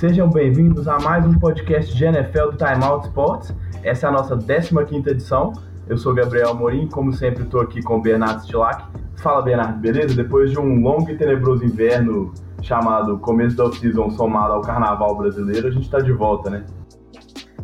Sejam 0.00 0.30
bem-vindos 0.30 0.88
a 0.88 0.98
mais 0.98 1.26
um 1.26 1.34
podcast 1.34 1.94
de 1.94 2.04
NFL 2.06 2.52
do 2.52 2.56
Time 2.56 2.82
Out 2.82 3.08
Sports. 3.08 3.54
Essa 3.82 4.06
é 4.06 4.08
a 4.08 4.12
nossa 4.12 4.34
15 4.34 5.10
edição. 5.10 5.52
Eu 5.90 5.98
sou 5.98 6.14
Gabriel 6.14 6.54
Morim, 6.54 6.86
como 6.86 7.12
sempre 7.12 7.42
estou 7.42 7.60
aqui 7.60 7.82
com 7.82 7.96
o 7.96 8.00
Bernardo 8.00 8.44
Stilac. 8.44 8.84
Fala, 9.20 9.42
Bernardo, 9.42 9.80
beleza? 9.80 10.14
Depois 10.14 10.52
de 10.52 10.56
um 10.56 10.80
longo 10.80 11.10
e 11.10 11.16
tenebroso 11.16 11.64
inverno 11.64 12.32
chamado 12.62 13.18
começo 13.18 13.56
da 13.56 13.64
off-season 13.64 14.08
somado 14.10 14.52
ao 14.52 14.60
carnaval 14.60 15.16
brasileiro, 15.16 15.66
a 15.66 15.70
gente 15.72 15.82
está 15.82 15.98
de 15.98 16.12
volta, 16.12 16.48
né? 16.48 16.64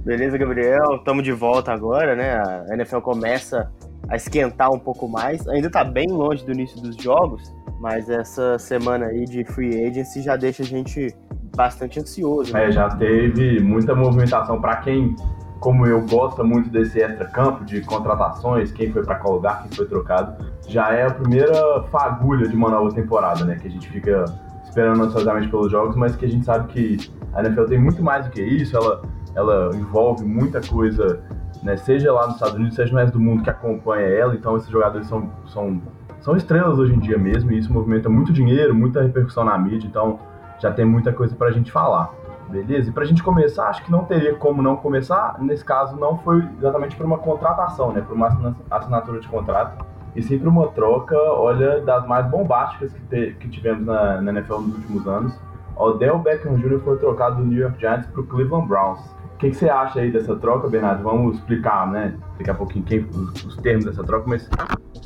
Beleza, 0.00 0.36
Gabriel? 0.36 0.96
Estamos 0.96 1.22
de 1.22 1.30
volta 1.30 1.72
agora, 1.72 2.16
né? 2.16 2.34
A 2.68 2.74
NFL 2.74 2.98
começa 2.98 3.70
a 4.08 4.16
esquentar 4.16 4.72
um 4.72 4.78
pouco 4.80 5.06
mais. 5.08 5.46
Ainda 5.46 5.68
está 5.68 5.84
bem 5.84 6.08
longe 6.10 6.44
do 6.44 6.50
início 6.50 6.82
dos 6.82 6.96
jogos, 6.96 7.54
mas 7.78 8.10
essa 8.10 8.58
semana 8.58 9.06
aí 9.06 9.24
de 9.24 9.44
free 9.44 9.86
agency 9.86 10.20
já 10.20 10.34
deixa 10.34 10.64
a 10.64 10.66
gente 10.66 11.14
bastante 11.56 12.00
ansioso. 12.00 12.52
Né? 12.52 12.66
É, 12.66 12.72
já 12.72 12.88
teve 12.88 13.60
muita 13.60 13.94
movimentação 13.94 14.60
para 14.60 14.76
quem, 14.78 15.14
como 15.60 15.86
eu, 15.86 16.04
gosta 16.06 16.44
muito 16.44 16.68
desse 16.70 17.00
extra-campo 17.00 17.64
de 17.64 17.80
contratações, 17.80 18.70
quem 18.72 18.92
foi 18.92 19.02
para 19.02 19.16
qual 19.16 19.34
lugar, 19.34 19.62
quem 19.62 19.76
foi 19.76 19.86
trocado. 19.86 20.44
Já 20.68 20.92
é 20.92 21.06
a 21.06 21.10
primeira 21.10 21.82
fagulha 21.84 22.48
de 22.48 22.54
uma 22.54 22.70
nova 22.70 22.94
temporada, 22.94 23.44
né? 23.44 23.56
Que 23.56 23.68
a 23.68 23.70
gente 23.70 23.88
fica 23.88 24.24
esperando 24.64 25.02
ansiosamente 25.02 25.48
pelos 25.48 25.70
jogos, 25.70 25.96
mas 25.96 26.14
que 26.14 26.26
a 26.26 26.28
gente 26.28 26.44
sabe 26.44 26.68
que 26.68 27.10
a 27.32 27.40
NFL 27.40 27.64
tem 27.64 27.78
muito 27.78 28.02
mais 28.02 28.26
do 28.26 28.30
que 28.30 28.42
isso, 28.42 28.76
ela, 28.76 29.02
ela 29.34 29.70
envolve 29.74 30.24
muita 30.24 30.60
coisa, 30.60 31.20
né? 31.62 31.76
Seja 31.76 32.12
lá 32.12 32.26
nos 32.26 32.34
Estados 32.34 32.56
Unidos, 32.56 32.74
seja 32.74 32.92
no 32.92 32.98
resto 32.98 33.14
do 33.14 33.20
mundo 33.20 33.42
que 33.42 33.50
acompanha 33.50 34.06
ela, 34.06 34.34
então 34.34 34.56
esses 34.56 34.68
jogadores 34.68 35.06
são, 35.06 35.30
são, 35.46 35.80
são 36.20 36.36
estrelas 36.36 36.78
hoje 36.78 36.94
em 36.94 36.98
dia 36.98 37.16
mesmo, 37.16 37.50
e 37.52 37.58
isso 37.58 37.72
movimenta 37.72 38.08
muito 38.08 38.32
dinheiro, 38.32 38.74
muita 38.74 39.02
repercussão 39.02 39.44
na 39.44 39.56
mídia, 39.56 39.86
então 39.86 40.18
já 40.58 40.70
tem 40.70 40.84
muita 40.84 41.12
coisa 41.12 41.34
para 41.34 41.48
a 41.48 41.52
gente 41.52 41.72
falar. 41.72 42.12
Beleza? 42.48 42.90
E 42.90 42.92
para 42.92 43.02
a 43.02 43.06
gente 43.06 43.22
começar, 43.22 43.68
acho 43.68 43.84
que 43.84 43.90
não 43.90 44.04
teria 44.04 44.34
como 44.34 44.62
não 44.62 44.76
começar. 44.76 45.36
Nesse 45.40 45.64
caso, 45.64 45.96
não 45.96 46.18
foi 46.18 46.46
exatamente 46.58 46.96
por 46.96 47.04
uma 47.04 47.18
contratação, 47.18 47.92
né? 47.92 48.00
Por 48.00 48.14
uma 48.14 48.54
assinatura 48.70 49.20
de 49.20 49.28
contrato. 49.28 49.84
E 50.14 50.22
sim 50.22 50.38
por 50.38 50.48
uma 50.48 50.68
troca, 50.68 51.16
olha, 51.16 51.80
das 51.80 52.06
mais 52.06 52.26
bombásticas 52.26 52.92
que, 52.92 53.00
te, 53.02 53.36
que 53.38 53.48
tivemos 53.48 53.84
na, 53.84 54.20
na 54.20 54.32
NFL 54.32 54.60
nos 54.60 54.76
últimos 54.76 55.06
anos. 55.06 55.38
Odell 55.76 56.18
Beckham 56.18 56.56
Jr. 56.56 56.80
foi 56.80 56.96
trocado 56.96 57.36
do 57.36 57.44
New 57.44 57.58
York 57.58 57.78
Giants 57.78 58.06
para 58.06 58.20
o 58.22 58.26
Cleveland 58.26 58.66
Browns. 58.66 59.00
O 59.34 59.38
que, 59.38 59.50
que, 59.50 59.56
você 59.56 59.68
acha 59.68 60.00
aí 60.00 60.10
dessa 60.10 60.34
troca, 60.36 60.68
Bernardo? 60.68 61.02
Vamos 61.02 61.36
explicar, 61.36 61.90
né? 61.90 62.16
Daqui 62.38 62.50
a 62.50 62.54
pouquinho 62.54 62.84
quem, 62.86 63.00
os, 63.00 63.44
os 63.44 63.56
termos 63.58 63.84
dessa 63.84 64.02
troca, 64.02 64.24
mas 64.26 64.48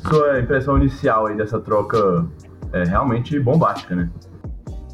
sua 0.09 0.39
impressão 0.39 0.77
inicial 0.77 1.27
aí 1.27 1.35
dessa 1.35 1.59
troca 1.59 2.25
é 2.71 2.85
realmente 2.85 3.37
bombástica, 3.37 3.93
né? 3.93 4.09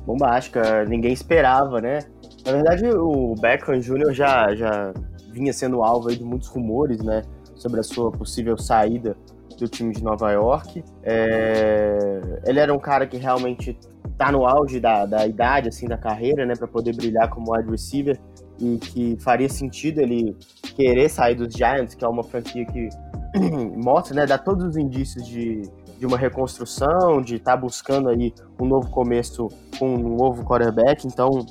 bombástica, 0.08 0.86
ninguém 0.86 1.12
esperava, 1.12 1.82
né? 1.82 2.00
Na 2.48 2.54
verdade, 2.54 2.88
o 2.88 3.36
Beckham 3.36 3.78
Jr. 3.78 4.14
já, 4.14 4.56
já 4.56 4.94
vinha 5.34 5.52
sendo 5.52 5.84
alvo 5.84 6.08
de 6.08 6.24
muitos 6.24 6.48
rumores, 6.48 7.04
né? 7.04 7.22
Sobre 7.56 7.82
a 7.82 7.84
sua 7.84 8.10
possível 8.10 8.58
saída 8.58 9.18
do 9.60 9.68
time 9.68 9.94
de 9.94 10.02
Nova 10.02 10.32
York. 10.32 10.82
É... 11.04 12.42
Ele 12.46 12.58
era 12.58 12.74
um 12.74 12.80
cara 12.80 13.06
que 13.06 13.18
realmente 13.18 13.78
tá 14.18 14.32
no 14.32 14.46
auge 14.48 14.80
da, 14.80 15.06
da 15.06 15.28
idade, 15.28 15.68
assim, 15.68 15.88
da 15.88 15.98
carreira, 15.98 16.46
né? 16.46 16.54
Para 16.58 16.70
poder 16.70 16.96
brilhar 16.96 17.30
como 17.30 17.54
wide 17.54 17.70
receiver 17.70 18.18
e 18.62 18.78
que 18.78 19.18
faria 19.20 19.50
sentido 19.50 20.00
ele 20.00 20.34
querer 20.74 21.10
sair 21.10 21.36
dos 21.36 21.54
Giants, 21.54 21.96
que 21.96 22.06
é 22.06 22.08
uma 22.08 22.24
franquia 22.24 22.66
que 22.66 22.88
mostra, 23.76 24.16
né? 24.16 24.26
Dá 24.26 24.38
todos 24.38 24.64
os 24.64 24.78
indícios 24.78 25.28
de 25.28 25.64
de 25.98 26.06
uma 26.06 26.18
reconstrução, 26.18 27.22
de 27.22 27.36
estar 27.36 27.54
tá 27.54 27.58
buscando 27.58 28.10
aí 28.10 28.34
um 28.62 28.66
novo 28.66 28.90
começo 28.90 29.48
com 29.80 29.96
um 29.96 30.16
novo 30.16 30.44
quarterback. 30.44 31.08
Então, 31.08 31.46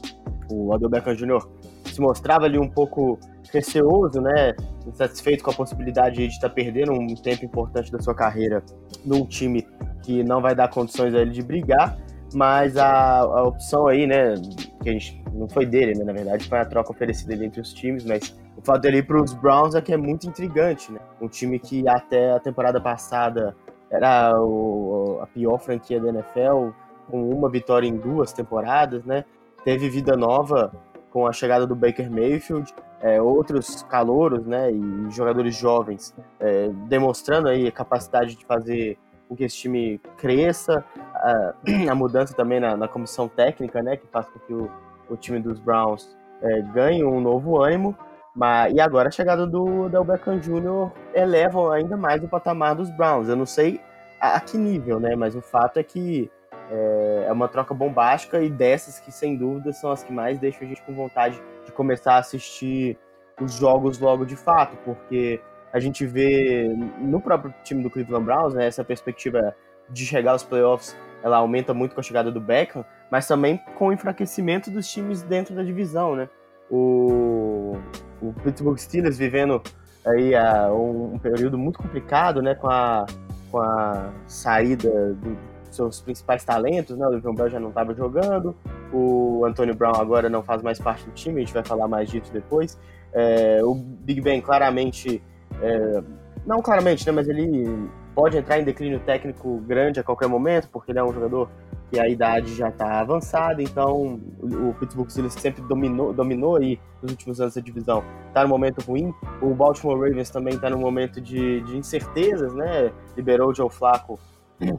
o 0.50 0.88
Beckham 0.88 1.14
Jr. 1.14 1.46
se 1.84 2.00
mostrava 2.00 2.44
ali 2.44 2.58
um 2.58 2.68
pouco 2.68 3.18
receoso, 3.52 4.20
né? 4.20 4.54
Insatisfeito 4.86 5.42
com 5.42 5.50
a 5.50 5.54
possibilidade 5.54 6.16
de 6.16 6.26
estar 6.26 6.48
tá 6.48 6.54
perdendo 6.54 6.92
um 6.92 7.14
tempo 7.14 7.44
importante 7.44 7.90
da 7.90 8.00
sua 8.00 8.14
carreira 8.14 8.62
num 9.04 9.24
time 9.24 9.66
que 10.02 10.22
não 10.22 10.40
vai 10.40 10.54
dar 10.54 10.68
condições 10.68 11.14
a 11.14 11.18
ele 11.18 11.30
de 11.30 11.42
brigar. 11.42 11.98
Mas 12.34 12.76
a, 12.76 13.20
a 13.20 13.44
opção 13.44 13.86
aí, 13.86 14.06
né, 14.06 14.34
que 14.82 14.88
a 14.90 14.92
gente 14.92 15.22
não 15.32 15.48
foi 15.48 15.64
dele, 15.64 15.96
né, 15.96 16.04
na 16.04 16.12
verdade, 16.12 16.48
foi 16.48 16.58
a 16.58 16.64
troca 16.64 16.90
oferecida 16.90 17.32
entre 17.44 17.60
os 17.60 17.72
times, 17.72 18.04
mas 18.04 18.36
o 18.56 18.62
fato 18.62 18.80
dele 18.80 18.98
ir 18.98 19.06
para 19.06 19.22
os 19.22 19.32
Browns 19.32 19.74
é 19.74 19.80
que 19.80 19.92
é 19.92 19.96
muito 19.96 20.26
intrigante, 20.26 20.90
né? 20.90 20.98
Um 21.20 21.28
time 21.28 21.58
que 21.58 21.88
até 21.88 22.32
a 22.32 22.40
temporada 22.40 22.80
passada 22.80 23.54
era 23.90 24.32
o, 24.40 25.20
a 25.22 25.26
pior 25.26 25.58
franquia 25.58 26.00
da 26.00 26.08
NFL, 26.08 26.70
com 27.08 27.30
uma 27.30 27.48
vitória 27.48 27.86
em 27.86 27.96
duas 27.96 28.32
temporadas, 28.32 29.04
né? 29.04 29.24
Teve 29.66 29.88
vida 29.88 30.16
nova 30.16 30.70
com 31.10 31.26
a 31.26 31.32
chegada 31.32 31.66
do 31.66 31.74
Baker 31.74 32.08
Mayfield, 32.08 32.72
é, 33.00 33.20
outros 33.20 33.82
calouros, 33.82 34.46
né, 34.46 34.70
e 34.70 35.10
jogadores 35.10 35.56
jovens, 35.56 36.14
é, 36.38 36.68
demonstrando 36.86 37.48
aí 37.48 37.66
a 37.66 37.72
capacidade 37.72 38.36
de 38.36 38.46
fazer 38.46 38.96
com 39.28 39.34
que 39.34 39.42
esse 39.42 39.56
time 39.56 40.00
cresça, 40.18 40.84
a, 41.16 41.54
a 41.90 41.94
mudança 41.96 42.32
também 42.32 42.60
na, 42.60 42.76
na, 42.76 42.86
comissão 42.86 43.26
técnica, 43.26 43.82
né, 43.82 43.96
que 43.96 44.06
faz 44.06 44.28
com 44.28 44.38
que 44.38 44.54
o, 44.54 44.70
o 45.10 45.16
time 45.16 45.40
dos 45.40 45.58
Browns 45.58 46.16
é, 46.42 46.62
ganhe 46.72 47.04
um 47.04 47.20
novo 47.20 47.60
ânimo, 47.60 47.98
mas, 48.36 48.72
e 48.72 48.80
agora 48.80 49.08
a 49.08 49.10
chegada 49.10 49.48
do 49.48 49.88
Del 49.88 50.04
Beckham 50.04 50.38
Jr. 50.38 50.92
eleva 51.12 51.74
ainda 51.74 51.96
mais 51.96 52.22
o 52.22 52.28
patamar 52.28 52.76
dos 52.76 52.88
Browns. 52.90 53.28
Eu 53.28 53.34
não 53.34 53.46
sei 53.46 53.80
a, 54.20 54.36
a 54.36 54.40
que 54.40 54.56
nível, 54.56 55.00
né? 55.00 55.16
Mas 55.16 55.34
o 55.34 55.40
fato 55.40 55.78
é 55.78 55.82
que 55.82 56.30
é, 56.70 57.26
é, 57.28 57.32
uma 57.32 57.48
troca 57.48 57.72
bombástica 57.72 58.42
e 58.42 58.50
dessas 58.50 58.98
que, 58.98 59.12
sem 59.12 59.36
dúvida, 59.36 59.72
são 59.72 59.90
as 59.90 60.02
que 60.02 60.12
mais 60.12 60.38
deixam 60.38 60.62
a 60.62 60.68
gente 60.68 60.82
com 60.82 60.94
vontade 60.94 61.40
de 61.64 61.72
começar 61.72 62.14
a 62.14 62.18
assistir 62.18 62.98
os 63.40 63.54
jogos 63.54 63.98
logo 63.98 64.24
de 64.24 64.36
fato, 64.36 64.76
porque 64.84 65.40
a 65.72 65.78
gente 65.78 66.06
vê 66.06 66.68
no 66.98 67.20
próprio 67.20 67.54
time 67.62 67.82
do 67.82 67.90
Cleveland 67.90 68.24
Browns, 68.24 68.54
né, 68.54 68.66
essa 68.66 68.82
perspectiva 68.82 69.54
de 69.90 70.04
chegar 70.06 70.32
aos 70.32 70.42
playoffs, 70.42 70.96
ela 71.22 71.38
aumenta 71.38 71.74
muito 71.74 71.94
com 71.94 72.00
a 72.00 72.02
chegada 72.02 72.30
do 72.30 72.40
Beckham, 72.40 72.84
mas 73.10 73.26
também 73.26 73.58
com 73.76 73.88
o 73.88 73.92
enfraquecimento 73.92 74.70
dos 74.70 74.88
times 74.90 75.22
dentro 75.22 75.54
da 75.54 75.62
divisão, 75.62 76.16
né? 76.16 76.28
O, 76.70 77.76
o 78.20 78.32
Pittsburgh 78.42 78.76
Steelers 78.78 79.16
vivendo 79.16 79.62
aí 80.04 80.34
uh, 80.34 80.72
um, 80.72 81.14
um, 81.14 81.18
período 81.18 81.56
muito 81.56 81.78
complicado, 81.78 82.42
né, 82.42 82.54
com 82.54 82.68
a, 82.68 83.06
com 83.50 83.58
a 83.58 84.10
saída 84.26 85.14
dos 85.14 85.36
seus 85.76 86.00
principais 86.00 86.44
talentos, 86.44 86.96
né, 86.96 87.06
o 87.06 87.20
John 87.20 87.34
Bell 87.34 87.48
já 87.48 87.60
não 87.60 87.68
estava 87.68 87.94
jogando, 87.94 88.54
o 88.92 89.44
Antonio 89.46 89.74
Brown 89.74 89.94
agora 89.96 90.28
não 90.28 90.42
faz 90.42 90.62
mais 90.62 90.78
parte 90.78 91.04
do 91.04 91.12
time, 91.12 91.42
a 91.42 91.44
gente 91.44 91.54
vai 91.54 91.64
falar 91.64 91.86
mais 91.86 92.08
disso 92.08 92.32
depois. 92.32 92.78
É, 93.12 93.60
o 93.62 93.74
Big 93.74 94.20
Ben 94.20 94.40
claramente, 94.40 95.22
é, 95.62 96.02
não 96.44 96.60
claramente, 96.60 97.06
né, 97.06 97.12
mas 97.12 97.28
ele 97.28 97.88
pode 98.14 98.36
entrar 98.38 98.58
em 98.58 98.64
declínio 98.64 98.98
técnico 99.00 99.58
grande 99.60 100.00
a 100.00 100.02
qualquer 100.02 100.26
momento, 100.26 100.68
porque 100.72 100.90
ele 100.90 100.98
é 100.98 101.04
um 101.04 101.12
jogador 101.12 101.50
que 101.90 102.00
a 102.00 102.08
idade 102.08 102.54
já 102.54 102.68
está 102.68 103.00
avançada, 103.00 103.62
então 103.62 104.18
o 104.40 104.74
Pittsburgh 104.80 105.08
Steelers 105.08 105.34
sempre 105.34 105.62
dominou, 105.62 106.12
dominou 106.12 106.56
aí 106.56 106.80
nos 107.00 107.12
últimos 107.12 107.40
anos 107.40 107.54
da 107.54 107.60
divisão, 107.60 108.02
está 108.28 108.42
no 108.42 108.48
momento 108.48 108.80
ruim. 108.80 109.14
O 109.40 109.54
Baltimore 109.54 110.00
Ravens 110.00 110.30
também 110.30 110.54
está 110.54 110.68
no 110.68 110.78
momento 110.78 111.20
de, 111.20 111.60
de, 111.60 111.76
incertezas, 111.76 112.52
né? 112.54 112.90
Liberou 113.16 113.50
o 113.50 113.54
Joe 113.54 113.70
Flacco 113.70 114.18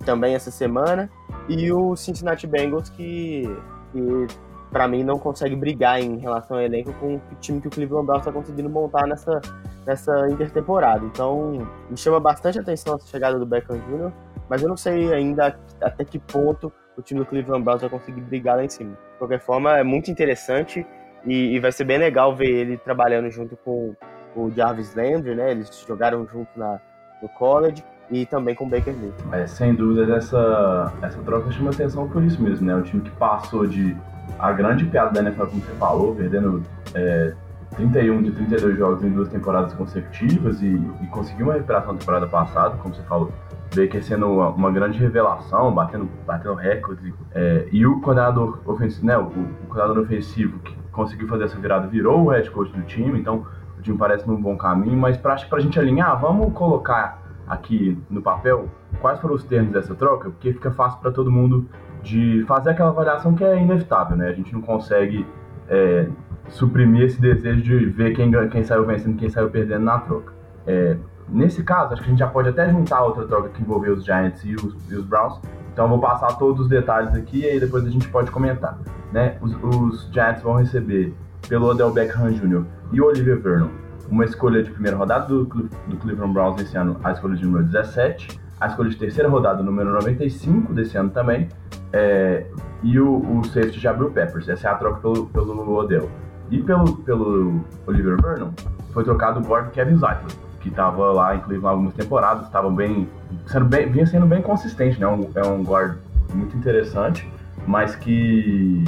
também 0.03 0.35
essa 0.35 0.51
semana. 0.51 1.09
E 1.47 1.71
o 1.71 1.95
Cincinnati 1.95 2.47
Bengals 2.47 2.89
que, 2.89 3.43
que 3.91 4.27
para 4.71 4.87
mim 4.87 5.03
não 5.03 5.17
consegue 5.17 5.55
brigar 5.55 5.99
em 5.99 6.17
relação 6.17 6.57
ao 6.57 6.63
elenco 6.63 6.93
com 6.93 7.15
o 7.15 7.21
time 7.39 7.61
que 7.61 7.67
o 7.67 7.71
Cleveland 7.71 8.05
Browns 8.05 8.21
está 8.21 8.31
conseguindo 8.31 8.69
montar 8.69 9.07
nessa, 9.07 9.39
nessa 9.85 10.29
intertemporada. 10.29 11.05
Então 11.05 11.67
me 11.89 11.97
chama 11.97 12.19
bastante 12.19 12.59
atenção 12.59 12.95
a 12.95 12.99
chegada 12.99 13.39
do 13.39 13.45
Beckham 13.45 13.79
Jr., 13.79 14.11
mas 14.49 14.61
eu 14.61 14.69
não 14.69 14.77
sei 14.77 15.13
ainda 15.13 15.57
até 15.81 16.05
que 16.05 16.19
ponto 16.19 16.71
o 16.97 17.01
time 17.01 17.19
do 17.19 17.25
Cleveland 17.25 17.63
Browns 17.63 17.81
vai 17.81 17.89
conseguir 17.89 18.21
brigar 18.21 18.57
lá 18.57 18.63
em 18.63 18.69
cima. 18.69 18.91
De 18.91 19.17
qualquer 19.19 19.39
forma, 19.39 19.77
é 19.77 19.83
muito 19.83 20.09
interessante 20.09 20.85
e, 21.25 21.55
e 21.55 21.59
vai 21.59 21.71
ser 21.71 21.83
bem 21.83 21.97
legal 21.97 22.35
ver 22.35 22.49
ele 22.49 22.77
trabalhando 22.77 23.29
junto 23.29 23.55
com 23.57 23.93
o 24.35 24.51
Jarvis 24.51 24.95
Landry, 24.95 25.35
né? 25.35 25.51
Eles 25.51 25.83
jogaram 25.87 26.25
junto 26.27 26.49
na, 26.57 26.79
no 27.21 27.29
college 27.29 27.83
e 28.09 28.25
também 28.25 28.55
com 28.55 28.65
o 28.65 28.69
Baker 28.69 28.93
Mayfield. 28.93 29.35
É, 29.35 29.47
sem 29.47 29.75
dúvida, 29.75 30.15
essa, 30.15 30.93
essa 31.01 31.17
troca 31.23 31.51
chama 31.51 31.71
atenção 31.71 32.07
por 32.07 32.23
isso 32.23 32.41
mesmo, 32.41 32.65
né? 32.65 32.75
Um 32.75 32.81
time 32.81 33.01
que 33.01 33.11
passou 33.11 33.65
de 33.65 33.95
a 34.39 34.51
grande 34.51 34.85
piada 34.85 35.11
da 35.11 35.21
NFL, 35.21 35.45
como 35.45 35.61
você 35.61 35.73
falou, 35.73 36.15
perdendo 36.15 36.63
é, 36.93 37.33
31 37.75 38.23
de 38.23 38.31
32 38.31 38.77
jogos 38.77 39.03
em 39.03 39.09
duas 39.09 39.29
temporadas 39.29 39.73
consecutivas 39.73 40.61
e, 40.61 40.67
e 40.67 41.07
conseguiu 41.07 41.47
uma 41.47 41.53
recuperação 41.53 41.93
na 41.93 41.99
temporada 41.99 42.27
passada, 42.27 42.75
como 42.77 42.93
você 42.93 43.03
falou, 43.03 43.31
Baker 43.75 44.03
sendo 44.03 44.27
uma, 44.27 44.49
uma 44.49 44.71
grande 44.71 44.97
revelação, 44.97 45.73
batendo, 45.73 46.09
batendo 46.25 46.55
recorde. 46.55 47.13
É, 47.33 47.67
e 47.71 47.85
o 47.85 47.99
coordenador 47.99 48.59
ofensivo, 48.65 49.05
né, 49.05 49.17
o, 49.17 49.23
o 49.23 49.67
coordenador 49.67 50.03
ofensivo 50.03 50.59
que 50.59 50.75
conseguiu 50.91 51.27
fazer 51.27 51.45
essa 51.45 51.57
virada 51.57 51.87
virou 51.87 52.25
o 52.25 52.29
head 52.29 52.49
coach 52.49 52.71
do 52.71 52.81
time, 52.83 53.19
então 53.19 53.45
o 53.77 53.81
time 53.81 53.97
parece 53.97 54.27
num 54.27 54.41
bom 54.41 54.57
caminho, 54.57 54.97
mas 54.97 55.17
para 55.17 55.35
a 55.35 55.59
gente 55.59 55.79
alinhar, 55.79 56.19
vamos 56.19 56.53
colocar 56.53 57.26
aqui 57.47 57.97
no 58.09 58.21
papel 58.21 58.67
quais 58.99 59.19
foram 59.19 59.35
os 59.35 59.43
termos 59.43 59.71
dessa 59.71 59.95
troca, 59.95 60.29
porque 60.29 60.53
fica 60.53 60.71
fácil 60.71 60.99
para 60.99 61.11
todo 61.11 61.31
mundo 61.31 61.67
de 62.03 62.43
fazer 62.47 62.71
aquela 62.71 62.89
avaliação 62.89 63.33
que 63.33 63.43
é 63.43 63.61
inevitável, 63.61 64.15
né? 64.15 64.29
A 64.29 64.33
gente 64.33 64.53
não 64.53 64.61
consegue 64.61 65.25
é, 65.69 66.07
suprimir 66.49 67.03
esse 67.03 67.19
desejo 67.19 67.61
de 67.61 67.85
ver 67.85 68.15
quem, 68.15 68.31
quem 68.49 68.63
saiu 68.63 68.85
vencendo 68.85 69.15
e 69.15 69.17
quem 69.17 69.29
saiu 69.29 69.49
perdendo 69.49 69.83
na 69.83 69.99
troca. 69.99 70.33
É, 70.65 70.97
nesse 71.27 71.63
caso, 71.63 71.93
acho 71.93 72.01
que 72.01 72.07
a 72.07 72.11
gente 72.11 72.19
já 72.19 72.27
pode 72.27 72.49
até 72.49 72.69
juntar 72.69 73.01
outra 73.01 73.25
troca 73.25 73.49
que 73.49 73.61
envolveu 73.61 73.93
os 73.93 74.05
Giants 74.05 74.43
e 74.43 74.55
os, 74.55 74.91
e 74.91 74.95
os 74.95 75.05
Browns. 75.05 75.39
Então 75.73 75.87
vou 75.87 75.99
passar 75.99 76.37
todos 76.37 76.61
os 76.61 76.69
detalhes 76.69 77.13
aqui 77.13 77.41
e 77.41 77.45
aí 77.45 77.59
depois 77.59 77.85
a 77.85 77.89
gente 77.89 78.07
pode 78.09 78.31
comentar. 78.31 78.77
Né? 79.11 79.37
Os, 79.41 79.53
os 79.63 80.09
Giants 80.11 80.41
vão 80.41 80.55
receber 80.55 81.13
pelo 81.47 81.67
Odell 81.67 81.91
Beckham 81.91 82.31
Jr. 82.31 82.63
e 82.91 83.01
Oliver 83.01 83.39
Vernon 83.39 83.86
uma 84.09 84.25
escolha 84.25 84.63
de 84.63 84.71
primeira 84.71 84.97
rodada 84.97 85.27
do, 85.27 85.45
do 85.45 85.97
Cleveland 85.97 86.33
Browns 86.33 86.61
esse 86.61 86.77
ano, 86.77 86.99
a 87.03 87.11
escolha 87.11 87.35
de 87.35 87.45
número 87.45 87.65
17, 87.65 88.39
a 88.59 88.67
escolha 88.67 88.89
de 88.89 88.97
terceira 88.97 89.29
rodada, 89.29 89.61
número 89.61 89.91
95 89.93 90.73
desse 90.73 90.97
ano 90.97 91.09
também, 91.09 91.47
é, 91.93 92.45
e 92.83 92.99
o, 92.99 93.39
o 93.39 93.43
safety 93.45 93.79
de 93.79 93.87
Abril 93.87 94.11
Peppers. 94.11 94.49
Essa 94.49 94.69
é 94.69 94.71
a 94.71 94.75
troca 94.75 94.99
pelo, 94.99 95.27
pelo 95.27 95.75
Odell. 95.75 96.09
E 96.49 96.61
pelo, 96.61 96.97
pelo 96.97 97.61
Oliver 97.85 98.19
Vernon, 98.21 98.51
foi 98.93 99.03
trocado 99.03 99.39
o 99.39 99.43
guard 99.43 99.69
Kevin 99.71 99.97
Zeitler, 99.97 100.31
que 100.61 100.69
estava 100.69 101.11
lá 101.11 101.35
em 101.35 101.39
Cleveland 101.39 101.73
algumas 101.73 101.93
temporadas, 101.93 102.45
estava 102.45 102.69
bem, 102.69 103.07
sendo 103.45 103.65
bem, 103.65 103.91
vinha 103.91 104.05
sendo 104.05 104.25
bem 104.25 104.41
consistente, 104.41 104.99
né? 104.99 105.07
Um, 105.07 105.29
é 105.35 105.45
um 105.45 105.61
guard 105.63 105.97
muito 106.33 106.55
interessante, 106.55 107.29
mas 107.67 107.95
que 107.95 108.83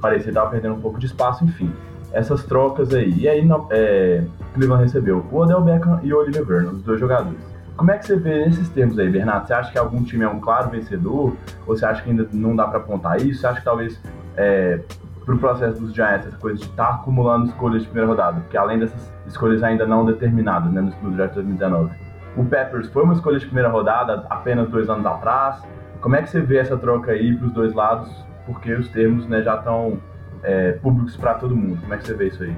parecia 0.00 0.30
estar 0.30 0.46
perdendo 0.46 0.74
um 0.74 0.80
pouco 0.80 0.98
de 0.98 1.06
espaço, 1.06 1.44
enfim. 1.44 1.72
Essas 2.12 2.44
trocas 2.44 2.94
aí. 2.94 3.12
E 3.18 3.28
aí, 3.28 3.48
é, 3.70 4.24
Cleveland 4.54 4.84
recebeu 4.84 5.24
o 5.30 5.36
Odell 5.36 5.60
Beckham 5.60 6.00
e 6.02 6.12
o 6.12 6.18
Oliver 6.18 6.44
Vernon, 6.44 6.70
os 6.70 6.82
dois 6.82 6.98
jogadores. 6.98 7.38
Como 7.76 7.92
é 7.92 7.98
que 7.98 8.06
você 8.06 8.16
vê 8.16 8.44
nesses 8.44 8.68
termos 8.70 8.98
aí, 8.98 9.08
Bernardo? 9.08 9.46
Você 9.46 9.52
acha 9.54 9.70
que 9.70 9.78
algum 9.78 10.02
time 10.02 10.24
é 10.24 10.28
um 10.28 10.40
claro 10.40 10.70
vencedor? 10.70 11.36
Ou 11.66 11.76
você 11.76 11.86
acha 11.86 12.02
que 12.02 12.10
ainda 12.10 12.26
não 12.32 12.56
dá 12.56 12.66
para 12.66 12.78
apontar 12.78 13.20
isso? 13.20 13.40
Você 13.40 13.46
acha 13.46 13.58
que 13.60 13.64
talvez 13.64 14.00
é, 14.36 14.80
para 15.28 15.34
o 15.34 15.38
processo 15.38 15.78
dos 15.78 15.92
Giants, 15.94 16.26
essa 16.26 16.38
coisa 16.38 16.56
de 16.56 16.64
estar 16.64 16.86
tá 16.86 16.94
acumulando 16.94 17.46
escolhas 17.46 17.82
de 17.82 17.88
primeira 17.88 18.08
rodada, 18.08 18.40
porque 18.40 18.56
além 18.56 18.78
dessas 18.78 19.12
escolhas 19.26 19.62
ainda 19.62 19.86
não 19.86 20.06
determinadas 20.06 20.72
né, 20.72 20.90
no 21.02 21.10
draft 21.10 21.34
2019, 21.34 21.94
o 22.34 22.44
Peppers 22.46 22.88
foi 22.88 23.02
uma 23.02 23.12
escolha 23.12 23.38
de 23.38 23.44
primeira 23.44 23.68
rodada 23.68 24.24
apenas 24.30 24.70
dois 24.70 24.88
anos 24.88 25.04
atrás. 25.04 25.62
Como 26.00 26.16
é 26.16 26.22
que 26.22 26.30
você 26.30 26.40
vê 26.40 26.56
essa 26.56 26.78
troca 26.78 27.12
aí 27.12 27.36
para 27.36 27.46
os 27.46 27.52
dois 27.52 27.74
lados? 27.74 28.10
Porque 28.46 28.72
os 28.72 28.88
termos 28.88 29.28
né, 29.28 29.42
já 29.42 29.56
estão 29.56 29.98
é, 30.42 30.72
públicos 30.72 31.16
para 31.16 31.34
todo 31.34 31.54
mundo. 31.54 31.80
Como 31.80 31.94
é 31.94 31.98
que 31.98 32.06
você 32.06 32.14
vê 32.14 32.28
isso 32.28 32.42
aí? 32.42 32.56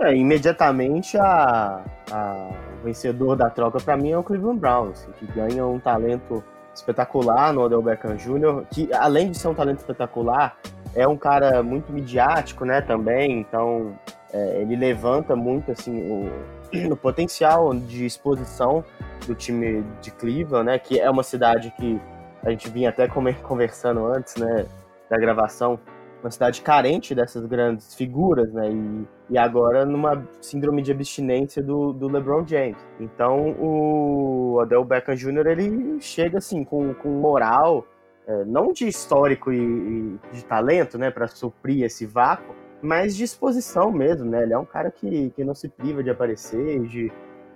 É, 0.00 0.14
imediatamente 0.14 1.18
a, 1.18 1.82
a 2.12 2.50
vencedor 2.84 3.34
da 3.34 3.50
troca 3.50 3.80
para 3.80 3.96
mim 3.96 4.12
é 4.12 4.18
o 4.18 4.22
Cleveland 4.22 4.60
Browns, 4.60 5.00
assim, 5.00 5.12
que 5.12 5.26
ganha 5.32 5.66
um 5.66 5.80
talento 5.80 6.42
espetacular 6.72 7.52
no 7.52 7.62
Odell 7.62 7.82
Beckham 7.82 8.14
Jr., 8.14 8.64
que 8.70 8.88
além 8.92 9.30
de 9.32 9.38
ser 9.38 9.48
um 9.48 9.54
talento 9.54 9.78
espetacular, 9.78 10.56
é 10.94 11.06
um 11.06 11.16
cara 11.16 11.62
muito 11.64 11.92
midiático, 11.92 12.64
né, 12.64 12.80
também, 12.80 13.40
então 13.40 13.98
é, 14.32 14.62
ele 14.62 14.76
levanta 14.76 15.34
muito, 15.34 15.72
assim, 15.72 16.00
o, 16.00 16.30
o 16.92 16.96
potencial 16.96 17.74
de 17.74 18.06
exposição 18.06 18.84
do 19.26 19.34
time 19.34 19.84
de 20.00 20.12
Cleveland, 20.12 20.66
né, 20.66 20.78
que 20.78 21.00
é 21.00 21.10
uma 21.10 21.24
cidade 21.24 21.72
que 21.76 22.00
a 22.44 22.50
gente 22.50 22.70
vinha 22.70 22.90
até 22.90 23.08
conversando 23.42 24.06
antes, 24.06 24.36
né, 24.36 24.64
da 25.10 25.16
gravação, 25.16 25.78
uma 26.22 26.30
cidade 26.30 26.62
carente 26.62 27.14
dessas 27.14 27.44
grandes 27.46 27.94
figuras, 27.94 28.52
né? 28.52 28.70
E, 28.70 29.34
e 29.34 29.38
agora 29.38 29.84
numa 29.84 30.26
síndrome 30.40 30.82
de 30.82 30.90
abstinência 30.90 31.62
do, 31.62 31.92
do 31.92 32.08
LeBron 32.08 32.46
James. 32.46 32.76
Então 32.98 33.50
o 33.58 34.58
Odell 34.60 34.84
Beckham 34.84 35.14
Jr. 35.14 35.46
ele 35.46 36.00
chega 36.00 36.38
assim 36.38 36.64
com, 36.64 36.92
com 36.94 37.08
moral, 37.08 37.86
é, 38.26 38.44
não 38.44 38.72
de 38.72 38.86
histórico 38.88 39.52
e, 39.52 39.58
e 39.58 40.18
de 40.32 40.44
talento, 40.44 40.98
né, 40.98 41.10
para 41.10 41.28
suprir 41.28 41.84
esse 41.84 42.04
vácuo, 42.04 42.54
mas 42.82 43.16
de 43.16 43.24
exposição 43.24 43.90
mesmo, 43.90 44.28
né? 44.30 44.42
Ele 44.42 44.52
é 44.52 44.58
um 44.58 44.64
cara 44.64 44.90
que, 44.90 45.30
que 45.30 45.44
não 45.44 45.54
se 45.54 45.68
priva 45.68 46.02
de 46.02 46.10
aparecer, 46.10 46.80
de, 46.82 47.12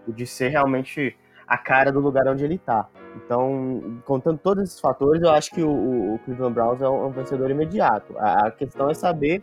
de 0.08 0.26
ser 0.26 0.48
realmente 0.48 1.16
a 1.46 1.58
cara 1.58 1.92
do 1.92 2.00
lugar 2.00 2.26
onde 2.26 2.44
ele 2.44 2.54
está. 2.54 2.88
Então, 3.16 4.00
contando 4.04 4.38
todos 4.38 4.64
esses 4.64 4.80
fatores, 4.80 5.22
eu 5.22 5.30
acho 5.30 5.50
que 5.50 5.62
o, 5.62 6.14
o 6.14 6.18
Cleveland 6.24 6.54
Browns 6.54 6.82
é 6.82 6.88
um, 6.88 7.10
vencedor 7.10 7.50
imediato. 7.50 8.16
A, 8.18 8.46
a, 8.46 8.50
questão 8.50 8.88
é 8.88 8.94
saber 8.94 9.42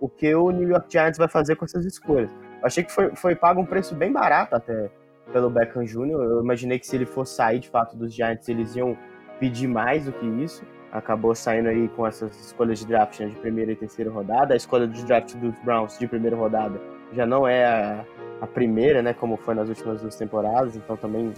o 0.00 0.08
que 0.08 0.34
o 0.34 0.50
New 0.50 0.68
York 0.68 0.86
Giants 0.90 1.18
vai 1.18 1.28
fazer 1.28 1.56
com 1.56 1.64
essas 1.64 1.84
escolhas. 1.84 2.30
Eu 2.30 2.66
achei 2.66 2.82
que 2.82 2.92
foi, 2.92 3.14
foi 3.14 3.34
pago 3.34 3.60
um 3.60 3.66
preço 3.66 3.94
bem 3.94 4.12
barato 4.12 4.54
até 4.54 4.90
pelo 5.32 5.50
Beckham 5.50 5.84
Jr. 5.84 6.10
Eu 6.10 6.42
imaginei 6.42 6.78
que 6.78 6.86
se 6.86 6.96
ele 6.96 7.06
fosse 7.06 7.34
sair 7.34 7.58
de 7.58 7.68
fato 7.68 7.96
dos 7.96 8.14
Giants, 8.14 8.48
eles 8.48 8.74
iam 8.74 8.96
pedir 9.38 9.68
mais 9.68 10.06
do 10.06 10.12
que 10.12 10.26
isso. 10.26 10.64
Acabou 10.92 11.34
saindo 11.34 11.68
aí 11.68 11.88
com 11.88 12.06
essas 12.06 12.34
escolhas 12.46 12.80
de 12.80 12.86
draft 12.86 13.20
né, 13.20 13.26
de 13.26 13.36
primeira 13.36 13.70
e 13.72 13.76
terceira 13.76 14.10
rodada. 14.10 14.54
A 14.54 14.56
escolha 14.56 14.88
de 14.88 15.04
draft 15.04 15.36
dos 15.36 15.54
Browns 15.60 15.98
de 15.98 16.06
primeira 16.08 16.36
rodada 16.36 16.80
já 17.12 17.26
não 17.26 17.46
é 17.46 17.64
a, 17.64 18.04
a 18.40 18.46
primeira, 18.46 19.02
né, 19.02 19.12
como 19.12 19.36
foi 19.36 19.54
nas 19.54 19.68
últimas 19.68 20.00
duas 20.00 20.16
temporadas, 20.16 20.76
então 20.76 20.96
também 20.96 21.32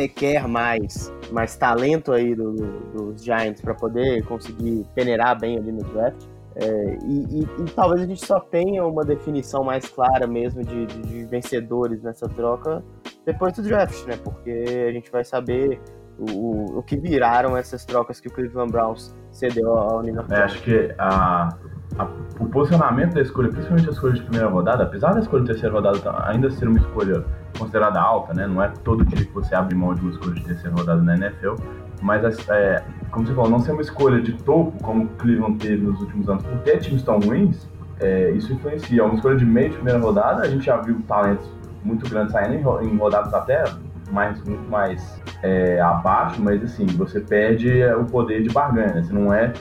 requer 0.00 0.46
mais, 0.48 1.12
mais 1.30 1.56
talento 1.56 2.12
aí 2.12 2.34
do, 2.34 2.52
do, 2.52 3.12
dos 3.12 3.22
Giants 3.22 3.60
para 3.60 3.74
poder 3.74 4.24
conseguir 4.24 4.86
peneirar 4.94 5.38
bem 5.38 5.58
ali 5.58 5.72
no 5.72 5.82
draft. 5.84 6.26
É, 6.56 6.98
e, 7.06 7.40
e, 7.40 7.42
e, 7.42 7.64
talvez 7.74 8.02
a 8.02 8.06
gente 8.06 8.24
só 8.26 8.40
tenha 8.40 8.84
uma 8.84 9.04
definição 9.04 9.62
mais 9.62 9.88
clara 9.88 10.26
mesmo 10.26 10.64
de, 10.64 10.84
de, 10.86 11.02
de, 11.02 11.24
vencedores 11.24 12.02
nessa 12.02 12.28
troca 12.28 12.82
depois 13.24 13.52
do 13.54 13.62
draft, 13.62 14.04
né? 14.06 14.18
Porque 14.22 14.50
a 14.88 14.92
gente 14.92 15.12
vai 15.12 15.22
saber 15.22 15.80
o, 16.18 16.78
o 16.78 16.82
que 16.82 16.98
viraram 16.98 17.56
essas 17.56 17.84
trocas 17.84 18.20
que 18.20 18.26
o 18.26 18.32
Cleveland 18.32 18.72
Browns 18.72 19.14
cedeu 19.30 19.74
ao 19.74 20.02
New 20.02 20.14
York 20.14 20.32
é, 20.32 20.36
Acho 20.38 20.62
que 20.62 20.94
a, 20.98 21.56
a, 22.00 22.08
o 22.38 22.46
posicionamento 22.46 23.14
da 23.14 23.20
escolha, 23.20 23.48
principalmente 23.48 23.88
a 23.88 23.92
escolha 23.92 24.14
de 24.14 24.22
primeira 24.22 24.48
rodada, 24.48 24.84
apesar 24.84 25.12
da 25.12 25.20
escolha 25.20 25.42
de 25.42 25.50
terceira 25.50 25.74
rodada 25.74 25.98
ainda 26.26 26.50
ser 26.50 26.68
uma 26.68 26.78
escolha 26.78 27.24
considerada 27.58 28.00
alta, 28.00 28.32
né? 28.32 28.46
Não 28.46 28.62
é 28.62 28.68
todo 28.82 29.04
dia 29.04 29.24
que 29.24 29.32
você 29.32 29.54
abre 29.54 29.74
mão 29.74 29.94
de 29.94 30.00
uma 30.00 30.10
escolha 30.10 30.34
de 30.34 30.44
terceira 30.44 30.74
rodada 30.74 31.02
na 31.02 31.16
NFL, 31.16 31.54
mas 32.02 32.48
é, 32.48 32.82
como 33.10 33.26
você 33.26 33.34
falou, 33.34 33.50
não 33.50 33.60
ser 33.60 33.72
uma 33.72 33.82
escolha 33.82 34.20
de 34.22 34.32
topo, 34.32 34.72
como 34.82 35.04
o 35.04 35.08
Cleveland 35.18 35.58
teve 35.58 35.84
nos 35.84 36.00
últimos 36.00 36.28
anos, 36.28 36.42
por 36.42 36.58
ter 36.60 36.78
times 36.78 37.02
tão 37.02 37.18
ruins, 37.18 37.68
é, 38.00 38.30
isso 38.30 38.52
influencia. 38.52 39.04
Uma 39.04 39.14
escolha 39.14 39.36
de 39.36 39.44
meio 39.44 39.70
de 39.70 39.76
primeira 39.76 39.98
rodada, 39.98 40.42
a 40.42 40.48
gente 40.48 40.64
já 40.64 40.78
viu 40.78 41.00
talentos 41.06 41.46
muito 41.84 42.08
grandes 42.08 42.32
saindo 42.32 42.54
em, 42.54 42.86
em 42.86 42.96
rodadas 42.96 43.32
até 43.34 43.64
mais, 44.10 44.42
muito 44.42 44.68
mais 44.70 45.20
é, 45.42 45.80
abaixo, 45.80 46.40
mas 46.42 46.62
assim, 46.62 46.86
você 46.86 47.20
perde 47.20 47.84
o 47.94 48.04
poder 48.04 48.42
de 48.42 48.50
barganha, 48.50 48.94
né? 48.94 49.02
Você 49.02 49.12
não 49.12 49.32
é 49.32 49.52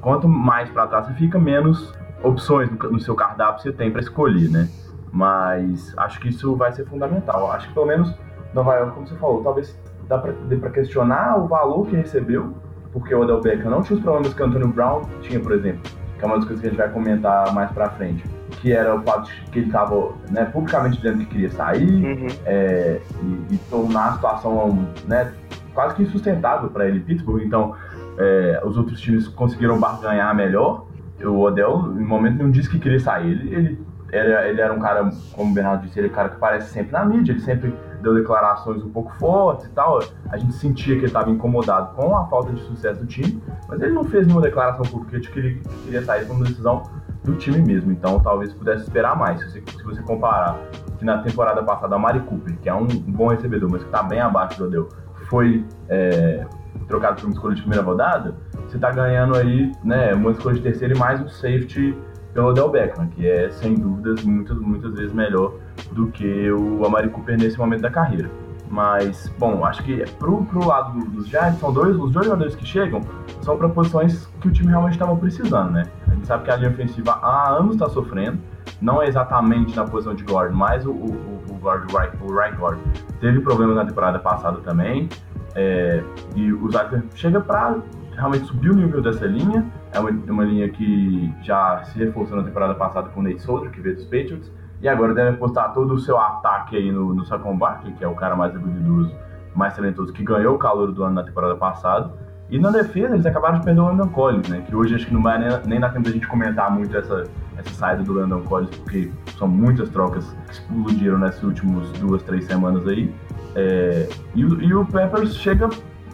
quanto 0.00 0.28
mais 0.28 0.68
para 0.70 0.86
trás 0.86 1.06
você 1.06 1.14
fica, 1.14 1.38
menos 1.38 1.92
opções 2.22 2.70
no, 2.70 3.00
seu 3.00 3.14
cardápio 3.14 3.62
você 3.62 3.72
tem 3.72 3.90
para 3.90 4.00
escolher, 4.00 4.50
né? 4.50 4.68
Mas 5.12 5.96
acho 5.96 6.20
que 6.20 6.28
isso 6.28 6.56
vai 6.56 6.72
ser 6.72 6.86
fundamental. 6.86 7.50
Acho 7.52 7.68
que 7.68 7.74
pelo 7.74 7.86
menos 7.86 8.14
Nova 8.52 8.74
York, 8.74 8.94
como 8.94 9.06
você 9.06 9.14
falou, 9.16 9.42
talvez 9.42 9.78
dá 10.08 10.18
para 10.18 10.70
questionar 10.70 11.38
o 11.38 11.46
valor 11.46 11.86
que 11.86 11.96
recebeu, 11.96 12.54
porque 12.92 13.14
o 13.14 13.20
Odell 13.20 13.40
Beckham 13.40 13.70
não 13.70 13.82
tinha 13.82 13.96
os 13.96 14.02
problemas 14.02 14.34
que 14.34 14.42
o 14.42 14.46
Antonio 14.46 14.68
Brown 14.68 15.02
tinha, 15.22 15.40
por 15.40 15.52
exemplo, 15.52 15.82
que 16.18 16.24
é 16.24 16.26
uma 16.26 16.36
das 16.36 16.44
coisas 16.44 16.60
que 16.60 16.66
a 16.66 16.70
gente 16.70 16.78
vai 16.78 16.90
comentar 16.90 17.52
mais 17.54 17.70
para 17.70 17.90
frente, 17.90 18.24
que 18.60 18.72
era 18.72 18.94
o 18.94 19.02
fato 19.02 19.30
de 19.30 19.50
que 19.50 19.58
ele 19.60 19.66
estava 19.66 20.12
né, 20.30 20.44
publicamente 20.46 20.96
dizendo 20.96 21.18
que 21.18 21.26
queria 21.26 21.50
sair 21.50 22.04
uhum. 22.04 22.26
é, 22.44 23.00
e, 23.22 23.54
e, 23.54 23.58
tornar 23.70 24.08
a 24.08 24.12
situação 24.12 24.86
né, 25.06 25.32
quase 25.74 25.96
que 25.96 26.02
insustentável 26.02 26.70
para 26.70 26.86
ele, 26.86 27.00
Pittsburgh. 27.00 27.42
Então, 27.42 27.74
é, 28.18 28.62
os 28.64 28.76
outros 28.76 29.00
times 29.00 29.28
conseguiram 29.28 29.78
barganhar 29.78 30.34
melhor. 30.34 30.86
O 31.22 31.40
Odell, 31.40 31.94
em 31.98 32.04
momento 32.04 32.36
nenhum, 32.38 32.50
disse 32.50 32.68
que 32.68 32.78
queria 32.78 33.00
sair. 33.00 33.30
Ele, 33.30 33.54
ele, 33.54 33.78
era, 34.12 34.48
ele 34.48 34.60
era 34.60 34.72
um 34.72 34.78
cara, 34.78 35.10
como 35.32 35.50
o 35.50 35.54
Bernardo 35.54 35.82
disse, 35.82 35.98
ele 35.98 36.08
é 36.08 36.10
um 36.10 36.14
cara 36.14 36.28
que 36.28 36.36
aparece 36.36 36.70
sempre 36.70 36.92
na 36.92 37.04
mídia, 37.04 37.32
ele 37.32 37.40
sempre 37.40 37.74
deu 38.02 38.14
declarações 38.14 38.82
um 38.84 38.90
pouco 38.90 39.12
fortes 39.14 39.66
e 39.66 39.70
tal. 39.70 40.00
A 40.30 40.36
gente 40.36 40.52
sentia 40.52 40.94
que 40.94 41.00
ele 41.00 41.06
estava 41.06 41.30
incomodado 41.30 41.94
com 41.94 42.16
a 42.16 42.26
falta 42.26 42.52
de 42.52 42.60
sucesso 42.62 43.00
do 43.00 43.06
time, 43.06 43.42
mas 43.68 43.80
ele 43.80 43.92
não 43.92 44.04
fez 44.04 44.26
nenhuma 44.26 44.42
declaração 44.42 44.84
pública 44.84 45.18
de 45.18 45.30
que 45.30 45.38
ele 45.38 45.62
queria 45.84 46.02
sair, 46.02 46.30
uma 46.30 46.44
decisão 46.44 46.82
do 47.24 47.34
time 47.36 47.60
mesmo. 47.60 47.90
Então 47.90 48.20
talvez 48.20 48.52
pudesse 48.52 48.82
esperar 48.82 49.16
mais. 49.16 49.40
Se 49.40 49.48
você, 49.48 49.62
se 49.78 49.82
você 49.82 50.02
comparar 50.02 50.58
que 50.98 51.04
na 51.04 51.18
temporada 51.18 51.62
passada 51.62 51.96
a 51.96 51.98
Mari 51.98 52.20
Cooper, 52.20 52.56
que 52.58 52.68
é 52.68 52.74
um 52.74 52.86
bom 52.86 53.28
recebedor, 53.28 53.70
mas 53.70 53.82
que 53.82 53.88
está 53.88 54.02
bem 54.02 54.20
abaixo 54.20 54.58
do 54.58 54.66
Odell, 54.66 54.88
foi 55.28 55.64
é, 55.88 56.46
trocado 56.86 57.20
por 57.20 57.26
uma 57.26 57.32
escolha 57.32 57.54
de 57.54 57.60
primeira 57.62 57.84
rodada, 57.84 58.34
você 58.66 58.76
está 58.76 58.90
ganhando 58.90 59.36
aí 59.36 59.72
né, 59.82 60.14
uma 60.14 60.30
escolha 60.30 60.56
de 60.56 60.62
terceira 60.62 60.94
e 60.94 60.98
mais 60.98 61.20
um 61.20 61.28
safety 61.28 61.96
pelo 62.32 62.48
Odell 62.48 62.68
Beckham, 62.68 63.06
que 63.08 63.28
é 63.28 63.48
sem 63.50 63.74
dúvidas 63.74 64.24
muitas, 64.24 64.58
muitas 64.58 64.94
vezes 64.94 65.12
melhor 65.12 65.54
do 65.92 66.08
que 66.08 66.50
o 66.50 66.84
Amari 66.84 67.08
Cooper 67.08 67.38
nesse 67.38 67.56
momento 67.58 67.82
da 67.82 67.90
carreira. 67.90 68.28
Mas, 68.68 69.32
bom, 69.38 69.64
acho 69.64 69.84
que 69.84 70.04
pro, 70.18 70.44
pro 70.46 70.66
lado 70.66 70.98
dos 71.10 71.28
Giants, 71.28 71.60
são 71.60 71.72
dois, 71.72 71.96
os 71.96 72.10
dois 72.10 72.26
jogadores 72.26 72.56
que 72.56 72.66
chegam 72.66 73.02
são 73.42 73.56
para 73.56 73.68
posições 73.68 74.26
que 74.40 74.48
o 74.48 74.50
time 74.50 74.68
realmente 74.68 74.94
estava 74.94 75.14
precisando, 75.14 75.70
né? 75.70 75.84
A 76.08 76.14
gente 76.14 76.26
sabe 76.26 76.44
que 76.44 76.50
a 76.50 76.56
linha 76.56 76.70
ofensiva 76.70 77.12
há 77.22 77.50
anos 77.50 77.74
está 77.74 77.88
sofrendo, 77.88 78.38
não 78.80 79.00
é 79.00 79.06
exatamente 79.06 79.76
na 79.76 79.84
posição 79.84 80.14
de 80.14 80.24
guard, 80.24 80.52
mas 80.52 80.84
o, 80.84 80.90
o, 80.90 81.44
o 81.50 81.58
guard, 81.62 81.88
o 81.92 81.96
right, 81.96 82.16
o 82.20 82.34
right 82.36 82.56
guard, 82.56 82.78
teve 83.20 83.40
problemas 83.40 83.76
na 83.76 83.84
temporada 83.84 84.18
passada 84.18 84.58
também. 84.62 85.08
É, 85.54 86.02
e 86.34 86.52
o 86.52 86.70
Zeitler 86.70 87.04
chega 87.14 87.40
para 87.40 87.76
realmente 88.16 88.46
subir 88.46 88.70
o 88.70 88.74
nível 88.74 89.00
dessa 89.00 89.26
linha. 89.26 89.64
É 89.92 89.98
uma, 89.98 90.10
uma, 90.10 90.44
linha 90.44 90.68
que 90.68 91.32
já 91.42 91.82
se 91.84 91.98
reforçou 91.98 92.36
na 92.36 92.42
temporada 92.42 92.74
passada 92.74 93.08
com 93.10 93.20
o 93.20 93.22
Nate 93.22 93.42
Soldier, 93.42 93.70
que 93.70 93.80
veio 93.80 93.94
dos 93.94 94.04
Patriots, 94.04 94.50
e 94.80 94.88
agora 94.88 95.14
deve 95.14 95.30
apostar 95.30 95.72
todo 95.72 95.94
o 95.94 95.98
seu 95.98 96.18
ataque 96.18 96.76
aí 96.76 96.90
no, 96.90 97.14
no 97.14 97.24
Saquon 97.24 97.56
Barkley, 97.56 97.94
que 97.94 98.04
é 98.04 98.08
o 98.08 98.14
cara 98.14 98.34
mais 98.34 98.54
habilidoso, 98.54 99.14
mais 99.54 99.74
talentoso, 99.74 100.12
que 100.12 100.22
ganhou 100.22 100.54
o 100.54 100.58
calor 100.58 100.92
do 100.92 101.04
ano 101.04 101.14
na 101.14 101.22
temporada 101.22 101.56
passada. 101.56 102.12
E 102.50 102.58
na 102.58 102.70
defesa, 102.70 103.14
eles 103.14 103.24
acabaram 103.24 103.58
de 103.58 103.64
perder 103.64 103.80
o 103.80 103.86
Landon 103.86 104.08
Collins, 104.08 104.48
né? 104.48 104.62
Que 104.66 104.76
hoje 104.76 104.94
acho 104.94 105.06
que 105.06 105.14
não 105.14 105.22
vai 105.22 105.38
nem, 105.38 105.48
nem 105.66 105.80
dar 105.80 105.90
tempo 105.90 106.04
da 106.04 106.10
gente 106.10 106.26
comentar 106.26 106.70
muito 106.70 106.94
essa, 106.94 107.24
essa 107.56 107.70
saída 107.70 108.02
do 108.02 108.12
Landon 108.12 108.42
Collins, 108.42 108.76
porque 108.76 109.10
são 109.38 109.48
muitas 109.48 109.88
trocas 109.88 110.36
que 110.46 110.52
explodiram 110.52 111.18
nessas 111.18 111.42
últimas 111.42 111.90
duas, 111.92 112.22
três 112.22 112.44
semanas 112.44 112.86
aí. 112.86 113.14
É, 113.54 114.08
e, 114.34 114.40
e, 114.40 114.74
o 114.74 114.84
Peppers 114.84 115.36
chega 115.36 115.68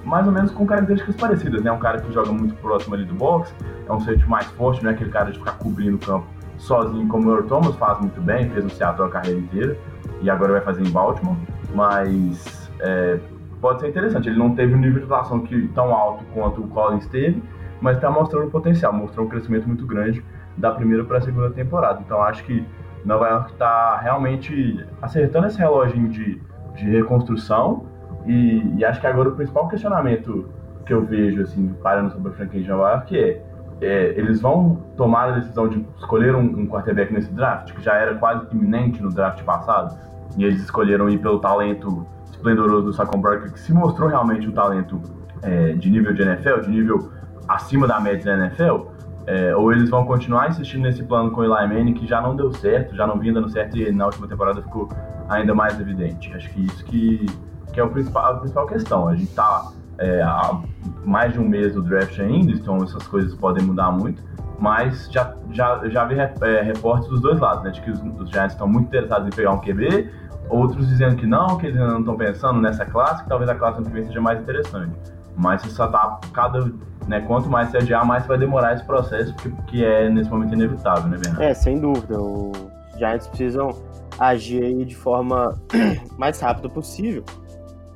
mais 0.04 0.26
ou 0.26 0.32
menos 0.32 0.50
com 0.50 0.66
características 0.66 1.16
parecidas, 1.16 1.62
né? 1.62 1.72
Um 1.72 1.78
cara 1.78 2.00
que 2.00 2.12
joga 2.12 2.32
muito 2.32 2.54
próximo 2.56 2.94
ali 2.94 3.04
do 3.04 3.14
box, 3.14 3.54
é 3.88 3.92
um 3.92 4.00
safety 4.00 4.28
mais 4.28 4.46
forte, 4.48 4.82
não 4.82 4.90
é 4.90 4.94
aquele 4.94 5.10
cara 5.10 5.30
de 5.30 5.38
ficar 5.38 5.52
cobrindo 5.52 5.96
o 5.96 5.98
campo 5.98 6.26
sozinho, 6.58 7.08
como 7.08 7.28
o 7.28 7.34
Earl 7.34 7.46
Thomas 7.46 7.74
faz 7.76 7.98
muito 8.00 8.20
bem, 8.20 8.48
fez 8.50 8.64
no 8.64 8.70
Seattle 8.70 9.08
a 9.08 9.10
carreira 9.10 9.38
inteira, 9.38 9.76
e 10.20 10.28
agora 10.28 10.52
vai 10.52 10.60
fazer 10.60 10.82
em 10.82 10.90
Baltimore, 10.90 11.36
mas 11.74 12.70
é, 12.80 13.18
pode 13.60 13.80
ser 13.80 13.88
interessante. 13.88 14.28
Ele 14.28 14.38
não 14.38 14.54
teve 14.54 14.74
um 14.74 14.78
nível 14.78 14.98
de 14.98 15.04
atuação 15.04 15.40
que, 15.40 15.68
tão 15.68 15.94
alto 15.94 16.24
quanto 16.34 16.60
o 16.60 16.68
Collins 16.68 17.06
teve, 17.06 17.42
mas 17.80 17.96
está 17.96 18.10
mostrando 18.10 18.50
potencial, 18.50 18.92
mostrou 18.92 19.26
um 19.26 19.28
crescimento 19.28 19.66
muito 19.66 19.86
grande 19.86 20.22
da 20.56 20.70
primeira 20.72 21.04
para 21.04 21.18
a 21.18 21.20
segunda 21.20 21.50
temporada. 21.50 22.00
Então 22.04 22.22
acho 22.22 22.44
que 22.44 22.64
Nova 23.04 23.26
York 23.28 23.52
está 23.52 23.96
realmente 23.98 24.84
acertando 25.00 25.46
esse 25.46 25.58
relógio 25.58 26.08
de, 26.08 26.40
de 26.74 26.90
reconstrução. 26.90 27.86
E, 28.26 28.74
e, 28.76 28.84
acho 28.84 29.00
que 29.00 29.06
agora 29.06 29.30
o 29.30 29.32
principal 29.32 29.68
questionamento 29.68 30.48
que 30.84 30.92
eu 30.92 31.04
vejo, 31.04 31.42
assim, 31.42 31.74
parando 31.82 32.10
sobre 32.10 32.32
a 32.32 32.34
franquia 32.34 32.62
de 32.62 32.68
Nova 32.68 32.90
York 32.90 33.18
é, 33.18 33.42
é 33.80 34.18
eles 34.18 34.40
vão 34.40 34.78
tomar 34.96 35.30
a 35.30 35.32
decisão 35.32 35.68
de 35.68 35.86
escolher 35.96 36.34
um, 36.34 36.40
um 36.40 36.66
quarterback 36.66 37.12
nesse 37.12 37.32
draft, 37.32 37.72
que 37.72 37.82
já 37.82 37.94
era 37.94 38.14
quase 38.16 38.46
iminente 38.52 39.02
no 39.02 39.10
draft 39.10 39.42
passado, 39.42 39.98
e 40.36 40.44
eles 40.44 40.60
escolheram 40.62 41.08
ir 41.08 41.18
pelo 41.18 41.38
talento 41.38 42.06
esplendoroso 42.30 42.86
do 42.86 42.92
Saquon 42.92 43.20
Barkley, 43.20 43.52
que 43.52 43.60
se 43.60 43.72
mostrou 43.72 44.08
realmente 44.08 44.46
um 44.48 44.52
talento 44.52 45.00
é, 45.42 45.72
de 45.72 45.90
nível 45.90 46.12
de 46.12 46.22
NFL, 46.22 46.60
de 46.60 46.70
nível 46.70 47.10
acima 47.48 47.86
da 47.86 48.00
média 48.00 48.24
da 48.24 48.46
NFL, 48.46 48.86
é, 49.26 49.54
ou 49.54 49.72
eles 49.72 49.90
vão 49.90 50.04
continuar 50.04 50.48
insistindo 50.48 50.82
nesse 50.82 51.02
plano 51.02 51.30
com 51.30 51.40
o 51.40 51.44
Eli 51.44 51.68
Manning, 51.68 51.94
que 51.94 52.06
já 52.06 52.20
não 52.20 52.34
deu 52.34 52.52
certo, 52.52 52.94
já 52.96 53.06
não 53.06 53.18
vinha 53.18 53.34
dando 53.34 53.48
certo 53.48 53.76
e 53.76 53.92
na 53.92 54.06
última 54.06 54.26
temporada 54.26 54.62
ficou 54.62 54.88
ainda 55.30 55.54
mais 55.54 55.80
evidente. 55.80 56.32
Acho 56.34 56.50
que 56.50 56.66
isso 56.66 56.84
que, 56.84 57.26
que 57.72 57.80
é 57.80 57.84
o 57.84 57.88
principal, 57.88 58.32
a 58.32 58.36
principal 58.38 58.66
questão. 58.66 59.08
A 59.08 59.14
gente 59.14 59.30
está 59.30 59.70
é, 59.98 60.20
há 60.20 60.60
mais 61.04 61.32
de 61.32 61.38
um 61.38 61.48
mês 61.48 61.74
do 61.74 61.82
draft 61.82 62.18
ainda, 62.18 62.52
então 62.52 62.76
essas 62.78 63.06
coisas 63.06 63.34
podem 63.34 63.64
mudar 63.64 63.90
muito, 63.92 64.22
mas 64.58 65.10
já, 65.10 65.34
já, 65.52 65.88
já 65.88 66.04
vi 66.04 66.16
é, 66.18 66.62
reportes 66.62 67.08
dos 67.08 67.20
dois 67.20 67.38
lados, 67.38 67.64
né, 67.64 67.70
de 67.70 67.80
que 67.80 67.90
os, 67.90 68.00
os 68.00 68.30
Giants 68.30 68.52
estão 68.52 68.66
muito 68.66 68.88
interessados 68.88 69.28
em 69.28 69.30
pegar 69.30 69.52
um 69.52 69.60
QB, 69.60 70.10
outros 70.48 70.88
dizendo 70.88 71.16
que 71.16 71.26
não, 71.26 71.56
que 71.56 71.66
eles 71.66 71.80
ainda 71.80 71.92
não 71.92 72.00
estão 72.00 72.16
pensando 72.16 72.60
nessa 72.60 72.84
classe, 72.84 73.22
que 73.22 73.28
talvez 73.28 73.48
a 73.48 73.54
classe 73.54 73.78
ano 73.78 73.86
que 73.86 73.92
vem 73.92 74.04
seja 74.04 74.20
mais 74.20 74.40
interessante. 74.40 74.92
Mas 75.36 75.64
isso 75.64 75.76
só 75.76 75.86
tá 75.86 76.18
cada. 76.32 76.70
Né, 77.06 77.20
quanto 77.22 77.48
mais 77.48 77.70
se 77.70 77.76
adiar, 77.76 78.04
mais 78.04 78.26
vai 78.26 78.36
demorar 78.38 78.74
esse 78.74 78.84
processo, 78.84 79.34
porque, 79.34 79.48
porque 79.48 79.84
é 79.84 80.08
nesse 80.08 80.30
momento 80.30 80.52
inevitável, 80.52 81.08
né, 81.08 81.16
Bernardo? 81.16 81.42
É, 81.42 81.54
sem 81.54 81.80
dúvida. 81.80 82.20
Os 82.20 82.52
Giants 82.98 83.26
precisam 83.26 83.70
agir 84.20 84.62
aí 84.62 84.84
de 84.84 84.94
forma 84.94 85.58
mais 86.18 86.38
rápida 86.38 86.68
possível. 86.68 87.24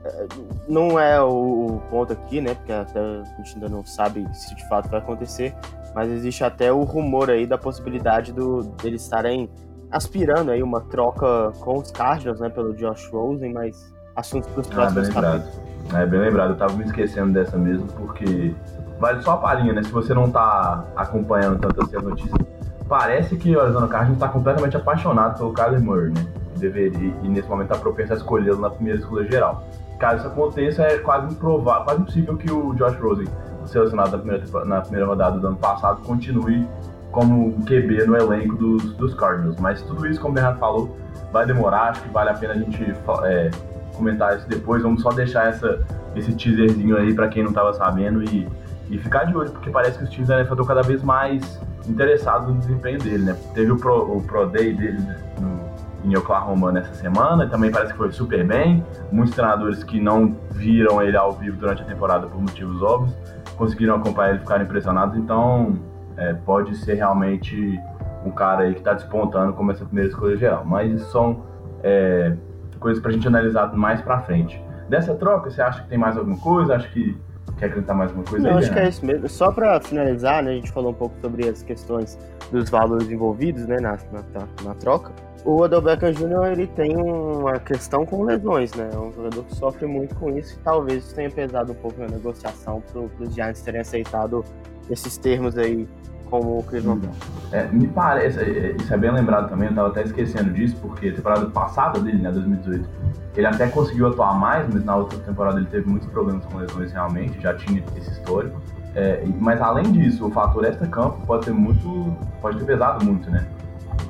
É, 0.04 0.26
não 0.66 0.98
é 0.98 1.20
o 1.22 1.80
ponto 1.90 2.14
aqui, 2.14 2.40
né? 2.40 2.54
Porque 2.54 2.72
até 2.72 2.98
a 2.98 3.24
gente 3.36 3.54
ainda 3.54 3.68
não 3.68 3.84
sabe 3.84 4.26
se 4.34 4.54
de 4.54 4.66
fato 4.68 4.88
vai 4.88 5.00
acontecer, 5.00 5.54
mas 5.94 6.10
existe 6.10 6.42
até 6.42 6.72
o 6.72 6.82
rumor 6.82 7.30
aí 7.30 7.46
da 7.46 7.58
possibilidade 7.58 8.32
do, 8.32 8.62
deles 8.82 9.02
estarem 9.02 9.50
aspirando 9.90 10.50
aí 10.50 10.62
uma 10.62 10.80
troca 10.80 11.52
com 11.60 11.78
os 11.78 11.90
Cardinals, 11.90 12.40
né, 12.40 12.48
pelo 12.48 12.74
Josh 12.74 13.06
Rosen, 13.12 13.52
mas 13.52 13.94
assuntos 14.16 14.50
para 14.50 14.60
os 14.60 14.70
ah, 14.70 14.74
próximos 14.74 15.08
bem 15.08 15.14
lembrado. 15.14 15.44
É 15.92 16.06
bem 16.06 16.20
lembrado, 16.20 16.50
eu 16.50 16.56
tava 16.56 16.72
me 16.72 16.84
esquecendo 16.84 17.32
dessa 17.32 17.56
mesmo, 17.56 17.86
porque 17.88 18.54
vale 18.98 19.22
só 19.22 19.32
a 19.32 19.36
palhinha, 19.36 19.74
né? 19.74 19.82
Se 19.82 19.90
você 19.90 20.14
não 20.14 20.30
tá 20.30 20.84
acompanhando 20.96 21.60
tanto 21.60 21.82
assim 21.82 21.96
as 21.96 22.02
notícias, 22.02 22.46
parece 22.88 23.36
que 23.36 23.54
o 23.56 23.60
Arizona 23.60 23.88
Cardinals 23.88 24.16
está 24.16 24.28
completamente 24.28 24.76
apaixonado 24.76 25.38
pelo 25.38 25.52
Kyler 25.52 25.80
Murray, 25.80 26.10
né? 26.10 26.26
Deveria, 26.56 27.12
e 27.22 27.28
nesse 27.28 27.48
momento 27.48 27.68
tá 27.68 27.78
propenso 27.78 28.12
a 28.12 28.16
escolhê-lo 28.16 28.60
na 28.60 28.70
primeira 28.70 28.98
escolha 28.98 29.28
geral. 29.30 29.64
Caso 29.98 30.18
isso 30.18 30.28
aconteça, 30.28 30.82
é 30.82 30.98
quase 30.98 31.32
improvável, 31.32 31.84
quase 31.84 32.00
impossível 32.02 32.36
que 32.36 32.50
o 32.50 32.74
Josh 32.74 32.96
Rosen, 33.00 33.26
selecionado 33.66 34.12
na 34.12 34.18
primeira, 34.18 34.64
na 34.64 34.80
primeira 34.80 35.06
rodada 35.06 35.38
do 35.38 35.46
ano 35.46 35.56
passado, 35.56 36.02
continue 36.02 36.66
como 37.10 37.52
QB 37.64 38.06
no 38.06 38.16
elenco 38.16 38.56
dos, 38.56 38.92
dos 38.94 39.14
Cardinals. 39.14 39.58
Mas 39.58 39.82
tudo 39.82 40.06
isso, 40.06 40.20
como 40.20 40.32
o 40.32 40.34
Bernardo 40.34 40.58
falou, 40.58 40.96
vai 41.32 41.46
demorar. 41.46 41.90
Acho 41.90 42.02
que 42.02 42.08
vale 42.08 42.30
a 42.30 42.34
pena 42.34 42.54
a 42.54 42.56
gente 42.56 42.94
é, 43.24 43.50
comentar 43.96 44.36
isso 44.36 44.48
depois. 44.48 44.82
Vamos 44.82 45.02
só 45.02 45.10
deixar 45.10 45.48
essa, 45.48 45.80
esse 46.14 46.32
teaserzinho 46.34 46.96
aí 46.96 47.14
para 47.14 47.28
quem 47.28 47.42
não 47.42 47.50
estava 47.50 47.72
sabendo 47.72 48.22
e, 48.22 48.48
e 48.90 48.98
ficar 48.98 49.24
de 49.24 49.36
olho, 49.36 49.50
porque 49.50 49.70
parece 49.70 49.98
que 49.98 50.04
os 50.04 50.10
times 50.10 50.28
da 50.28 50.36
NFL 50.36 50.54
estão 50.54 50.66
cada 50.66 50.82
vez 50.82 51.02
mais 51.02 51.60
interessados 51.88 52.48
no 52.48 52.58
desempenho 52.60 52.98
dele, 52.98 53.24
né? 53.24 53.36
Teve 53.54 53.72
o 53.72 53.76
Pro, 53.76 54.16
o 54.16 54.22
Pro 54.22 54.46
Day 54.46 54.72
dele 54.72 54.98
no, 55.40 55.64
em 56.04 56.16
Oklahoma 56.16 56.70
nessa 56.70 56.94
semana, 56.94 57.48
também 57.48 57.70
parece 57.70 57.92
que 57.92 57.98
foi 57.98 58.12
super 58.12 58.46
bem. 58.46 58.84
Muitos 59.10 59.34
treinadores 59.34 59.82
que 59.82 60.00
não 60.00 60.36
viram 60.50 61.02
ele 61.02 61.16
ao 61.16 61.32
vivo 61.32 61.56
durante 61.56 61.82
a 61.82 61.84
temporada 61.84 62.26
por 62.26 62.40
motivos 62.40 62.82
óbvios 62.82 63.14
conseguiram 63.56 63.96
acompanhar 63.96 64.30
ele 64.30 64.38
e 64.38 64.40
ficaram 64.40 64.64
impressionados. 64.64 65.16
Então, 65.16 65.78
é, 66.16 66.34
pode 66.34 66.76
ser 66.76 66.94
realmente 66.94 67.78
um 68.24 68.30
cara 68.30 68.64
aí 68.64 68.72
que 68.72 68.80
está 68.80 68.94
despontando 68.94 69.52
como 69.52 69.70
essa 69.70 69.84
primeira 69.84 70.10
escolha 70.10 70.36
geral. 70.36 70.64
Mas 70.64 70.92
isso 70.92 71.10
são 71.10 71.42
é, 71.82 72.36
coisas 72.78 73.00
para 73.00 73.10
a 73.10 73.14
gente 73.14 73.26
analisar 73.26 73.72
mais 73.74 74.00
para 74.00 74.20
frente. 74.20 74.62
Dessa 74.88 75.14
troca, 75.14 75.50
você 75.50 75.62
acha 75.62 75.82
que 75.82 75.88
tem 75.88 75.98
mais 75.98 76.16
alguma 76.16 76.38
coisa? 76.38 76.74
Acho 76.74 76.90
que 76.92 77.16
quer 77.58 77.66
acrescentar 77.66 77.96
mais 77.96 78.10
alguma 78.10 78.26
coisa? 78.26 78.44
Não, 78.44 78.56
aí, 78.56 78.58
acho 78.58 78.68
né? 78.68 78.74
que 78.74 78.86
é 78.86 78.88
isso 78.88 79.06
mesmo. 79.06 79.28
Só 79.28 79.52
para 79.52 79.80
finalizar, 79.80 80.42
né, 80.42 80.52
a 80.52 80.54
gente 80.54 80.72
falou 80.72 80.90
um 80.90 80.94
pouco 80.94 81.14
sobre 81.20 81.48
as 81.48 81.62
questões 81.62 82.18
dos 82.50 82.70
valores 82.70 83.10
envolvidos 83.10 83.66
né, 83.66 83.78
na, 83.80 83.98
na, 84.12 84.48
na 84.62 84.74
troca. 84.74 85.12
O 85.44 85.60
Odell 85.60 85.82
Beckham 85.82 86.12
Jr. 86.12 86.52
ele 86.52 86.66
tem 86.68 86.96
uma 86.96 87.58
questão 87.60 88.06
com 88.06 88.22
lesões, 88.22 88.72
né? 88.72 88.88
É 88.90 88.96
um 88.96 89.12
jogador 89.12 89.44
que 89.44 89.54
sofre 89.54 89.86
muito 89.86 90.14
com 90.14 90.30
isso 90.38 90.54
e 90.54 90.58
talvez 90.64 91.04
isso 91.04 91.14
tenha 91.14 91.30
pesado 91.30 91.72
um 91.72 91.74
pouco 91.74 92.00
na 92.00 92.08
negociação 92.08 92.80
para 92.80 93.02
os 93.02 93.34
Giants 93.34 93.60
terem 93.60 93.82
aceitado 93.82 94.42
esses 94.88 95.18
termos 95.18 95.58
aí 95.58 95.86
como 96.30 96.58
o 96.58 96.62
Cleveland 96.62 97.00
Brown. 97.00 97.14
É, 97.52 97.64
me 97.68 97.86
parece, 97.86 98.40
é, 98.40 98.42
é, 98.42 98.76
isso 98.76 98.92
é 98.92 98.96
bem 98.96 99.10
lembrado 99.10 99.48
também, 99.48 99.68
eu 99.68 99.74
tava 99.74 99.88
até 99.88 100.02
esquecendo 100.02 100.52
disso, 100.52 100.76
porque 100.80 101.08
a 101.08 101.14
temporada 101.14 101.46
passada 101.46 102.00
dele, 102.00 102.18
né, 102.18 102.30
2018, 102.30 102.88
ele 103.36 103.46
até 103.46 103.68
conseguiu 103.68 104.08
atuar 104.08 104.34
mais, 104.34 104.72
mas 104.72 104.84
na 104.84 104.96
outra 104.96 105.18
temporada 105.18 105.58
ele 105.58 105.66
teve 105.66 105.88
muitos 105.88 106.08
problemas 106.08 106.44
com 106.46 106.58
lesões 106.58 106.92
realmente, 106.92 107.40
já 107.40 107.54
tinha 107.54 107.82
esse 107.96 108.10
histórico. 108.10 108.60
É, 108.94 109.24
mas 109.40 109.60
além 109.60 109.90
disso, 109.90 110.26
o 110.26 110.30
fator 110.30 110.64
extra-campo 110.64 111.26
pode 111.26 111.46
ter 111.46 111.52
muito. 111.52 112.16
pode 112.40 112.58
ter 112.58 112.64
pesado 112.64 113.04
muito, 113.04 113.28
né? 113.28 113.44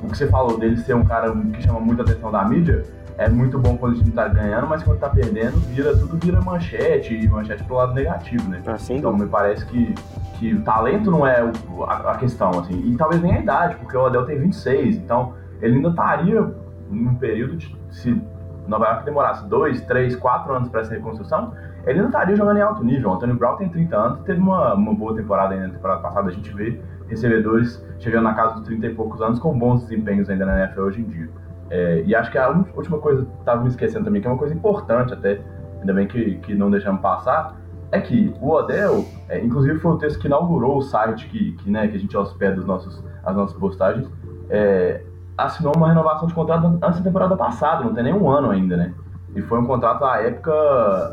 O 0.03 0.07
que 0.07 0.17
você 0.17 0.27
falou 0.27 0.59
dele 0.59 0.77
ser 0.77 0.95
um 0.95 1.03
cara 1.03 1.31
que 1.31 1.63
chama 1.63 1.79
muita 1.79 2.03
atenção 2.03 2.31
da 2.31 2.45
mídia, 2.45 2.83
é 3.17 3.29
muito 3.29 3.57
bom 3.59 3.77
quando 3.77 3.93
o 3.93 3.97
time 3.97 4.11
tá 4.11 4.27
ganhando, 4.27 4.67
mas 4.67 4.83
quando 4.83 4.99
tá 4.99 5.09
perdendo, 5.09 5.57
vira, 5.67 5.95
tudo 5.97 6.17
vira 6.17 6.41
manchete, 6.41 7.15
e 7.15 7.27
manchete 7.27 7.63
pro 7.63 7.75
lado 7.75 7.93
negativo, 7.93 8.49
né? 8.49 8.61
Ah, 8.65 8.75
então 8.89 9.15
me 9.15 9.25
parece 9.27 9.65
que 9.65 9.93
que 10.39 10.53
o 10.53 10.61
talento 10.63 11.09
não 11.09 11.25
é 11.25 11.41
a, 11.87 12.11
a, 12.11 12.17
questão, 12.17 12.51
assim, 12.51 12.91
e 12.91 12.97
talvez 12.97 13.21
nem 13.21 13.35
a 13.35 13.39
idade, 13.39 13.75
porque 13.75 13.95
o 13.95 14.05
Adel 14.05 14.25
tem 14.25 14.37
26, 14.37 14.97
então 14.97 15.33
ele 15.61 15.77
ainda 15.77 15.89
estaria 15.89 16.53
num 16.89 17.15
período 17.15 17.55
de, 17.55 17.75
se 17.89 18.21
Nova 18.67 18.85
York 18.85 19.05
demorasse 19.05 19.47
2, 19.47 19.81
3, 19.81 20.15
4 20.15 20.53
anos 20.53 20.69
para 20.69 20.81
essa 20.81 20.93
reconstrução, 20.93 21.53
ele 21.85 21.99
não 21.99 22.07
estaria 22.07 22.35
jogando 22.35 22.57
em 22.57 22.61
alto 22.61 22.83
nível. 22.83 23.11
O 23.11 23.13
Antônio 23.13 23.35
Brown 23.35 23.57
tem 23.57 23.69
30 23.69 23.95
anos, 23.95 24.19
teve 24.21 24.39
uma, 24.39 24.73
uma 24.73 24.93
boa 24.93 25.15
temporada 25.15 25.53
ainda 25.53 25.67
na 25.67 25.73
temporada 25.73 26.01
passada, 26.01 26.29
a 26.29 26.31
gente 26.31 26.51
vê 26.53 26.79
recebedores 27.07 27.83
chegando 27.99 28.23
na 28.23 28.33
casa 28.33 28.55
dos 28.55 28.63
30 28.63 28.87
e 28.87 28.95
poucos 28.95 29.21
anos 29.21 29.39
com 29.39 29.57
bons 29.57 29.83
desempenhos 29.83 30.29
ainda 30.29 30.45
na 30.45 30.63
NFL 30.63 30.81
hoje 30.81 31.01
em 31.01 31.05
dia. 31.05 31.29
É, 31.69 32.03
e 32.05 32.13
acho 32.15 32.31
que 32.31 32.37
a 32.37 32.49
última 32.75 32.99
coisa 32.99 33.25
que 33.25 33.39
estava 33.39 33.61
me 33.61 33.69
esquecendo 33.69 34.05
também, 34.05 34.21
que 34.21 34.27
é 34.27 34.31
uma 34.31 34.37
coisa 34.37 34.53
importante 34.53 35.13
até, 35.13 35.41
ainda 35.79 35.93
bem 35.93 36.07
que, 36.07 36.35
que 36.35 36.53
não 36.53 36.69
deixamos 36.69 37.01
passar, 37.01 37.55
é 37.91 37.99
que 37.99 38.33
o 38.41 38.49
Odell, 38.51 39.05
é, 39.29 39.43
inclusive 39.43 39.79
foi 39.79 39.91
o 39.93 39.97
texto 39.97 40.19
que 40.19 40.27
inaugurou 40.27 40.77
o 40.77 40.81
site 40.81 41.27
que, 41.27 41.53
que, 41.53 41.69
né, 41.69 41.87
que 41.87 41.95
a 41.95 41.99
gente 41.99 42.15
hospeda 42.15 42.59
os 42.59 42.65
nossos, 42.65 43.03
as 43.23 43.35
nossas 43.35 43.57
postagens, 43.57 44.07
é, 44.49 45.01
assinou 45.37 45.73
uma 45.75 45.87
renovação 45.87 46.27
de 46.27 46.33
contrato 46.33 46.77
antes 46.81 46.99
da 46.99 47.03
temporada 47.03 47.35
passada, 47.35 47.83
não 47.83 47.93
tem 47.93 48.03
nem 48.03 48.13
um 48.13 48.29
ano 48.29 48.51
ainda, 48.51 48.77
né? 48.77 48.93
E 49.35 49.41
foi 49.41 49.59
um 49.59 49.65
contrato, 49.65 50.05
à 50.05 50.21
época, 50.21 50.51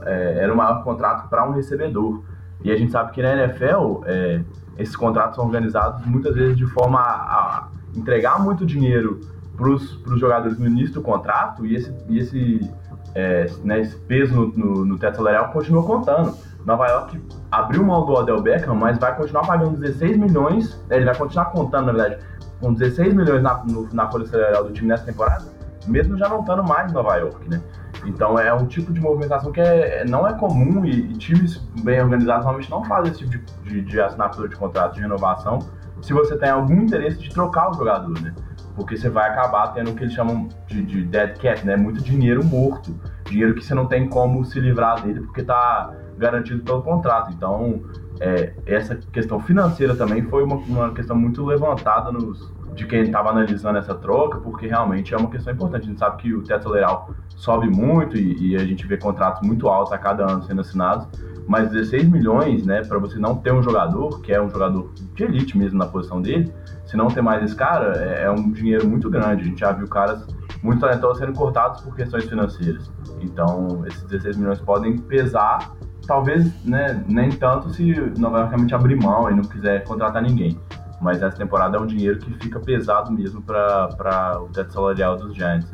é, 0.06 0.38
era 0.42 0.52
o 0.52 0.56
maior 0.56 0.84
contrato 0.84 1.28
para 1.28 1.48
um 1.48 1.52
recebedor. 1.52 2.22
E 2.62 2.70
a 2.70 2.76
gente 2.76 2.92
sabe 2.92 3.10
que 3.10 3.20
na 3.20 3.32
NFL, 3.32 4.04
é, 4.04 4.40
esses 4.78 4.94
contratos 4.94 5.34
são 5.34 5.44
organizados 5.44 6.06
muitas 6.06 6.34
vezes 6.36 6.56
de 6.56 6.64
forma 6.66 7.00
a, 7.00 7.10
a 7.10 7.68
entregar 7.96 8.40
muito 8.40 8.64
dinheiro 8.64 9.20
para 9.56 9.68
os 9.68 10.18
jogadores 10.18 10.58
no 10.58 10.66
início 10.66 10.94
do 10.94 11.02
contrato 11.02 11.64
e 11.66 11.76
esse, 11.76 11.94
e 12.08 12.18
esse, 12.18 12.70
é, 13.14 13.50
né, 13.62 13.80
esse 13.80 13.96
peso 13.96 14.34
no, 14.34 14.46
no, 14.48 14.84
no 14.84 14.98
teto 14.98 15.16
salarial 15.16 15.50
continua 15.52 15.82
contando. 15.82 16.36
Nova 16.64 16.86
York 16.86 17.20
abriu 17.50 17.84
mão 17.84 18.06
do 18.06 18.12
Odell 18.12 18.40
Beckham, 18.40 18.74
mas 18.74 18.98
vai 18.98 19.16
continuar 19.16 19.46
pagando 19.46 19.76
16 19.78 20.16
milhões, 20.16 20.80
né, 20.88 20.96
ele 20.96 21.04
vai 21.04 21.16
continuar 21.16 21.46
contando, 21.46 21.86
na 21.86 21.92
verdade, 21.92 22.18
com 22.60 22.72
16 22.72 23.14
milhões 23.14 23.42
na, 23.42 23.64
no, 23.64 23.88
na 23.92 24.08
folha 24.10 24.26
salarial 24.26 24.64
do 24.64 24.72
time 24.72 24.88
nessa 24.88 25.04
temporada, 25.04 25.44
mesmo 25.86 26.16
já 26.16 26.28
não 26.28 26.40
estando 26.40 26.62
mais 26.62 26.90
em 26.90 26.94
Nova 26.94 27.16
York, 27.16 27.50
né? 27.50 27.60
Então 28.06 28.38
é 28.38 28.52
um 28.52 28.66
tipo 28.66 28.92
de 28.92 29.00
movimentação 29.00 29.52
que 29.52 29.60
é, 29.60 30.04
não 30.04 30.26
é 30.26 30.32
comum 30.32 30.84
e, 30.84 30.90
e 30.90 31.12
times 31.14 31.58
bem 31.82 32.00
organizados 32.00 32.44
normalmente 32.44 32.70
não 32.70 32.84
fazem 32.84 33.12
esse 33.12 33.26
tipo 33.26 33.30
de, 33.30 33.70
de, 33.70 33.82
de, 33.82 34.00
assinatura 34.00 34.48
de 34.48 34.56
contrato 34.56 34.94
de 34.94 35.00
renovação 35.00 35.60
se 36.00 36.12
você 36.12 36.36
tem 36.36 36.48
algum 36.50 36.82
interesse 36.82 37.18
de 37.18 37.30
trocar 37.30 37.70
o 37.70 37.74
jogador, 37.74 38.20
né? 38.20 38.34
Porque 38.74 38.96
você 38.96 39.08
vai 39.08 39.30
acabar 39.30 39.68
tendo 39.68 39.90
o 39.90 39.94
que 39.94 40.04
eles 40.04 40.14
chamam 40.14 40.48
de, 40.66 40.82
de 40.82 41.04
dead 41.04 41.38
cat, 41.38 41.64
né? 41.64 41.76
Muito 41.76 42.02
dinheiro 42.02 42.44
morto, 42.44 42.94
dinheiro 43.28 43.54
que 43.54 43.64
você 43.64 43.74
não 43.74 43.86
tem 43.86 44.08
como 44.08 44.44
se 44.44 44.58
livrar 44.60 45.02
dele 45.02 45.20
porque 45.20 45.42
está 45.42 45.92
garantido 46.16 46.62
pelo 46.62 46.82
contrato. 46.82 47.32
Então 47.32 47.82
é, 48.20 48.52
essa 48.66 48.94
questão 48.94 49.40
financeira 49.40 49.94
também 49.94 50.22
foi 50.22 50.44
uma, 50.44 50.56
uma 50.56 50.92
questão 50.94 51.16
muito 51.16 51.44
levantada 51.44 52.12
nos, 52.12 52.52
de 52.74 52.86
quem 52.86 53.02
estava 53.02 53.30
analisando 53.30 53.78
essa 53.78 53.94
troca, 53.94 54.38
porque 54.38 54.66
realmente 54.66 55.14
é 55.14 55.16
uma 55.16 55.30
questão 55.30 55.52
importante. 55.52 55.84
A 55.84 55.86
gente 55.88 55.98
sabe 55.98 56.22
que 56.22 56.34
o 56.34 56.42
teto 56.42 56.64
salarial 56.64 57.10
sobe 57.36 57.68
muito 57.68 58.16
e, 58.16 58.52
e, 58.52 58.56
a 58.56 58.64
gente 58.64 58.86
vê 58.86 58.96
contratos 58.96 59.46
muito 59.46 59.68
altos 59.68 59.92
a 59.92 59.98
cada 59.98 60.30
ano 60.30 60.42
sendo 60.42 60.60
assinados, 60.60 61.06
mas 61.46 61.70
16 61.70 62.08
milhões, 62.08 62.64
né, 62.64 62.82
para 62.82 62.98
você 62.98 63.18
não 63.18 63.36
ter 63.36 63.52
um 63.52 63.62
jogador, 63.62 64.20
que 64.20 64.32
é 64.32 64.40
um 64.40 64.48
jogador 64.48 64.92
de 65.14 65.24
elite 65.24 65.56
mesmo 65.56 65.78
na 65.78 65.86
posição 65.86 66.20
dele, 66.20 66.52
se 66.84 66.96
não 66.96 67.08
ter 67.08 67.22
mais 67.22 67.42
esse 67.42 67.54
cara, 67.54 67.96
é, 67.96 68.24
é 68.24 68.30
um 68.30 68.50
dinheiro 68.50 68.88
muito 68.88 69.08
grande. 69.10 69.42
A 69.42 69.44
gente 69.44 69.60
já 69.60 69.72
viu 69.72 69.86
caras 69.88 70.26
muito 70.62 70.80
talentosos 70.80 71.18
sendo 71.18 71.32
cortados 71.32 71.80
por 71.80 71.94
questões 71.94 72.24
financeiras. 72.24 72.90
Então, 73.20 73.84
esses 73.86 74.02
16 74.04 74.36
milhões 74.36 74.60
podem 74.60 74.98
pesar, 74.98 75.72
talvez 76.06 76.52
né, 76.64 77.02
nem 77.08 77.30
tanto 77.30 77.70
se 77.70 77.92
Nova 78.18 78.38
York 78.38 78.50
realmente 78.50 78.74
abrir 78.74 78.96
mão 78.96 79.30
e 79.30 79.34
não 79.34 79.44
quiser 79.44 79.84
contratar 79.84 80.22
ninguém 80.22 80.58
mas 81.02 81.20
essa 81.20 81.36
temporada 81.36 81.76
é 81.76 81.80
um 81.80 81.86
dinheiro 81.86 82.20
que 82.20 82.32
fica 82.34 82.60
pesado 82.60 83.10
mesmo 83.10 83.42
para 83.42 84.40
o 84.40 84.48
teto 84.50 84.72
salarial 84.72 85.16
dos 85.16 85.34
Giants. 85.34 85.68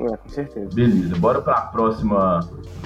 É, 0.00 0.16
com 0.16 0.28
certeza. 0.28 0.68
Beleza, 0.74 1.16
bora 1.16 1.40
para 1.40 1.54
a 1.54 1.60
próxima 1.62 2.40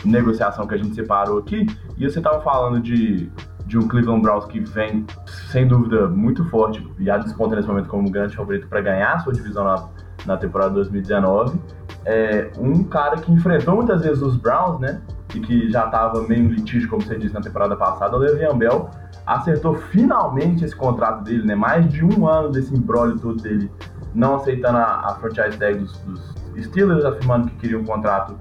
negociação 0.04 0.66
que 0.66 0.74
a 0.74 0.78
gente 0.78 0.94
separou 0.94 1.38
aqui. 1.38 1.66
E 1.96 2.08
você 2.08 2.18
estava 2.18 2.40
falando 2.40 2.80
de, 2.80 3.30
de 3.66 3.78
um 3.78 3.88
Cleveland 3.88 4.22
Browns 4.22 4.44
que 4.44 4.60
vem, 4.60 5.06
sem 5.50 5.66
dúvida, 5.66 6.06
muito 6.08 6.44
forte 6.46 6.86
e 6.98 7.04
já 7.04 7.16
desponta 7.18 7.56
nesse 7.56 7.68
momento 7.68 7.88
como 7.88 8.06
um 8.06 8.10
grande 8.10 8.36
favorito 8.36 8.68
para 8.68 8.80
ganhar 8.80 9.14
a 9.14 9.18
sua 9.20 9.32
divisão 9.32 9.64
na, 9.64 9.88
na 10.26 10.36
temporada 10.36 10.74
2019. 10.74 11.58
É 12.04 12.50
um 12.58 12.84
cara 12.84 13.16
que 13.16 13.32
enfrentou 13.32 13.76
muitas 13.76 14.02
vezes 14.02 14.22
os 14.22 14.36
Browns, 14.36 14.80
né? 14.80 15.00
E 15.34 15.40
que 15.40 15.70
já 15.70 15.86
estava 15.86 16.22
meio 16.22 16.44
em 16.44 16.48
litígio, 16.48 16.88
como 16.88 17.02
você 17.02 17.18
disse 17.18 17.34
na 17.34 17.40
temporada 17.40 17.76
passada, 17.76 18.16
o 18.16 18.18
Le'Veon 18.18 18.56
Bell 18.56 18.90
acertou 19.26 19.74
finalmente 19.74 20.64
esse 20.64 20.74
contrato 20.74 21.22
dele, 21.24 21.44
né? 21.44 21.54
Mais 21.54 21.86
de 21.90 22.04
um 22.04 22.26
ano 22.26 22.50
desse 22.50 22.74
embrólio 22.74 23.18
todo 23.18 23.42
dele, 23.42 23.70
não 24.14 24.36
aceitando 24.36 24.78
a, 24.78 25.10
a 25.10 25.14
franchise 25.16 25.58
tag 25.58 25.78
dos, 25.78 25.98
dos 25.98 26.37
Steelers, 26.62 27.04
afirmando 27.04 27.48
que 27.48 27.56
queria 27.56 27.78
um 27.78 27.84
contrato 27.84 28.38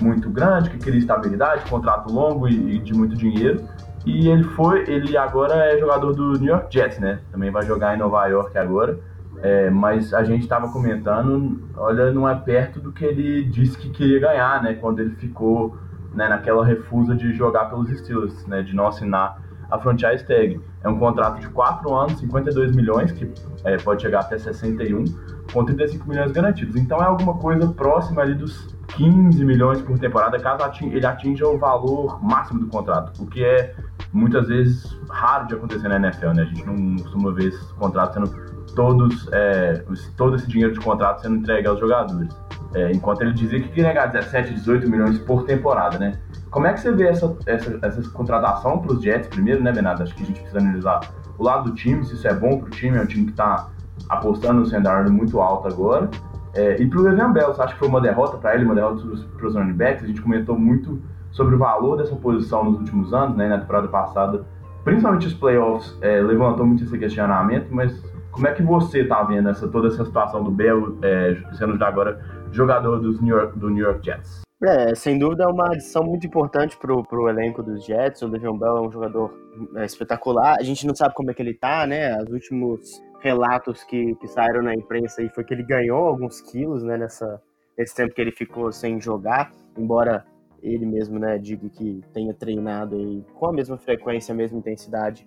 muito 0.00 0.28
grande, 0.30 0.70
que 0.70 0.78
queria 0.78 0.98
estabilidade, 0.98 1.68
contrato 1.70 2.12
longo 2.12 2.48
e, 2.48 2.76
e, 2.76 2.78
de 2.78 2.94
muito 2.94 3.16
dinheiro. 3.16 3.62
E 4.04 4.28
ele 4.28 4.44
foi, 4.44 4.88
ele 4.90 5.16
agora 5.16 5.54
é 5.54 5.78
jogador 5.78 6.12
do 6.12 6.32
New 6.32 6.48
York 6.48 6.66
Jets, 6.74 6.98
né? 6.98 7.20
Também 7.30 7.50
vai 7.50 7.64
jogar 7.64 7.94
em 7.94 7.98
Nova 7.98 8.26
York 8.26 8.56
agora. 8.58 8.98
É, 9.40 9.70
mas 9.70 10.12
a 10.14 10.22
gente 10.22 10.42
estava 10.42 10.70
comentando, 10.70 11.68
olha, 11.76 12.12
não 12.12 12.28
é 12.28 12.34
perto 12.34 12.80
do 12.80 12.92
que 12.92 13.04
ele 13.04 13.44
disse 13.44 13.76
que 13.76 13.90
queria 13.90 14.20
ganhar, 14.20 14.62
né? 14.62 14.74
Quando 14.74 15.00
ele 15.00 15.14
ficou 15.16 15.76
né, 16.14 16.28
naquela 16.28 16.64
refusa 16.64 17.14
de 17.14 17.32
jogar 17.32 17.66
pelos 17.66 17.90
Steelers, 17.98 18.46
né? 18.46 18.62
De 18.62 18.74
não 18.74 18.86
assinar 18.88 19.40
a 19.70 19.78
franchise 19.78 20.24
tag. 20.24 20.60
É 20.84 20.88
um 20.88 20.98
contrato 20.98 21.40
de 21.40 21.48
4 21.48 21.94
anos, 21.94 22.18
52 22.18 22.76
milhões, 22.76 23.10
que 23.10 23.32
é, 23.64 23.76
pode 23.78 24.02
chegar 24.02 24.20
até 24.20 24.36
61, 24.36 25.04
com 25.52 25.64
35 25.64 26.08
milhões 26.08 26.32
garantidos. 26.32 26.76
Então 26.76 26.98
é 26.98 27.04
alguma 27.04 27.34
coisa 27.34 27.68
próxima 27.72 28.22
ali 28.22 28.34
dos 28.34 28.74
15 28.88 29.44
milhões 29.44 29.80
por 29.82 29.98
temporada, 29.98 30.38
caso 30.38 30.62
ele 30.84 31.06
atinja 31.06 31.46
o 31.46 31.58
valor 31.58 32.22
máximo 32.22 32.60
do 32.60 32.66
contrato, 32.66 33.22
o 33.22 33.26
que 33.26 33.44
é 33.44 33.74
muitas 34.12 34.48
vezes 34.48 34.98
raro 35.08 35.46
de 35.46 35.54
acontecer 35.54 35.88
na 35.88 35.96
NFL, 35.96 36.28
né? 36.28 36.42
A 36.42 36.44
gente 36.44 36.66
não 36.66 36.96
costuma 36.96 37.32
ver 37.32 37.48
esses 37.48 37.72
contratos 37.72 38.14
sendo 38.14 38.52
todos, 38.74 39.28
é, 39.32 39.84
todo 40.16 40.36
esse 40.36 40.46
dinheiro 40.46 40.72
de 40.72 40.80
contrato 40.80 41.22
sendo 41.22 41.36
entregue 41.36 41.68
aos 41.68 41.80
jogadores. 41.80 42.28
É, 42.74 42.90
enquanto 42.90 43.20
ele 43.20 43.32
dizia 43.32 43.60
que 43.60 43.68
queria 43.68 43.92
ganhar 43.92 44.06
17, 44.06 44.54
18 44.54 44.88
milhões 44.88 45.18
por 45.18 45.44
temporada, 45.44 45.98
né? 45.98 46.18
Como 46.50 46.66
é 46.66 46.72
que 46.72 46.80
você 46.80 46.92
vê 46.92 47.08
essa, 47.08 47.34
essa, 47.46 47.78
essa 47.82 48.10
contratação 48.10 48.78
para 48.78 48.92
os 48.92 49.02
Jets 49.02 49.28
primeiro, 49.28 49.62
né, 49.62 49.72
Bernardo? 49.72 50.02
Acho 50.02 50.14
que 50.14 50.22
a 50.22 50.26
gente 50.26 50.40
precisa 50.40 50.58
analisar 50.58 51.00
o 51.38 51.44
lado 51.44 51.70
do 51.70 51.74
time, 51.74 52.04
se 52.04 52.14
isso 52.14 52.26
é 52.26 52.34
bom 52.34 52.58
para 52.58 52.66
o 52.66 52.70
time, 52.70 52.96
é 52.96 53.02
um 53.02 53.06
time 53.06 53.24
que 53.26 53.32
está 53.32 53.70
apostando 54.08 54.60
no 54.60 54.62
standard 54.62 55.10
muito 55.10 55.40
alto 55.40 55.68
agora. 55.68 56.10
É, 56.54 56.80
e 56.80 56.86
para 56.86 57.00
o 57.00 57.32
Bell, 57.32 57.54
você 57.54 57.62
acha 57.62 57.72
que 57.72 57.78
foi 57.78 57.88
uma 57.88 58.00
derrota 58.00 58.36
para 58.36 58.54
ele, 58.54 58.64
uma 58.64 58.74
derrota 58.74 59.02
para 59.36 59.46
os 59.46 59.54
running 59.54 59.72
backs? 59.72 60.04
A 60.04 60.06
gente 60.06 60.20
comentou 60.20 60.58
muito 60.58 61.00
sobre 61.30 61.54
o 61.54 61.58
valor 61.58 61.96
dessa 61.96 62.14
posição 62.14 62.64
nos 62.64 62.78
últimos 62.80 63.12
anos, 63.14 63.36
né, 63.36 63.48
na 63.48 63.58
temporada 63.58 63.88
passada. 63.88 64.44
Principalmente 64.84 65.26
os 65.26 65.34
playoffs 65.34 65.96
é, 66.02 66.20
levantou 66.20 66.66
muito 66.66 66.84
esse 66.84 66.98
questionamento, 66.98 67.68
mas 67.70 68.02
como 68.30 68.46
é 68.46 68.52
que 68.52 68.62
você 68.62 69.00
está 69.00 69.22
vendo 69.22 69.48
essa, 69.48 69.68
toda 69.68 69.88
essa 69.88 70.04
situação 70.04 70.42
do 70.42 70.50
Bell 70.50 70.98
é, 71.02 71.36
sendo 71.52 71.82
agora 71.82 72.20
jogador 72.50 72.98
dos 72.98 73.20
New 73.20 73.36
York, 73.36 73.58
do 73.58 73.70
New 73.70 73.84
York 73.84 74.04
Jets? 74.04 74.42
É, 74.62 74.94
sem 74.94 75.18
dúvida 75.18 75.44
é 75.44 75.46
uma 75.46 75.66
adição 75.66 76.04
muito 76.04 76.26
importante 76.26 76.76
pro, 76.76 77.02
pro 77.02 77.28
elenco 77.28 77.62
dos 77.62 77.84
Jets. 77.84 78.22
O 78.22 78.28
Le'Veon 78.28 78.56
Bell 78.56 78.76
é 78.76 78.80
um 78.80 78.92
jogador 78.92 79.32
é, 79.76 79.84
espetacular. 79.84 80.56
A 80.58 80.62
gente 80.62 80.86
não 80.86 80.94
sabe 80.94 81.14
como 81.14 81.30
é 81.30 81.34
que 81.34 81.42
ele 81.42 81.54
tá, 81.54 81.86
né? 81.86 82.16
Os 82.22 82.32
últimos 82.32 83.02
relatos 83.22 83.84
que, 83.84 84.14
que 84.16 84.26
saíram 84.26 84.62
na 84.62 84.74
imprensa 84.74 85.22
aí 85.22 85.28
foi 85.28 85.44
que 85.44 85.54
ele 85.54 85.62
ganhou 85.62 86.06
alguns 86.06 86.40
quilos, 86.40 86.82
né? 86.82 86.98
Nessa, 86.98 87.40
nesse 87.78 87.94
tempo 87.94 88.12
que 88.14 88.20
ele 88.20 88.32
ficou 88.32 88.70
sem 88.72 89.00
jogar, 89.00 89.50
embora 89.78 90.24
ele 90.62 90.86
mesmo, 90.86 91.18
né, 91.18 91.38
diga 91.38 91.68
que 91.68 92.00
tenha 92.12 92.32
treinado 92.32 92.94
aí 92.94 93.24
com 93.34 93.46
a 93.46 93.52
mesma 93.52 93.76
frequência, 93.76 94.32
a 94.32 94.36
mesma 94.36 94.58
intensidade 94.58 95.26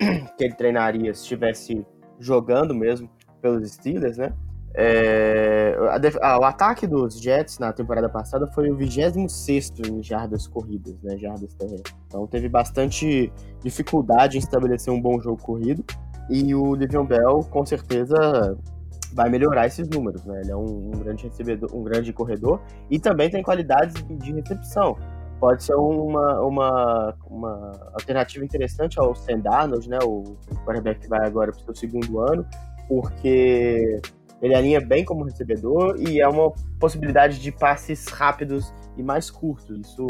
que 0.36 0.44
ele 0.44 0.54
treinaria 0.54 1.14
se 1.14 1.22
estivesse 1.22 1.86
jogando 2.18 2.74
mesmo 2.74 3.08
pelos 3.40 3.70
Steelers, 3.70 4.16
né? 4.16 4.32
É, 4.74 5.76
a, 5.90 6.28
a, 6.28 6.38
o 6.38 6.44
ataque 6.44 6.86
dos 6.86 7.20
Jets 7.20 7.58
na 7.58 7.72
temporada 7.72 8.08
passada 8.08 8.46
foi 8.46 8.70
o 8.70 8.76
26 8.76 9.72
em 9.86 10.02
jardas 10.02 10.46
corridas, 10.46 11.00
né, 11.02 11.16
jardas 11.18 11.52
terrestres. 11.54 11.94
Então 12.06 12.26
teve 12.26 12.48
bastante 12.48 13.30
dificuldade 13.62 14.36
em 14.36 14.40
estabelecer 14.40 14.92
um 14.92 15.00
bom 15.00 15.20
jogo 15.20 15.42
corrido. 15.42 15.84
E 16.30 16.54
o 16.54 16.74
Le'Veon 16.74 17.04
Bell, 17.04 17.40
com 17.50 17.64
certeza, 17.66 18.56
vai 19.12 19.28
melhorar 19.28 19.66
esses 19.66 19.88
números. 19.88 20.24
Né? 20.24 20.40
Ele 20.42 20.52
é 20.52 20.56
um, 20.56 20.90
um 20.94 20.98
grande 20.98 21.24
recebedor, 21.24 21.70
um 21.74 21.82
grande 21.82 22.12
corredor 22.12 22.60
e 22.90 22.98
também 22.98 23.30
tem 23.30 23.42
qualidades 23.42 23.94
de 24.18 24.32
recepção. 24.32 24.96
Pode 25.38 25.64
ser 25.64 25.74
uma, 25.74 26.40
uma, 26.40 27.14
uma 27.28 27.72
alternativa 27.94 28.44
interessante 28.44 28.98
ao 28.98 29.14
Sam 29.14 29.40
Darnold, 29.40 29.88
né? 29.88 29.98
o 30.04 30.36
quarterback 30.64 31.00
que 31.00 31.08
vai 31.08 31.26
agora 31.26 31.50
para 31.50 31.60
o 31.60 31.64
seu 31.64 31.74
segundo 31.74 32.20
ano, 32.20 32.46
porque 32.88 34.00
ele 34.40 34.54
alinha 34.54 34.80
bem 34.80 35.04
como 35.04 35.24
recebedor 35.24 35.96
e 35.98 36.20
é 36.20 36.28
uma 36.28 36.52
possibilidade 36.78 37.40
de 37.40 37.50
passes 37.50 38.06
rápidos 38.06 38.72
e 38.96 39.02
mais 39.02 39.30
curtos. 39.30 39.78
Isso, 39.78 40.06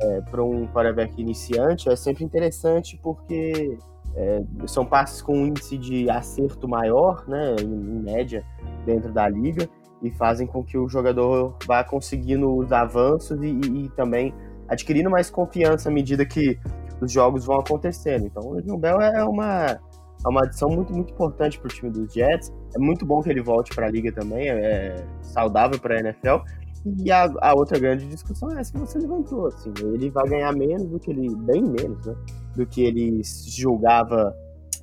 é, 0.00 0.20
para 0.22 0.42
um 0.42 0.66
quarterback 0.66 1.20
iniciante, 1.20 1.88
é 1.88 1.96
sempre 1.96 2.24
interessante 2.24 2.98
porque 3.02 3.78
é, 4.16 4.42
são 4.66 4.84
passes 4.84 5.20
com 5.20 5.34
índice 5.36 5.76
de 5.76 6.08
acerto 6.08 6.68
maior, 6.68 7.24
né, 7.28 7.56
em, 7.60 7.64
em, 7.64 8.02
média, 8.02 8.44
dentro 8.86 9.12
da 9.12 9.28
liga, 9.28 9.68
e 10.02 10.10
fazem 10.10 10.46
com 10.46 10.62
que 10.62 10.78
o 10.78 10.88
jogador 10.88 11.56
vá 11.66 11.82
conseguindo 11.82 12.54
os 12.54 12.72
avanços 12.72 13.42
e, 13.42 13.46
e, 13.46 13.84
e 13.84 13.88
também 13.90 14.34
adquirindo 14.68 15.10
mais 15.10 15.30
confiança 15.30 15.88
à 15.88 15.92
medida 15.92 16.24
que 16.24 16.58
os 17.00 17.10
jogos 17.10 17.44
vão 17.44 17.58
acontecendo. 17.58 18.26
Então, 18.26 18.42
o 18.42 18.52
Legion 18.54 18.78
Bell 18.78 19.00
é 19.00 19.24
uma 19.24 19.78
é 20.24 20.28
uma 20.28 20.42
adição 20.42 20.70
muito, 20.70 20.92
muito 20.92 21.12
importante 21.12 21.58
para 21.58 21.66
o 21.66 21.70
time 21.70 21.90
dos 21.90 22.12
Jets. 22.12 22.50
É 22.74 22.78
muito 22.78 23.04
bom 23.04 23.20
que 23.20 23.28
ele 23.28 23.42
volte 23.42 23.74
para 23.74 23.86
a 23.86 23.90
liga 23.90 24.10
também, 24.10 24.48
é 24.48 25.04
saudável 25.20 25.78
para 25.78 25.96
a 25.96 26.00
NFL. 26.00 26.36
E 26.84 27.10
a, 27.10 27.32
a, 27.40 27.54
outra 27.54 27.78
grande 27.78 28.06
discussão 28.06 28.50
é 28.50 28.60
essa 28.60 28.72
que 28.72 28.78
você 28.78 28.98
levantou. 28.98 29.46
Assim, 29.46 29.72
ele 29.94 30.10
vai 30.10 30.28
ganhar 30.28 30.52
menos 30.52 30.86
do 30.86 31.00
que 31.00 31.10
ele, 31.10 31.34
bem 31.34 31.62
menos, 31.62 32.04
né? 32.04 32.14
Do 32.54 32.66
que 32.66 32.82
ele 32.84 33.22
julgava 33.46 34.36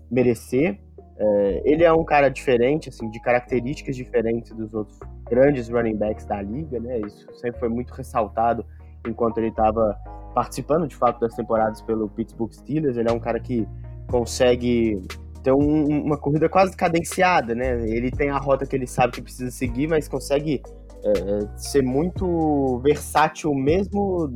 merecer. 0.09 0.79
É, 1.17 1.61
ele 1.63 1.83
é 1.83 1.93
um 1.93 2.03
cara 2.03 2.29
diferente, 2.29 2.89
assim, 2.89 3.07
de 3.11 3.21
características 3.21 3.95
diferentes 3.95 4.51
dos 4.51 4.73
outros 4.73 4.97
grandes 5.29 5.69
running 5.69 5.95
backs 5.95 6.25
da 6.25 6.41
liga, 6.41 6.79
né? 6.79 6.99
Isso 7.01 7.27
sempre 7.35 7.59
foi 7.59 7.69
muito 7.69 7.93
ressaltado 7.93 8.65
enquanto 9.07 9.37
ele 9.37 9.49
estava 9.49 9.95
participando 10.33 10.87
de 10.87 10.95
fato 10.95 11.19
das 11.19 11.35
temporadas 11.35 11.81
pelo 11.83 12.09
Pittsburgh 12.09 12.51
Steelers. 12.51 12.97
Ele 12.97 13.09
é 13.09 13.11
um 13.11 13.19
cara 13.19 13.39
que 13.39 13.67
consegue 14.09 15.01
ter 15.43 15.51
um, 15.51 16.03
uma 16.03 16.17
corrida 16.17 16.49
quase 16.49 16.75
cadenciada, 16.75 17.53
né? 17.53 17.87
Ele 17.87 18.09
tem 18.09 18.29
a 18.29 18.37
rota 18.37 18.65
que 18.65 18.75
ele 18.75 18.87
sabe 18.87 19.13
que 19.13 19.21
precisa 19.21 19.51
seguir, 19.51 19.87
mas 19.87 20.07
consegue 20.07 20.61
é, 21.03 21.57
ser 21.57 21.81
muito 21.81 22.79
versátil 22.79 23.53
mesmo 23.53 24.27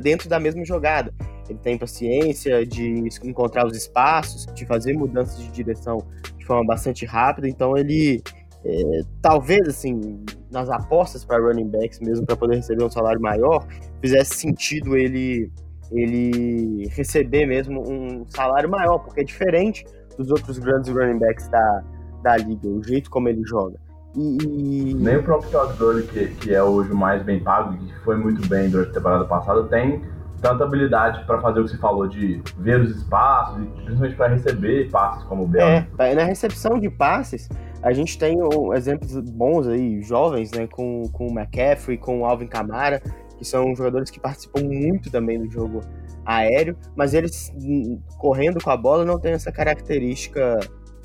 dentro 0.00 0.28
da 0.28 0.38
mesma 0.40 0.64
jogada. 0.64 1.12
Ele 1.48 1.58
tem 1.58 1.78
paciência 1.78 2.66
de 2.66 3.08
encontrar 3.24 3.66
os 3.66 3.76
espaços, 3.76 4.46
de 4.54 4.64
fazer 4.66 4.94
mudanças 4.94 5.38
de 5.38 5.50
direção 5.50 5.98
de 6.36 6.44
forma 6.44 6.64
bastante 6.64 7.04
rápida. 7.04 7.48
Então 7.48 7.76
ele 7.76 8.22
é, 8.64 9.00
talvez 9.20 9.66
assim 9.66 10.24
nas 10.50 10.68
apostas 10.70 11.24
para 11.24 11.42
running 11.42 11.68
backs 11.68 11.98
mesmo 12.00 12.24
para 12.24 12.36
poder 12.36 12.56
receber 12.56 12.84
um 12.84 12.90
salário 12.90 13.20
maior 13.20 13.66
fizesse 14.00 14.34
sentido 14.36 14.96
ele 14.96 15.50
ele 15.90 16.86
receber 16.90 17.44
mesmo 17.44 17.82
um 17.82 18.24
salário 18.28 18.70
maior 18.70 18.98
porque 18.98 19.20
é 19.22 19.24
diferente 19.24 19.84
dos 20.16 20.30
outros 20.30 20.58
grandes 20.58 20.92
running 20.94 21.18
backs 21.18 21.48
da, 21.48 21.84
da 22.22 22.36
liga 22.36 22.68
o 22.68 22.80
jeito 22.84 23.10
como 23.10 23.28
ele 23.28 23.42
joga 23.44 23.80
e, 24.14 24.94
nem 24.94 25.16
o 25.16 25.22
próprio 25.22 25.50
Todd 25.50 25.76
Gurley 25.78 26.06
que, 26.06 26.26
que 26.34 26.54
é 26.54 26.62
hoje 26.62 26.92
o 26.92 26.96
mais 26.96 27.22
bem 27.22 27.40
pago 27.40 27.74
e 27.74 27.78
que 27.78 27.98
foi 28.00 28.16
muito 28.16 28.46
bem 28.46 28.68
durante 28.68 28.90
a 28.90 28.94
temporada 28.94 29.24
passada 29.24 29.64
tem 29.64 30.02
tanta 30.42 30.64
habilidade 30.64 31.24
para 31.24 31.40
fazer 31.40 31.60
o 31.60 31.64
que 31.64 31.70
você 31.70 31.78
falou 31.78 32.06
de 32.06 32.42
ver 32.58 32.80
os 32.80 32.96
espaços 32.96 33.62
e 33.62 33.66
principalmente 33.66 34.16
para 34.16 34.28
receber 34.28 34.90
passes 34.90 35.22
como 35.24 35.44
o 35.44 35.46
Bell. 35.46 35.66
É, 35.98 36.14
na 36.14 36.24
recepção 36.24 36.80
de 36.80 36.90
passes, 36.90 37.48
a 37.80 37.92
gente 37.92 38.18
tem 38.18 38.38
exemplos 38.74 39.14
bons 39.30 39.68
aí, 39.68 40.02
jovens, 40.02 40.50
né, 40.50 40.66
com, 40.66 41.04
com 41.12 41.28
o 41.28 41.30
McCaffrey, 41.30 41.96
com 41.96 42.20
o 42.20 42.24
Alvin 42.24 42.48
Kamara, 42.48 43.00
que 43.38 43.44
são 43.44 43.74
jogadores 43.74 44.10
que 44.10 44.18
participam 44.18 44.62
muito 44.64 45.10
também 45.10 45.38
do 45.38 45.50
jogo 45.50 45.80
aéreo, 46.24 46.76
mas 46.96 47.14
eles 47.14 47.52
hum, 47.54 48.00
correndo 48.18 48.62
com 48.62 48.70
a 48.70 48.76
bola 48.76 49.04
não 49.04 49.18
tem 49.18 49.32
essa 49.32 49.52
característica 49.52 50.58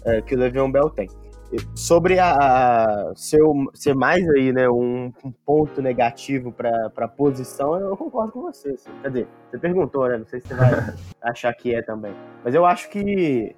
é, 0.03 0.21
que 0.21 0.35
o 0.35 0.37
Le'Veon 0.37 0.71
Bell 0.71 0.89
tem. 0.89 1.07
Sobre 1.75 2.19
a, 2.19 2.35
a 2.35 3.15
ser, 3.15 3.39
ser, 3.73 3.95
mais 3.95 4.27
aí, 4.31 4.51
né, 4.51 4.69
um, 4.69 5.11
um 5.23 5.31
ponto 5.45 5.81
negativo 5.81 6.51
para 6.51 6.91
a 6.95 7.07
posição, 7.07 7.79
eu 7.79 7.95
concordo 7.95 8.33
com 8.33 8.41
você. 8.41 8.69
Assim. 8.71 8.89
Quer 9.01 9.07
dizer, 9.09 9.27
você 9.49 9.57
perguntou, 9.57 10.07
né? 10.09 10.17
Não 10.17 10.25
sei 10.25 10.41
se 10.41 10.47
você 10.47 10.53
vai 10.55 10.71
achar 11.21 11.53
que 11.53 11.73
é 11.73 11.81
também. 11.81 12.13
Mas 12.43 12.53
eu 12.53 12.65
acho 12.65 12.89
que, 12.89 13.55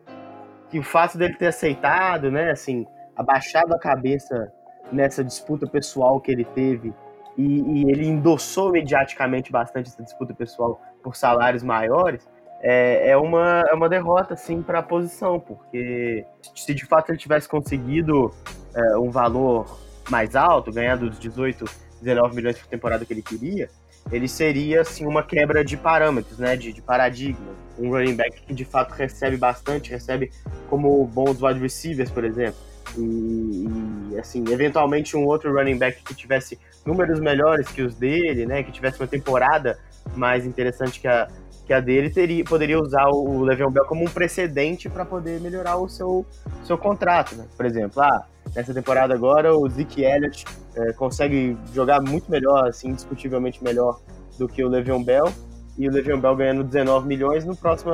que 0.69 0.79
o 0.79 0.83
fato 0.83 1.17
dele 1.17 1.35
ter 1.35 1.47
aceitado, 1.47 2.29
né, 2.29 2.51
assim, 2.51 2.85
abaixado 3.15 3.73
a 3.73 3.79
cabeça 3.79 4.51
nessa 4.91 5.23
disputa 5.23 5.67
pessoal 5.67 6.19
que 6.19 6.31
ele 6.31 6.45
teve 6.45 6.93
e, 7.37 7.61
e 7.61 7.91
ele 7.91 8.05
endossou 8.05 8.71
mediaticamente 8.71 9.51
bastante 9.51 9.87
essa 9.87 10.03
disputa 10.03 10.33
pessoal 10.33 10.81
por 11.01 11.15
salários 11.15 11.63
maiores, 11.63 12.27
é, 12.61 13.11
é, 13.11 13.17
uma, 13.17 13.63
é 13.69 13.73
uma 13.73 13.87
derrota, 13.87 14.33
assim, 14.33 14.61
para 14.61 14.79
a 14.79 14.83
posição, 14.83 15.39
porque 15.39 16.25
se 16.55 16.73
de 16.73 16.85
fato 16.85 17.09
ele 17.09 17.17
tivesse 17.17 17.47
conseguido 17.47 18.33
é, 18.75 18.97
um 18.97 19.09
valor 19.09 19.79
mais 20.09 20.35
alto, 20.35 20.71
ganhando 20.71 21.03
os 21.09 21.19
18, 21.19 21.65
19 22.01 22.35
milhões 22.35 22.57
por 22.57 22.67
temporada 22.67 23.05
que 23.05 23.13
ele 23.13 23.21
queria, 23.21 23.69
ele 24.11 24.27
seria, 24.27 24.81
assim, 24.81 25.05
uma 25.05 25.23
quebra 25.23 25.63
de 25.63 25.77
parâmetros, 25.77 26.39
né, 26.39 26.55
de, 26.55 26.73
de 26.73 26.81
paradigma. 26.81 27.53
Um 27.77 27.91
running 27.91 28.15
back 28.15 28.41
que 28.41 28.53
de 28.53 28.65
fato 28.65 28.91
recebe 28.93 29.37
bastante, 29.37 29.89
recebe 29.89 30.31
como 30.69 31.05
bons 31.05 31.41
wide 31.41 31.59
receivers, 31.59 32.11
por 32.11 32.25
exemplo. 32.25 32.59
E, 32.97 33.67
e, 34.11 34.19
assim, 34.19 34.43
eventualmente 34.49 35.15
um 35.15 35.25
outro 35.25 35.53
running 35.53 35.77
back 35.77 36.03
que 36.03 36.15
tivesse 36.15 36.59
números 36.85 37.19
melhores 37.19 37.69
que 37.69 37.81
os 37.81 37.95
dele, 37.95 38.45
né, 38.45 38.63
que 38.63 38.71
tivesse 38.71 38.99
uma 38.99 39.07
temporada 39.07 39.77
mais 40.15 40.45
interessante 40.45 40.99
que 40.99 41.07
a, 41.07 41.27
que 41.69 41.73
a 41.75 41.79
dele 41.79 42.09
teria, 42.09 42.43
poderia 42.43 42.79
usar 42.79 43.07
o 43.09 43.43
Le'Veon 43.43 43.69
Bell 43.69 43.85
como 43.85 44.01
um 44.03 44.09
precedente 44.09 44.89
para 44.89 45.05
poder 45.05 45.39
melhorar 45.39 45.77
o 45.77 45.87
seu, 45.87 46.25
seu 46.63 46.79
contrato, 46.79 47.35
né? 47.35 47.45
Por 47.55 47.63
exemplo, 47.63 48.01
ah, 48.01 48.25
nessa 48.55 48.73
temporada 48.73 49.13
agora 49.13 49.55
o 49.55 49.69
Zeke 49.69 50.03
Elliott 50.03 50.45
é, 50.75 50.93
consegue 50.93 51.55
jogar 51.71 52.01
muito 52.01 52.31
melhor, 52.31 52.67
assim, 52.67 52.89
indiscutivelmente 52.89 53.63
melhor 53.63 53.99
do 54.39 54.47
que 54.47 54.63
o 54.63 54.67
Le'Veon 54.67 55.03
Bell, 55.03 55.31
e 55.79 55.87
o 55.87 55.91
Le'Veon 55.93 56.19
Bell 56.19 56.35
ganhando 56.35 56.63
19 56.65 57.07
milhões, 57.07 57.45
no 57.45 57.55
próximo, 57.55 57.93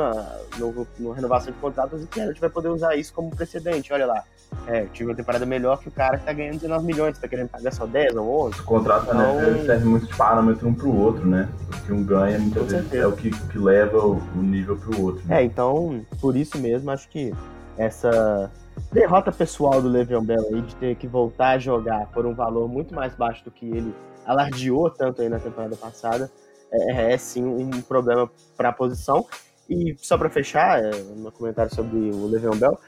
no, 0.58 0.88
no 0.98 1.12
renovação 1.12 1.54
de 1.54 1.60
contrato, 1.60 1.96
o 1.96 2.20
Elliott 2.20 2.42
vai 2.42 2.50
poder 2.50 2.70
usar 2.70 2.96
isso 2.96 3.14
como 3.14 3.30
precedente, 3.30 3.94
olha 3.94 4.08
lá. 4.08 4.24
É, 4.66 4.86
tive 4.86 5.12
uma 5.12 5.16
temporada 5.16 5.46
melhor 5.46 5.78
que 5.78 5.88
o 5.88 5.92
cara 5.92 6.18
que 6.18 6.26
tá 6.26 6.34
ganhando 6.34 6.56
19 6.56 6.84
milhões, 6.84 7.20
tá 7.20 7.28
querendo 7.28 7.50
pagar 7.50 7.72
só 7.72 7.86
10 7.86 8.16
ou 8.16 8.48
11. 8.48 8.60
O 8.60 8.64
contrato 8.64 9.04
então... 9.04 9.36
né, 9.36 9.64
serve 9.66 9.86
muito 9.86 10.08
de 10.08 10.16
parâmetro 10.16 10.68
um 10.68 10.74
pro 10.74 10.98
outro, 10.98 11.28
né? 11.28 11.48
O 11.70 11.86
que 11.86 11.94
um 11.94 12.04
ganha 12.04 12.40
muitas 12.40 12.64
Com 12.64 12.70
vezes 12.70 12.90
certeza. 12.90 13.04
é 13.04 13.08
o 13.08 13.12
que, 13.12 13.30
que 13.30 13.58
leva 13.60 14.00
o 14.00 14.20
nível 14.38 14.78
pro 14.78 15.04
outro. 15.04 15.22
Né? 15.28 15.42
É, 15.42 15.44
então, 15.44 16.04
por 16.20 16.36
isso 16.36 16.58
mesmo, 16.58 16.90
acho 16.90 17.08
que 17.08 17.32
essa 17.78 18.52
derrota 18.92 19.32
pessoal 19.32 19.80
do 19.80 19.88
Le'Veon 19.90 20.24
Bell 20.24 20.48
aí 20.54 20.62
de 20.62 20.76
ter 20.78 20.96
que 20.96 21.08
voltar 21.08 21.50
a 21.52 21.60
jogar 21.60 22.08
por 22.08 22.26
um 22.26 22.34
valor 22.34 22.68
muito 22.68 22.96
mais 22.96 23.14
baixo 23.14 23.46
do 23.46 23.52
que 23.52 23.68
ele 23.68 23.94
alardeou 24.26 24.90
tanto 24.90 25.22
aí 25.22 25.30
na 25.30 25.38
temporada 25.38 25.76
passada, 25.76 26.32
é, 26.72 27.14
é 27.14 27.18
sim 27.18 27.44
um 27.44 27.82
problema 27.82 28.30
para 28.56 28.70
a 28.70 28.74
posição. 28.74 29.26
E 29.70 29.96
só 29.98 30.18
para 30.18 30.30
fechar, 30.30 30.84
é, 30.84 30.92
um 31.16 31.30
comentário 31.32 31.74
sobre 31.74 31.98
o 31.98 32.28
Le'Veon 32.28 32.56
Bell, 32.56 32.80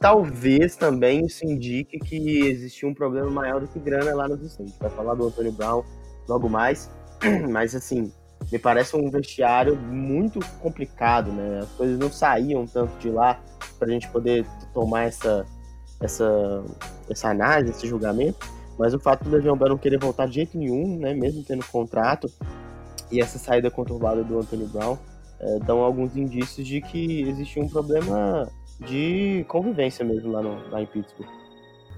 talvez 0.00 0.76
também 0.76 1.24
isso 1.24 1.46
indique 1.46 1.98
que 1.98 2.40
existia 2.46 2.88
um 2.88 2.94
problema 2.94 3.30
maior 3.30 3.60
do 3.60 3.68
que 3.68 3.78
grana 3.78 4.14
lá 4.14 4.28
nos 4.28 4.42
States. 4.42 4.76
Vai 4.78 4.90
falar 4.90 5.14
do 5.14 5.26
Antônio 5.26 5.52
Brown 5.52 5.84
logo 6.28 6.48
mais, 6.48 6.90
mas 7.48 7.74
assim, 7.74 8.12
me 8.50 8.58
parece 8.58 8.96
um 8.96 9.10
vestiário 9.10 9.76
muito 9.76 10.40
complicado, 10.60 11.32
né? 11.32 11.60
As 11.60 11.70
coisas 11.70 11.98
não 11.98 12.10
saíam 12.10 12.66
tanto 12.66 12.96
de 12.98 13.10
lá 13.10 13.40
para 13.78 13.88
a 13.88 13.90
gente 13.90 14.08
poder 14.08 14.46
tomar 14.72 15.04
essa, 15.04 15.46
essa, 16.00 16.64
essa 17.08 17.28
análise, 17.30 17.70
esse 17.70 17.86
julgamento. 17.86 18.46
Mas 18.78 18.92
o 18.92 18.98
fato 18.98 19.24
do 19.24 19.30
Le'Veon 19.30 19.56
Bell 19.56 19.68
não 19.70 19.78
querer 19.78 19.98
voltar 19.98 20.26
de 20.26 20.34
jeito 20.34 20.58
nenhum, 20.58 20.98
né? 20.98 21.14
Mesmo 21.14 21.44
tendo 21.44 21.64
contrato, 21.66 22.30
e 23.10 23.20
essa 23.20 23.38
saída 23.38 23.70
conturbada 23.70 24.22
do 24.22 24.38
Anthony 24.38 24.66
Brown 24.66 24.96
é, 25.40 25.58
dão 25.60 25.80
alguns 25.80 26.16
indícios 26.16 26.66
de 26.66 26.80
que 26.80 27.22
existia 27.22 27.62
um 27.62 27.68
problema 27.68 28.48
de 28.80 29.44
convivência 29.48 30.04
mesmo 30.04 30.32
lá, 30.32 30.42
no, 30.42 30.68
lá 30.70 30.80
em 30.80 30.86
Pittsburgh. 30.86 31.28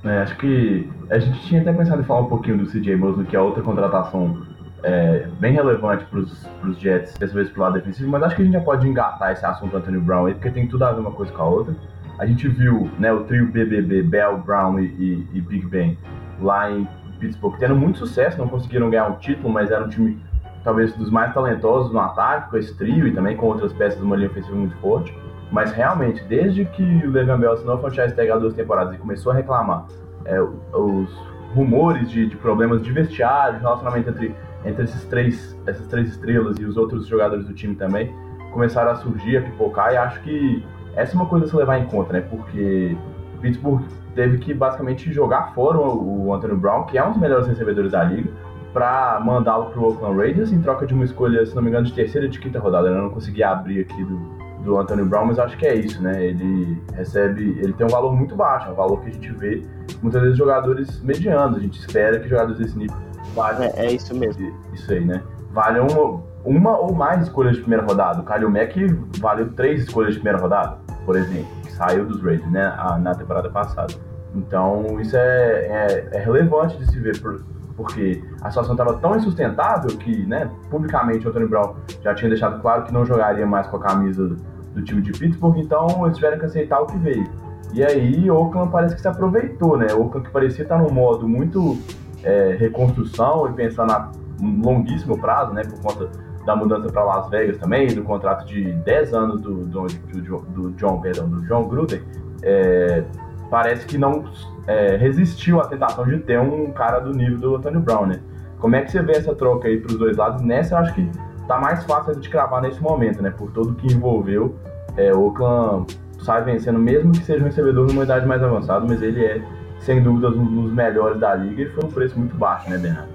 É, 0.05 0.19
acho 0.19 0.37
que 0.37 0.89
a 1.11 1.19
gente 1.19 1.41
tinha 1.47 1.61
até 1.63 1.73
pensado 1.73 2.03
em 2.03 2.05
falar 2.05 2.21
um 2.21 2.29
pouquinho 2.29 2.59
do 2.59 2.67
CJ 2.67 2.97
Mosley, 2.97 3.27
que 3.27 3.35
é 3.35 3.41
outra 3.41 3.63
contratação 3.63 4.47
é, 4.83 5.27
bem 5.41 5.53
relevante 5.53 6.05
para 6.05 6.21
os 6.21 6.79
Jets, 6.79 7.15
dessa 7.15 7.35
vez 7.35 7.49
pro 7.51 7.63
lado 7.63 7.75
defensivo, 7.75 8.11
mas 8.11 8.23
acho 8.23 8.37
que 8.37 8.43
a 8.43 8.45
gente 8.45 8.55
já 8.55 8.61
pode 8.61 8.87
engatar 8.87 9.33
esse 9.33 9.45
assunto 9.45 9.73
do 9.73 9.79
Anthony 9.79 9.99
Brown 9.99 10.27
aí, 10.27 10.35
porque 10.35 10.51
tem 10.51 10.69
tudo 10.69 10.85
a 10.85 10.93
ver 10.93 11.01
uma 11.01 11.13
coisa 11.13 11.33
com 11.33 11.43
a 11.43 11.49
outra. 11.49 11.75
A 12.19 12.27
gente 12.27 12.49
viu 12.49 12.91
né, 12.99 13.13
o 13.13 13.25
trio 13.25 13.47
BBB, 13.51 14.03
Bell, 14.03 14.39
Brown 14.39 14.79
e, 14.79 14.87
e, 14.87 15.29
e 15.35 15.41
Big 15.41 15.67
Ben 15.67 15.99
lá 16.41 16.71
em 16.71 16.87
Pittsburgh 17.19 17.57
tendo 17.59 17.75
muito 17.75 17.99
sucesso, 17.99 18.39
não 18.39 18.49
conseguiram 18.49 18.91
ganhar 18.91 19.09
um 19.09 19.17
título, 19.17 19.49
mas 19.49 19.71
era 19.71 19.85
um 19.85 19.89
time 19.89 20.19
talvez 20.67 20.93
dos 20.95 21.09
mais 21.09 21.33
talentosos 21.33 21.93
no 21.93 22.01
ataque, 22.01 22.51
com 22.51 22.57
esse 22.57 22.75
trio 22.77 23.07
e 23.07 23.13
também 23.13 23.37
com 23.37 23.47
outras 23.47 23.73
peças 23.73 24.01
de 24.01 24.05
uma 24.05 24.17
linha 24.17 24.29
ofensiva 24.29 24.57
muito 24.57 24.77
forte. 24.79 25.17
Mas 25.53 25.71
realmente, 25.71 26.25
desde 26.25 26.65
que 26.65 26.83
o 26.83 27.11
Le'Veon 27.13 27.39
Bell 27.39 27.53
assinou 27.53 27.77
o 27.77 27.79
franchise 27.79 28.13
tag 28.17 28.29
há 28.29 28.37
duas 28.37 28.53
temporadas 28.53 28.93
e 28.93 28.99
começou 28.99 29.31
a 29.31 29.37
reclamar 29.37 29.87
é, 30.25 30.41
os 30.41 31.09
rumores 31.55 32.11
de, 32.11 32.27
de, 32.27 32.37
problemas 32.37 32.83
de 32.83 32.91
vestiário, 32.91 33.61
relacionamento 33.61 34.11
entre, 34.11 34.35
entre 34.65 34.83
esses 34.83 35.05
três, 35.05 35.57
essas 35.69 35.87
três 35.87 36.09
estrelas 36.09 36.59
e 36.59 36.65
os 36.65 36.77
outros 36.77 37.07
jogadores 37.07 37.47
do 37.47 37.55
time 37.55 37.77
também, 37.77 38.13
começaram 38.53 38.91
a 38.91 38.97
surgir, 38.97 39.37
a 39.37 39.43
pipocar, 39.43 39.93
e 39.93 39.97
acho 39.97 40.21
que 40.23 40.65
essa 40.97 41.13
é 41.13 41.15
uma 41.15 41.27
coisa 41.27 41.47
a 41.47 41.49
se 41.49 41.55
levar 41.55 41.79
em 41.79 41.87
conta, 41.87 42.13
né? 42.13 42.23
Porque 42.23 42.97
Pittsburgh 43.41 43.83
teve 44.17 44.39
que 44.39 44.53
basicamente 44.53 45.13
jogar 45.13 45.55
fora 45.55 45.79
o, 45.79 46.27
o 46.27 46.35
Anthony 46.35 46.57
Brown, 46.57 46.87
que 46.87 46.99
é 46.99 47.05
um 47.05 47.13
dos 47.13 47.21
melhores 47.21 47.47
recebedores 47.47 47.93
da 47.93 48.03
liga, 48.03 48.29
para 48.77 49.19
mandá-lo 49.21 49.71
pro 49.71 49.87
Oakland 49.87 50.19
Raiders 50.19 50.53
em 50.53 50.61
troca 50.61 50.87
de 50.87 50.93
uma 50.93 51.07
escolha, 51.07 51.47
se 51.47 51.57
não 51.57 51.63
me 51.63 51.71
engano, 51.71 51.87
de 51.87 51.95
terceira 51.95 52.27
e 52.27 52.29
de 52.29 52.39
quinta 52.39 52.59
rodada. 52.59 52.89
Eu 52.89 53.05
não 53.05 53.09
consegui 53.09 53.43
abrir 53.43 53.81
aqui 53.81 54.05
do, 54.05 54.19
do 54.63 54.79
Anthony 54.79 55.03
Brown, 55.03 55.25
mas 55.25 55.39
acho 55.39 55.57
que 55.57 55.67
é 55.67 55.75
isso, 55.77 56.03
né? 56.03 56.23
Ele 56.23 56.79
recebe, 56.93 57.59
ele 57.59 57.73
tem 57.73 57.87
um 57.87 57.89
valor 57.89 58.15
muito 58.15 58.37
baixo, 58.37 58.69
é 58.69 58.73
um 58.73 58.75
valor 58.75 59.01
que 59.01 59.09
a 59.09 59.13
gente 59.15 59.33
vê 59.33 59.63
muitas 60.03 60.21
vezes 60.21 60.37
jogadores 60.37 61.01
medianos. 61.01 61.57
A 61.57 61.61
gente 61.61 61.79
espera 61.81 62.21
que 62.21 62.29
jogadores 62.29 62.59
desse 62.59 62.77
nível 62.77 62.95
valham. 63.35 63.63
É, 63.63 63.87
é 63.87 63.93
isso 63.93 64.15
mesmo. 64.15 64.55
Isso 64.75 64.93
aí, 64.93 65.03
né? 65.03 65.23
Valham 65.53 65.87
uma, 65.87 66.23
uma 66.45 66.79
ou 66.79 66.93
mais 66.93 67.23
escolhas 67.23 67.55
de 67.55 67.63
primeira 67.63 67.83
rodada. 67.83 68.21
O 68.21 68.25
Kalil 68.25 68.51
Mack 68.51 68.77
valeu 69.19 69.51
três 69.55 69.85
escolhas 69.85 70.13
de 70.13 70.21
primeira 70.21 70.39
rodada, 70.39 70.77
por 71.07 71.17
exemplo, 71.17 71.49
que 71.63 71.73
saiu 71.73 72.05
dos 72.05 72.23
Raiders, 72.23 72.53
né? 72.53 72.77
na 73.01 73.15
temporada 73.15 73.49
passada. 73.49 73.95
Então, 74.35 75.01
isso 75.01 75.17
é, 75.17 75.23
é, 75.23 76.09
é 76.13 76.19
relevante 76.19 76.77
de 76.77 76.85
se 76.91 77.01
ver, 77.01 77.19
por, 77.23 77.41
porque 77.77 78.23
a 78.41 78.49
situação 78.51 78.73
estava 78.73 78.95
tão 78.95 79.17
insustentável 79.17 79.97
que, 79.99 80.25
né, 80.27 80.51
publicamente 80.71 81.27
o 81.27 81.31
Anthony 81.31 81.47
Brown 81.47 81.75
já 82.03 82.15
tinha 82.15 82.29
deixado 82.29 82.61
claro 82.61 82.85
que 82.85 82.93
não 82.93 83.05
jogaria 83.05 83.47
mais 83.47 83.67
com 83.67 83.77
a 83.77 83.81
camisa 83.81 84.37
do, 84.75 84.83
time 84.83 85.03
de 85.03 85.13
Pittsburgh, 85.13 85.59
então 85.59 86.05
eles 86.05 86.17
tiveram 86.17 86.39
que 86.39 86.47
aceitar 86.47 86.81
o 86.81 86.87
que 86.87 86.97
veio. 86.99 87.27
E 87.73 87.83
aí, 87.83 88.31
Oakland 88.31 88.71
parece 88.71 88.95
que 88.95 89.01
se 89.01 89.09
aproveitou, 89.09 89.77
né? 89.77 89.87
Oakland 89.93 90.27
que 90.27 90.33
parecia 90.33 90.63
estar 90.63 90.79
num 90.79 90.91
modo 90.91 91.29
muito 91.29 91.79
é, 92.23 92.57
reconstrução 92.59 93.49
e 93.49 93.53
pensando 93.53 93.93
a 93.93 94.13
longuíssimo 94.41 95.19
prazo, 95.19 95.53
né, 95.53 95.63
por 95.65 95.81
conta 95.81 96.11
da 96.45 96.55
mudança 96.55 96.89
para 96.93 97.03
Las 97.03 97.29
Vegas 97.29 97.59
também, 97.59 97.89
do 97.89 98.03
contrato 98.03 98.47
de 98.47 98.73
10 98.73 99.15
anos 99.15 99.41
do, 99.41 99.65
do, 99.65 99.87
do, 99.87 100.39
do 100.39 100.71
John, 100.73 101.01
perdão, 101.01 101.29
do 101.29 101.43
John 101.47 101.65
Gruden, 101.65 102.03
é, 102.43 103.03
parece 103.51 103.87
que 103.87 103.99
não 103.99 104.25
é, 104.67 104.97
resistiu 104.97 105.61
à 105.61 105.67
tentação 105.67 106.05
de 106.05 106.19
ter 106.19 106.39
um 106.41 106.73
cara 106.73 106.99
do 107.01 107.13
nível 107.13 107.39
do 107.39 107.57
Antônio 107.57 107.81
Brown, 107.81 108.07
né? 108.07 108.21
Como 108.59 108.75
é 108.75 108.83
que 108.83 108.91
você 108.91 109.03
vê 109.03 109.13
essa 109.13 109.35
troca 109.35 109.69
aí 109.69 109.79
para 109.79 109.93
os 109.93 109.99
dois 109.99 110.17
lados? 110.17 110.43
Nessa 110.43 110.75
eu 110.75 110.79
acho 110.79 110.95
que 110.95 111.09
tá 111.47 111.59
mais 111.59 111.85
fácil 111.85 112.17
de 112.17 112.29
cravar 112.29 112.63
nesse 112.63 112.81
momento, 112.81 113.23
né? 113.23 113.31
Por 113.31 113.51
tudo 113.53 113.75
que 113.75 113.87
envolveu, 113.87 114.57
é, 114.97 115.13
o 115.13 115.27
Oakland 115.27 115.87
sai 116.21 116.43
vencendo, 116.43 116.79
mesmo 116.79 117.13
que 117.13 117.25
seja 117.25 117.43
um 117.43 117.47
recebedor 117.47 117.87
numa 117.87 118.05
idade 118.05 118.27
mais 118.27 118.43
avançada, 118.43 118.85
mas 118.87 119.03
ele 119.03 119.25
é, 119.25 119.43
sem 119.81 120.03
dúvidas, 120.03 120.35
um 120.35 120.63
dos 120.63 120.73
melhores 120.73 121.21
da 121.21 121.35
liga 121.35 121.63
e 121.63 121.67
foi 121.71 121.85
um 121.85 121.91
preço 121.91 122.19
muito 122.19 122.35
baixo, 122.35 122.69
né, 122.71 122.79
Bernardo? 122.79 123.09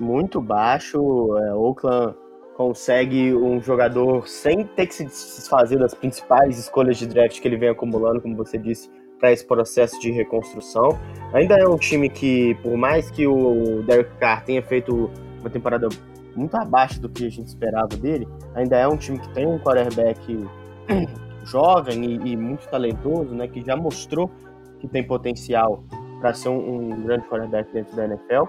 Muito 0.00 0.40
baixo. 0.40 0.98
É, 1.38 1.54
Oakland 1.54 2.14
consegue 2.56 3.34
um 3.34 3.62
jogador 3.62 4.26
sem 4.26 4.64
ter 4.64 4.86
que 4.86 4.94
se 4.94 5.04
desfazer 5.04 5.78
das 5.78 5.94
principais 5.94 6.58
escolhas 6.58 6.96
de 6.96 7.06
draft 7.06 7.40
que 7.40 7.46
ele 7.46 7.56
vem 7.56 7.68
acumulando, 7.68 8.20
como 8.20 8.36
você 8.36 8.58
disse, 8.58 8.90
para 9.18 9.32
esse 9.32 9.44
processo 9.44 9.98
de 10.00 10.10
reconstrução. 10.10 10.98
Ainda 11.32 11.56
é 11.56 11.66
um 11.66 11.76
time 11.76 12.08
que, 12.08 12.54
por 12.62 12.76
mais 12.76 13.10
que 13.10 13.26
o 13.26 13.82
Derek 13.82 14.10
Carr 14.18 14.44
tenha 14.44 14.62
feito 14.62 15.10
uma 15.40 15.50
temporada 15.50 15.88
muito 16.34 16.56
abaixo 16.56 17.00
do 17.00 17.08
que 17.08 17.26
a 17.26 17.30
gente 17.30 17.48
esperava 17.48 17.96
dele, 17.96 18.26
ainda 18.54 18.76
é 18.76 18.86
um 18.86 18.96
time 18.96 19.18
que 19.18 19.28
tem 19.30 19.46
um 19.46 19.58
quarterback 19.58 20.46
jovem 21.44 22.04
e, 22.04 22.32
e 22.32 22.36
muito 22.36 22.68
talentoso, 22.68 23.34
né, 23.34 23.48
que 23.48 23.64
já 23.64 23.76
mostrou 23.76 24.30
que 24.78 24.86
tem 24.86 25.02
potencial 25.02 25.82
para 26.20 26.32
ser 26.34 26.48
um, 26.48 26.92
um, 26.92 27.02
grande 27.02 27.26
quarterback 27.26 27.72
dentro 27.72 27.96
da 27.96 28.04
NFL 28.04 28.44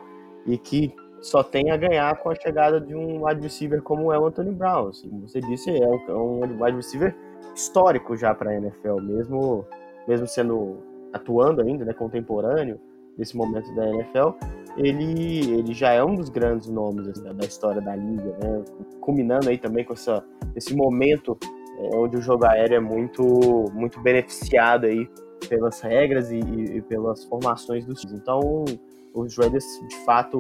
e 0.46 0.58
que 0.58 0.94
só 1.22 1.44
tem 1.44 1.72
a 1.72 1.78
ganhar 1.78 2.16
com 2.18 2.30
a 2.30 2.36
chegada 2.36 2.80
de 2.80 2.96
um 2.96 3.26
wide 3.26 3.42
receiver 3.42 3.82
como 3.82 4.14
é 4.14 4.20
o 4.20 4.26
Anthony 4.26 4.52
Brown. 4.52 4.90
Assim, 4.90 5.10
como 5.10 5.28
você 5.28 5.42
disse, 5.42 5.70
é 5.70 5.88
um, 5.88 6.00
é 6.08 6.14
um 6.14 6.64
wide 6.64 6.78
receiver 6.78 7.16
histórico 7.56 8.16
já 8.16 8.34
para 8.34 8.52
a 8.52 8.56
NFL, 8.56 9.02
mesmo 9.02 9.66
mesmo 10.10 10.28
sendo 10.28 10.78
atuando 11.14 11.62
ainda, 11.62 11.86
né, 11.86 11.94
contemporâneo 11.94 12.80
nesse 13.16 13.38
momento 13.38 13.74
da 13.76 13.88
NFL, 13.88 14.30
ele, 14.76 15.60
ele 15.60 15.74
já 15.74 15.92
é 15.92 16.04
um 16.04 16.16
dos 16.16 16.30
grandes 16.30 16.68
nomes 16.68 17.08
assim, 17.08 17.24
da 17.24 17.46
história 17.46 17.80
da 17.80 17.96
liga, 17.96 18.36
né, 18.42 18.64
culminando 19.00 19.50
aí 19.50 19.58
também 19.58 19.86
com 19.86 19.94
essa, 19.94 20.24
esse 20.56 20.76
momento 20.76 21.38
é, 21.78 21.96
onde 21.96 22.18
o 22.18 22.22
jogo 22.22 22.46
aéreo 22.46 22.78
é 22.78 22.80
muito, 22.80 23.72
muito 23.74 24.00
beneficiado 24.02 24.86
aí 24.86 25.08
pelas 25.48 25.80
regras 25.82 26.32
e, 26.32 26.40
e 26.40 26.82
pelas 26.82 27.24
formações 27.26 27.86
dos 27.86 28.02
times. 28.02 28.20
Então, 28.20 28.66
os 29.14 29.38
Raiders 29.38 29.66
de 29.88 29.96
fato 30.06 30.40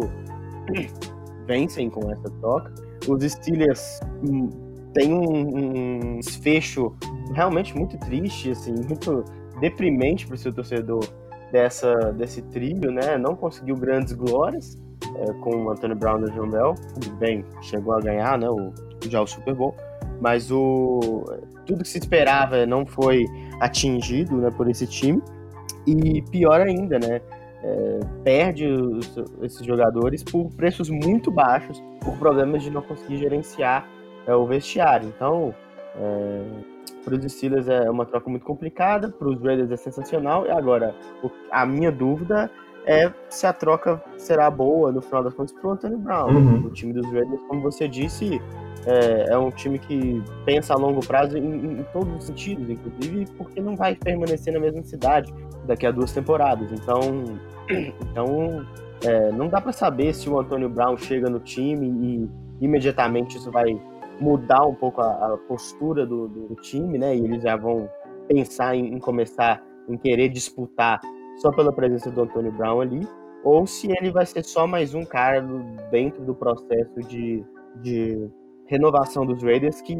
vencem 1.45 1.89
com 1.89 2.11
essa 2.11 2.29
troca. 2.41 2.73
Os 3.07 3.23
Steelers 3.23 3.99
hum, 4.27 4.49
têm 4.93 5.13
um, 5.13 6.15
um 6.15 6.19
desfecho 6.19 6.93
realmente 7.33 7.75
muito 7.77 7.97
triste, 7.99 8.51
assim, 8.51 8.73
muito 8.73 9.23
deprimente 9.59 10.25
para 10.25 10.35
o 10.35 10.37
seu 10.37 10.53
torcedor 10.53 11.05
dessa, 11.51 11.93
desse 12.13 12.41
trilho, 12.41 12.91
né? 12.91 13.17
Não 13.17 13.35
conseguiu 13.35 13.75
grandes 13.75 14.13
glórias 14.13 14.77
é, 15.15 15.33
com 15.41 15.63
o 15.63 15.69
Antônio 15.71 15.95
Brown 15.95 16.19
e 16.21 16.23
o 16.25 16.33
João 16.33 16.49
Bell. 16.49 16.75
Bem, 17.17 17.45
chegou 17.61 17.93
a 17.93 17.99
ganhar, 17.99 18.37
né? 18.37 18.49
O, 18.49 18.71
já 19.07 19.21
o 19.21 19.27
Super 19.27 19.53
Bowl. 19.55 19.75
Mas 20.21 20.51
o, 20.51 21.23
tudo 21.65 21.83
que 21.83 21.89
se 21.89 21.97
esperava 21.97 22.65
não 22.65 22.85
foi 22.85 23.25
atingido 23.59 24.35
né, 24.37 24.49
por 24.51 24.69
esse 24.69 24.85
time. 24.85 25.21
E 25.87 26.21
pior 26.23 26.61
ainda, 26.61 26.99
né? 26.99 27.21
É, 27.61 27.99
perde 28.23 28.65
os, 28.67 29.17
esses 29.41 29.65
jogadores 29.65 30.23
por 30.23 30.49
preços 30.55 30.89
muito 30.89 31.29
baixos, 31.29 31.83
por 32.01 32.17
problemas 32.17 32.63
de 32.63 32.69
não 32.69 32.81
conseguir 32.81 33.17
gerenciar 33.17 33.85
é, 34.25 34.33
o 34.33 34.45
vestiário. 34.45 35.09
Então, 35.09 35.53
é, 35.97 36.43
para 37.03 37.15
os 37.15 37.31
Steelers 37.31 37.67
é 37.67 37.89
uma 37.89 38.05
troca 38.05 38.29
muito 38.29 38.45
complicada, 38.45 39.09
para 39.09 39.27
os 39.27 39.41
Raiders 39.41 39.71
é 39.71 39.77
sensacional. 39.77 40.45
E 40.45 40.51
agora, 40.51 40.95
o, 41.23 41.29
a 41.51 41.65
minha 41.65 41.91
dúvida 41.91 42.49
é 42.85 43.11
se 43.29 43.45
a 43.45 43.53
troca 43.53 44.01
será 44.17 44.49
boa 44.49 44.91
no 44.91 45.01
final 45.01 45.23
das 45.23 45.33
contas 45.33 45.53
para 45.53 45.67
o 45.67 45.71
Anthony 45.71 45.97
Brown. 45.97 46.29
Uhum. 46.29 46.65
O 46.65 46.69
time 46.71 46.93
dos 46.93 47.05
Raiders, 47.11 47.41
como 47.47 47.61
você 47.61 47.87
disse, 47.87 48.41
é, 48.85 49.33
é, 49.33 49.37
um 49.37 49.51
time 49.51 49.77
que 49.77 50.23
pensa 50.45 50.73
a 50.73 50.77
longo 50.77 51.05
prazo 51.05 51.37
em, 51.37 51.79
em, 51.79 51.85
todos 51.91 52.15
os 52.15 52.23
sentidos, 52.25 52.69
inclusive 52.69 53.27
porque 53.37 53.59
não 53.61 53.75
vai 53.75 53.95
permanecer 53.95 54.53
na 54.53 54.59
mesma 54.59 54.83
cidade 54.83 55.33
daqui 55.65 55.85
a 55.85 55.91
duas 55.91 56.11
temporadas. 56.11 56.71
Então, 56.71 56.99
então 58.01 58.65
é, 59.03 59.31
não 59.31 59.47
dá 59.47 59.61
para 59.61 59.71
saber 59.71 60.13
se 60.13 60.29
o 60.29 60.39
Antonio 60.39 60.69
Brown 60.69 60.97
chega 60.97 61.29
no 61.29 61.39
time 61.39 61.87
e 61.87 62.65
imediatamente 62.65 63.37
isso 63.37 63.51
vai 63.51 63.79
mudar 64.19 64.65
um 64.65 64.75
pouco 64.75 65.01
a, 65.01 65.33
a 65.33 65.37
postura 65.37 66.05
do, 66.05 66.27
do, 66.27 66.55
time, 66.55 66.97
né? 66.97 67.15
E 67.15 67.23
eles 67.23 67.43
já 67.43 67.55
vão 67.55 67.89
pensar 68.27 68.75
em, 68.75 68.93
em, 68.93 68.99
começar 68.99 69.63
em 69.87 69.97
querer 69.97 70.29
disputar 70.29 70.99
só 71.37 71.51
pela 71.51 71.71
presença 71.71 72.11
do 72.11 72.21
Antônio 72.21 72.51
Brown 72.51 72.81
ali, 72.81 73.07
ou 73.43 73.65
se 73.65 73.91
ele 73.91 74.11
vai 74.11 74.25
ser 74.25 74.43
só 74.43 74.67
mais 74.67 74.93
um 74.93 75.05
cara 75.05 75.41
do, 75.41 75.63
dentro 75.89 76.23
do 76.23 76.35
processo 76.35 76.99
de, 77.07 77.43
de 77.81 78.29
renovação 78.65 79.25
dos 79.25 79.41
Raiders, 79.41 79.81
que 79.81 79.97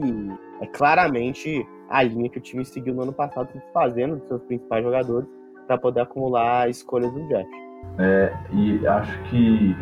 é 0.61 0.67
claramente 0.67 1.65
a 1.89 2.03
linha 2.03 2.29
que 2.29 2.37
o 2.37 2.41
time 2.41 2.63
seguiu 2.65 2.93
no 2.93 3.03
ano 3.03 3.13
passado, 3.13 3.49
fazendo 3.73 4.17
dos 4.17 4.27
seus 4.27 4.43
principais 4.43 4.83
jogadores 4.83 5.27
para 5.65 5.77
poder 5.77 6.01
acumular 6.01 6.69
escolhas 6.69 7.11
do 7.11 7.27
draft. 7.27 7.49
É, 7.97 8.33
e 8.53 8.85
acho 8.85 9.23
que 9.23 9.75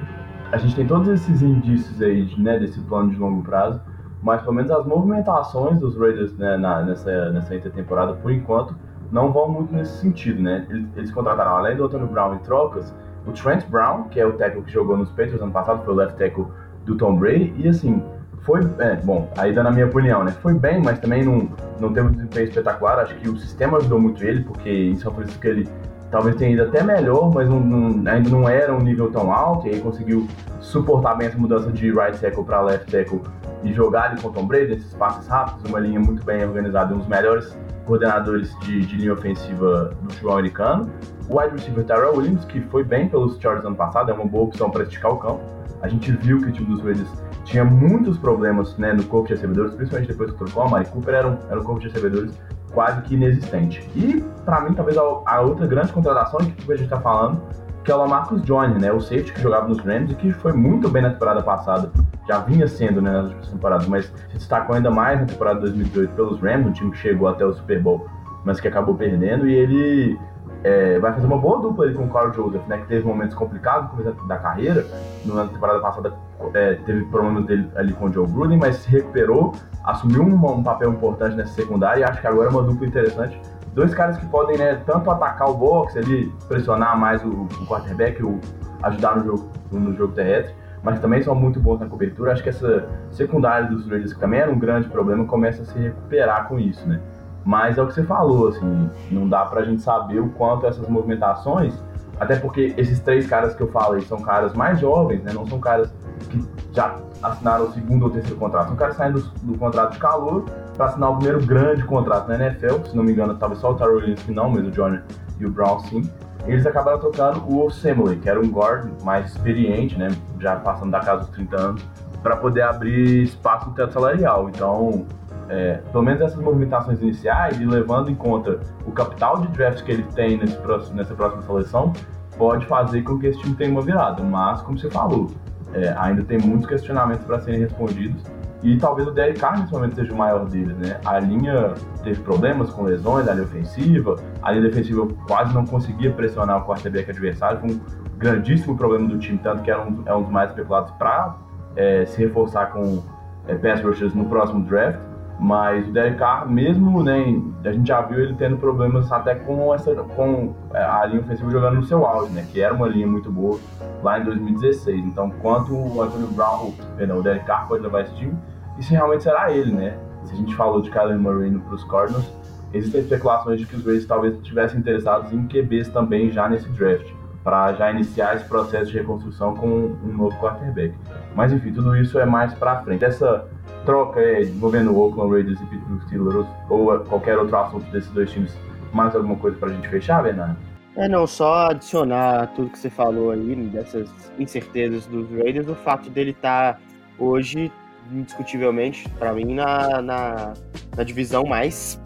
a 0.52 0.58
gente 0.58 0.76
tem 0.76 0.88
todos 0.88 1.08
esses 1.10 1.41
indícios 1.41 2.02
aí 2.02 2.28
né, 2.38 2.58
desse 2.60 2.80
plano 2.82 3.12
de 3.12 3.17
longo 3.17 3.43
prazo, 3.43 3.82
mas 4.21 4.41
pelo 4.41 4.53
menos 4.53 4.71
as 4.71 4.86
movimentações 4.86 5.80
dos 5.80 5.97
Raiders 5.97 6.34
né, 6.38 6.58
na, 6.58 6.84
nessa, 6.84 7.30
nessa 7.32 7.56
intertemporada, 7.56 8.13
por 8.13 8.32
enquanto, 8.32 8.75
não 9.12 9.32
vão 9.32 9.49
muito 9.49 9.73
nesse 9.73 9.97
sentido, 9.99 10.41
né? 10.41 10.65
Eles, 10.69 10.88
eles 10.95 11.12
contrataram, 11.12 11.56
além 11.56 11.77
do 11.77 11.86
Antônio 11.86 12.08
Brown 12.08 12.36
em 12.36 12.39
trocas, 12.39 12.93
o 13.25 13.32
Trent 13.32 13.65
Brown, 13.67 14.03
que 14.06 14.19
é 14.19 14.25
o 14.25 14.34
técnico 14.34 14.65
que 14.65 14.73
jogou 14.73 14.97
nos 14.97 15.10
Patriots 15.10 15.41
ano 15.41 15.51
passado, 15.51 15.84
foi 15.84 15.93
o 15.93 15.97
left 15.97 16.17
tackle 16.17 16.47
do 16.86 16.95
Tom 16.95 17.15
Brady, 17.15 17.53
e 17.58 17.67
assim, 17.67 18.01
foi, 18.41 18.62
é, 18.80 18.95
bom, 18.95 19.30
aí 19.38 19.53
dando 19.53 19.67
a 19.67 19.71
minha 19.71 19.86
opinião, 19.86 20.23
né? 20.23 20.32
Foi 20.32 20.53
bem, 20.53 20.82
mas 20.82 20.99
também 20.99 21.23
não, 21.23 21.49
não 21.80 21.93
teve 21.93 22.08
um 22.08 22.12
desempenho 22.12 22.47
espetacular, 22.47 22.99
acho 22.99 23.15
que 23.15 23.30
o 23.30 23.38
sistema 23.38 23.77
ajudou 23.77 23.99
muito 23.99 24.23
ele, 24.23 24.43
porque 24.43 24.69
isso 24.69 25.08
é 25.08 25.12
por 25.12 25.23
isso 25.25 25.39
que 25.39 25.47
ele 25.47 25.69
talvez 26.12 26.36
tenha 26.36 26.52
ido 26.52 26.63
até 26.63 26.84
melhor, 26.84 27.34
mas 27.34 27.50
não, 27.50 27.60
não, 27.60 28.12
ainda 28.12 28.30
não 28.30 28.48
era 28.48 28.74
um 28.74 28.80
nível 28.80 29.12
tão 29.12 29.32
alto, 29.32 29.67
e 29.67 29.72
aí 29.72 29.82
conseguiu 29.82 30.28
suportar 30.60 31.15
bem 31.15 31.28
essa 31.28 31.38
mudança 31.38 31.72
de 31.72 31.91
right 31.91 32.17
tackle 32.20 32.43
para 32.43 32.62
left 32.62 32.89
tackle 32.91 33.22
e 33.63 33.74
jogar 33.74 34.12
ali 34.12 34.22
com 34.22 34.30
o 34.30 34.32
Tom 34.32 34.46
Brady, 34.46 34.74
esses 34.74 34.93
passes 34.93 35.28
rápidos, 35.28 35.70
uma 35.70 35.80
linha 35.80 36.00
muito 36.00 36.24
bem 36.24 36.43
organizada, 36.43 36.93
um 36.93 37.00
dos 37.00 37.08
melhores 37.08 37.58
coordenadores 37.86 38.54
de, 38.60 38.86
de 38.86 38.98
linha 38.98 39.13
ofensiva 39.13 39.91
do 40.02 40.13
futebol 40.13 40.34
americano. 40.34 40.91
O 41.30 41.39
wide 41.39 41.56
receiver 41.56 41.84
Tyrell 41.84 42.15
Williams, 42.15 42.46
que 42.46 42.62
foi 42.62 42.84
bem 42.84 43.08
pelos 43.08 43.39
Chargers 43.39 43.65
ano 43.65 43.76
passado, 43.76 44.12
é 44.12 44.13
uma 44.13 44.26
boa 44.26 44.46
opção 44.46 44.70
para 44.70 44.84
esticar 44.84 45.12
o 45.12 45.17
campo. 45.17 45.41
A 45.82 45.88
gente 45.88 46.12
viu 46.12 46.39
que 46.39 46.48
o 46.48 46.52
time 46.52 46.67
dos 46.67 46.82
Raiders 46.84 47.10
tinha 47.46 47.63
muitos 47.63 48.17
problemas 48.17 48.78
né, 48.78 48.93
no 48.93 49.04
corpo 49.04 49.28
de 49.28 49.36
recebedores, 49.36 49.74
principalmente 49.74 50.10
depois 50.10 50.32
que 50.32 50.38
trocou 50.38 50.63
a 50.63 50.70
Mari 50.70 50.86
Cooper, 50.86 51.15
era 51.15 51.28
um, 51.28 51.38
era 51.50 51.60
um 51.60 51.63
corpo 51.63 51.80
de 51.80 51.88
recebedores 51.88 52.32
quase 52.73 53.01
que 53.01 53.15
inexistente. 53.15 53.89
E, 53.95 54.23
para 54.45 54.62
mim, 54.62 54.73
talvez 54.73 54.97
a, 54.97 55.01
a, 55.25 55.41
outra 55.41 55.65
grande 55.67 55.91
contratação 55.91 56.39
que 56.39 56.71
a 56.71 56.75
gente 56.75 56.86
está 56.86 56.99
falando, 56.99 57.41
que 57.84 57.91
é 57.91 57.95
o 57.95 57.97
Lamarcus 57.99 58.41
Joyner, 58.43 58.80
né, 58.80 58.91
o 58.91 58.99
safety 58.99 59.34
que 59.34 59.41
jogava 59.41 59.67
nos 59.67 59.80
Rams 59.80 60.12
e 60.12 60.15
que 60.15 60.34
foi 60.34 60.53
muito 60.53 60.89
bem 60.89 61.01
na 61.01 61.12
temporada 61.12 61.41
passada, 61.41 61.89
já 62.27 62.39
vinha 62.39 62.67
sendo 62.67 63.01
né, 63.01 63.12
nas 63.12 63.27
últimas 63.27 63.49
temporadas, 63.49 63.88
mas 63.88 64.06
se 64.06 64.34
destacou 64.34 64.75
ainda 64.75 64.91
mais 64.91 65.19
na 65.19 65.25
temporada 65.25 65.62
2018 65.62 66.13
pelos 66.13 66.39
Rams, 66.41 66.67
um 66.67 66.71
time 66.73 66.91
que 66.91 66.97
chegou 66.97 67.27
até 67.27 67.45
o 67.45 67.53
Super 67.53 67.82
Bowl, 67.82 68.06
mas 68.43 68.60
que 68.60 68.67
acabou 68.67 68.95
perdendo, 68.95 69.47
e 69.47 69.53
ele 69.53 70.19
é, 70.63 71.00
vai 71.00 71.13
fazer 71.13 71.26
uma 71.26 71.38
boa 71.38 71.60
dupla 71.60 71.86
ali 71.86 71.93
com 71.93 72.06
o 72.06 72.10
Carl 72.10 72.34
Joseph, 72.34 72.65
né, 72.67 72.78
que 72.80 72.88
teve 72.88 73.06
momentos 73.06 73.36
complicados 73.36 73.91
no 73.91 74.04
começo 74.04 74.28
da 74.28 74.38
carreira, 74.38 74.86
na 75.26 75.46
temporada 75.46 75.80
passada 75.80 76.13
é, 76.54 76.76
teve 76.86 77.06
problemas 77.06 77.46
dele 77.46 77.70
ali 77.76 77.93
com 77.93 78.06
o 78.06 78.13
Joe 78.13 78.28
Gruden, 78.28 78.58
mas 78.58 78.78
se 78.78 78.89
recuperou, 78.89 79.54
assumiu 79.84 80.24
um, 80.24 80.34
um, 80.34 80.63
papel 80.63 80.91
importante 80.91 81.36
nessa 81.36 81.54
secundária 81.54 82.02
e 82.02 82.04
acho 82.04 82.22
que 82.22 82.28
agora 82.28 82.50
é 82.50 82.52
uma 82.52 82.63
dupla 82.63 82.88
interessante. 82.88 83.39
Dois 83.74 83.93
caras 83.93 84.17
que 84.17 84.26
podem 84.28 84.58
né, 84.58 84.82
tanto 84.86 85.10
atacar 85.12 85.50
o 85.50 85.54
boxe 85.54 86.00
ali, 86.00 86.32
pressionar 86.48 86.98
mais 86.98 87.24
o, 87.24 87.30
o 87.30 87.67
quarterback, 87.67 88.24
o, 88.24 88.39
ajudar 88.84 89.17
no 89.17 89.26
jogo, 89.26 89.52
no 89.72 89.93
jogo 89.96 90.13
terrestre, 90.13 90.56
mas 90.84 91.00
também 91.00 91.22
são 91.22 91.36
muito 91.36 91.60
bons 91.60 91.80
na 91.80 91.88
cobertura. 91.88 92.32
Acho 92.32 92.43
que 92.43 92.50
essa 92.50 92.88
secundária 93.12 93.67
dos 93.67 93.88
Raiders, 93.88 94.13
que 94.13 94.20
também 94.20 94.39
era 94.39 94.52
um 94.52 94.58
grande 94.58 94.89
problema, 94.89 95.26
começa 95.26 95.62
a 95.62 95.65
se 95.65 95.78
recuperar 95.78 96.48
com 96.48 96.60
isso, 96.60 96.88
né? 96.88 97.00
Mas 97.47 97.77
é 97.77 97.81
o 97.81 97.88
que 97.88 97.93
você 97.93 98.03
falou, 98.03 98.49
assim, 98.49 98.89
não 99.10 99.25
dá 99.25 99.45
pra 99.45 99.63
gente 99.63 99.81
saber 99.81 100.19
o 100.19 100.27
quanto 100.31 100.67
essas 100.67 100.86
movimentações, 100.89 101.73
até 102.19 102.36
porque 102.36 102.73
esses 102.75 102.99
três 102.99 103.25
caras 103.25 103.55
que 103.55 103.63
eu 103.63 103.71
falei 103.71 104.01
são 104.01 104.19
caras 104.19 104.53
mais 104.53 104.81
jovens, 104.81 105.23
né? 105.23 105.31
Não 105.31 105.47
são 105.47 105.57
caras 105.57 105.89
que 106.29 106.45
já 106.73 106.97
assinaram 107.23 107.67
o 107.67 107.71
segundo 107.71 108.03
ou 108.03 108.10
terceiro 108.10 108.36
contrato. 108.36 108.67
São 108.67 108.75
caras 108.75 108.97
saindo 108.97 109.21
do, 109.43 109.57
contrato 109.57 109.93
de 109.93 109.99
calor 109.99 110.43
para 110.75 110.88
assinar 110.88 111.12
o 111.12 111.15
primeiro 111.15 111.45
grande 111.45 111.83
contrato 111.83 112.27
na 112.27 112.36
NFL. 112.36 112.83
Se 112.83 112.97
não 112.97 113.03
me 113.05 113.13
engano, 113.13 113.33
talvez 113.36 113.62
só 113.62 113.71
o 113.71 113.75
Tyrell 113.75 113.95
Williams 113.95 114.23
que 114.23 114.31
não, 114.33 114.49
mas 114.49 114.67
o 114.67 114.71
Johnny 114.71 114.99
e 115.39 115.45
o 115.45 115.49
Brown 115.49 115.79
sim. 115.86 116.01
eles 116.45 116.65
acabaram 116.65 116.99
trocando 116.99 117.41
o 117.47 117.69
Semley, 117.69 118.17
que 118.17 118.27
era 118.27 118.41
um 118.41 118.49
guard 118.49 118.89
mais 119.05 119.27
experiente, 119.27 119.97
né, 119.97 120.10
já 120.38 120.57
passando 120.57 120.91
da 120.91 120.99
casa 120.99 121.21
dos 121.21 121.29
30 121.29 121.55
anos, 121.55 121.86
para 122.21 122.36
poder 122.36 122.63
abrir 122.63 123.23
espaço 123.23 123.69
no 123.69 123.73
teto 123.73 123.93
salarial. 123.93 124.49
Então, 124.49 125.05
é, 125.49 125.79
pelo 125.91 126.03
menos 126.03 126.21
essas 126.21 126.41
movimentações 126.41 127.01
iniciais 127.01 127.60
e 127.60 127.65
levando 127.65 128.10
em 128.10 128.15
conta 128.15 128.60
o 128.86 128.91
capital 128.91 129.39
de 129.41 129.47
draft 129.49 129.83
que 129.83 129.91
ele 129.91 130.03
tem 130.15 130.38
nesse 130.38 130.57
próximo, 130.57 130.95
nessa 130.95 131.13
próxima 131.13 131.41
seleção, 131.43 131.93
pode 132.38 132.65
fazer 132.65 133.01
com 133.03 133.17
que 133.17 133.27
esse 133.27 133.39
time 133.39 133.55
tenha 133.55 133.71
uma 133.71 133.81
virada. 133.81 134.23
Mas, 134.23 134.62
como 134.62 134.77
você 134.77 134.89
falou, 134.89 135.31
é, 135.73 135.93
ainda 135.97 136.23
tem 136.23 136.38
muitos 136.38 136.67
questionamentos 136.67 137.25
para 137.25 137.39
serem 137.39 137.60
respondidos 137.60 138.23
e 138.63 138.75
talvez 138.77 139.07
o 139.07 139.12
Derek 139.12 139.39
Carr 139.39 139.60
nesse 139.60 139.71
momento 139.71 139.95
seja 139.95 140.12
o 140.12 140.17
maior 140.17 140.45
deles, 140.45 140.75
né? 140.77 140.99
A 141.05 141.19
linha 141.19 141.75
teve 142.03 142.19
problemas 142.21 142.69
com 142.71 142.83
lesões, 142.83 143.27
a 143.27 143.33
linha 143.33 143.45
ofensiva, 143.45 144.15
a 144.41 144.51
linha 144.51 144.69
defensiva 144.69 145.07
quase 145.27 145.53
não 145.53 145.65
conseguia 145.65 146.12
pressionar 146.12 146.63
o 146.63 146.65
quarterback 146.65 147.10
adversário, 147.10 147.60
foi 147.60 147.71
um 147.71 147.79
grandíssimo 148.17 148.75
problema 148.75 149.07
do 149.07 149.19
time, 149.19 149.38
tanto 149.38 149.62
que 149.62 149.69
é 149.69 149.77
um, 149.77 150.01
é 150.05 150.15
um 150.15 150.23
dos 150.23 150.31
mais 150.31 150.49
especulados 150.49 150.91
para 150.97 151.36
é, 151.75 152.05
se 152.07 152.17
reforçar 152.17 152.71
com 152.71 153.03
é, 153.47 153.55
pass 153.55 153.81
rushers 153.81 154.13
no 154.15 154.25
próximo 154.25 154.63
draft. 154.65 154.99
Mas 155.39 155.88
o 155.88 155.91
Derek 155.91 156.17
Carr, 156.17 156.50
mesmo, 156.50 157.04
né, 157.04 157.39
a 157.63 157.71
gente 157.71 157.88
já 157.88 158.02
viu 158.02 158.19
ele 158.19 158.34
tendo 158.34 158.58
problemas 158.58 159.12
até 159.12 159.36
com, 159.36 159.73
essa, 159.73 159.93
com 159.93 160.56
é, 160.73 160.84
a 160.84 161.06
linha 161.06 161.21
ofensiva 161.21 161.52
jogando 161.52 161.76
no 161.76 161.84
seu 161.84 162.06
auge, 162.06 162.34
né, 162.34 162.45
que 162.52 162.60
era 162.60 162.73
uma 162.73 162.88
linha 162.88 163.06
muito 163.06 163.32
boa 163.32 163.60
lá 164.02 164.19
em 164.19 164.23
2016. 164.23 165.06
Então, 165.06 165.30
quanto 165.41 165.76
o 165.76 166.02
Anthony 166.02 166.28
Brown, 166.34 166.73
perdão, 166.97 167.19
o 167.19 167.23
Derek 167.23 167.45
Carr 167.45 167.67
pode 167.67 167.84
levar 167.84 168.02
esse 168.02 168.15
time, 168.15 168.36
isso 168.80 168.91
realmente 168.91 169.23
será 169.23 169.52
ele, 169.52 169.71
né? 169.71 169.97
Se 170.23 170.34
a 170.34 170.36
gente 170.36 170.56
falou 170.56 170.82
de 170.82 170.89
Kyler 170.89 171.17
Murray 171.17 171.52
para 171.52 171.76
os 171.76 171.84
Cardinals, 171.84 172.32
existem 172.73 173.02
especulações 173.02 173.60
de 173.60 173.65
que 173.65 173.76
os 173.76 173.86
Rays 173.86 174.06
talvez 174.06 174.36
estivessem 174.36 174.80
interessados 174.80 175.32
em 175.32 175.47
QBs 175.47 175.89
também 175.89 176.32
já 176.32 176.50
nesse 176.50 176.67
draft, 176.69 177.12
para 177.43 177.73
já 177.73 177.91
iniciar 177.91 178.36
esse 178.36 178.45
processo 178.45 178.91
de 178.91 178.97
reconstrução 178.97 179.56
com 179.56 179.67
um 179.67 180.13
novo 180.17 180.38
quarterback. 180.38 180.93
Mas 181.34 181.54
enfim, 181.54 181.71
tudo 181.71 181.95
isso 181.95 182.19
é 182.19 182.26
mais 182.26 182.54
para 182.54 182.82
frente. 182.82 183.06
Essa 183.06 183.47
troca 183.86 184.19
é, 184.19 184.43
envolvendo 184.43 184.91
o 184.91 184.99
Oakland 184.99 185.34
Raiders 185.34 185.62
e 185.62 185.65
Pittsburgh 185.65 186.01
Steelers 186.03 186.47
ou 186.69 186.99
qualquer 187.06 187.38
outro 187.38 187.56
assunto 187.58 187.89
desses 187.91 188.10
dois 188.12 188.32
times, 188.32 188.53
mais 188.93 189.15
alguma 189.15 189.36
coisa 189.36 189.58
para 189.58 189.69
a 189.69 189.73
gente 189.73 189.88
fechar, 189.88 190.23
Bernardo? 190.23 190.58
É, 190.97 191.08
não, 191.08 191.27
só 191.27 191.67
adicionar 191.67 192.47
tudo 192.56 192.71
que 192.71 192.80
você 192.80 192.89
falou 192.89 193.30
aí, 193.30 193.56
dessas 193.67 194.10
incertezas 194.39 195.06
dos 195.06 195.30
Raiders, 195.30 195.69
o 195.69 195.75
fato 195.75 196.10
dele 196.10 196.32
estar 196.32 196.73
tá 196.73 196.80
hoje, 197.19 197.71
indiscutivelmente, 198.12 199.08
para 199.19 199.32
mim, 199.32 199.53
na, 199.53 200.01
na, 200.01 200.53
na, 200.95 201.03
divisão 201.03 201.43
mais, 201.43 202.01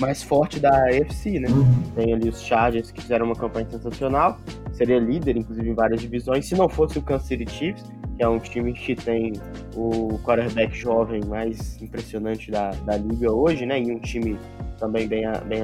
mais 0.00 0.22
forte 0.22 0.60
da 0.60 0.70
AFC, 0.86 1.40
né? 1.40 1.48
Uhum. 1.48 1.82
Tem 1.96 2.14
ali 2.14 2.28
os 2.28 2.40
Chargers 2.40 2.92
que 2.92 3.02
fizeram 3.02 3.26
uma 3.26 3.34
campanha 3.34 3.68
sensacional, 3.68 4.38
seria 4.72 5.00
líder, 5.00 5.36
inclusive, 5.36 5.68
em 5.68 5.74
várias 5.74 6.00
divisões. 6.00 6.46
Se 6.46 6.54
não 6.54 6.68
fosse 6.68 6.96
o 6.96 7.02
Kansas 7.02 7.26
City 7.26 7.50
Chiefs, 7.50 7.84
que 8.16 8.22
é 8.22 8.28
um 8.28 8.38
time 8.38 8.72
que 8.72 8.94
tem 8.94 9.34
o 9.74 10.18
quarterback 10.22 10.76
jovem 10.76 11.20
mais 11.24 11.80
impressionante 11.82 12.50
da, 12.50 12.70
da 12.70 12.96
liga 12.96 13.32
hoje, 13.32 13.66
né? 13.66 13.80
E 13.80 13.90
um 13.90 13.98
time 13.98 14.38
também 14.78 15.08
bem, 15.08 15.24
bem 15.46 15.62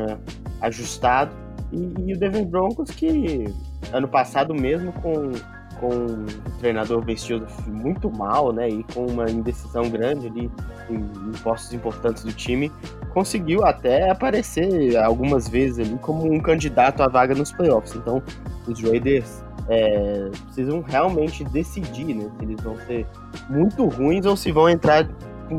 ajustado. 0.61 1.31
E, 1.73 1.95
e 2.07 2.15
o 2.15 2.19
Denver 2.19 2.45
Broncos, 2.45 2.91
que 2.91 3.45
ano 3.93 4.09
passado 4.09 4.55
mesmo 4.55 4.93
com, 4.95 5.31
com 5.79 5.95
um 5.95 6.27
treinador 6.59 7.05
vestido 7.05 7.47
muito 7.69 8.11
mal, 8.11 8.53
né? 8.53 8.69
E 8.69 8.83
com 8.93 9.07
uma 9.07 9.31
indecisão 9.31 9.89
grande 9.89 10.27
ali 10.27 10.51
em, 10.91 11.33
postos 11.43 11.73
importantes 11.73 12.25
do 12.25 12.33
time, 12.33 12.71
conseguiu 13.13 13.65
até 13.65 14.11
aparecer 14.11 14.97
algumas 14.97 15.49
vezes 15.49 15.87
ali 15.87 15.97
como 15.99 16.33
um 16.33 16.41
candidato 16.41 17.03
à 17.03 17.09
vaga 17.09 17.35
nos 17.35 17.53
playoffs. 17.53 17.95
Então, 17.95 18.21
os 18.67 18.83
Raiders 18.83 19.45
é, 19.71 20.29
precisam 20.45 20.83
realmente 20.83 21.45
decidir 21.45 22.15
né, 22.15 22.29
se 22.37 22.45
eles 22.45 22.61
vão 22.61 22.77
ser 22.87 23.07
muito 23.49 23.87
ruins 23.87 24.27
ou 24.27 24.37
se 24.37 24.51
vão 24.51 24.69
entrar 24.69 25.09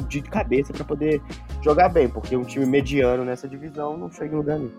de 0.08 0.21
cabeça 0.21 0.71
para 0.71 0.84
poder 0.84 1.21
jogar 1.62 1.89
bem, 1.89 2.08
porque 2.08 2.36
um 2.36 2.43
time 2.43 2.65
mediano 2.65 3.26
nessa 3.26 3.47
divisão 3.47 3.97
não 3.97 4.12
chega 4.12 4.34
em 4.34 4.38
lugar 4.38 4.60
nenhum. 4.60 4.71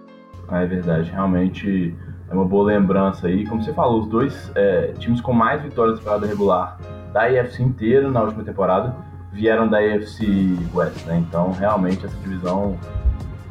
É 0.51 0.67
verdade, 0.67 1.11
realmente 1.11 1.95
é 2.31 2.35
uma 2.35 2.45
boa 2.45 2.65
lembrança 2.65 3.27
aí. 3.27 3.47
Como 3.47 3.63
você 3.63 3.73
falou, 3.73 4.01
os 4.01 4.09
dois 4.09 4.53
é, 4.55 4.93
times 4.99 5.21
com 5.21 5.33
mais 5.33 5.63
vitórias 5.63 5.97
de 5.97 6.01
temporada 6.01 6.27
regular 6.27 6.79
da 7.13 7.31
IFC 7.31 7.63
inteira 7.63 8.11
na 8.11 8.23
última 8.23 8.43
temporada 8.43 8.95
vieram 9.33 9.67
da 9.67 9.83
IFC 9.83 10.57
West, 10.75 11.07
né? 11.07 11.19
Então, 11.19 11.53
realmente, 11.53 12.05
essa 12.05 12.17
divisão. 12.17 12.79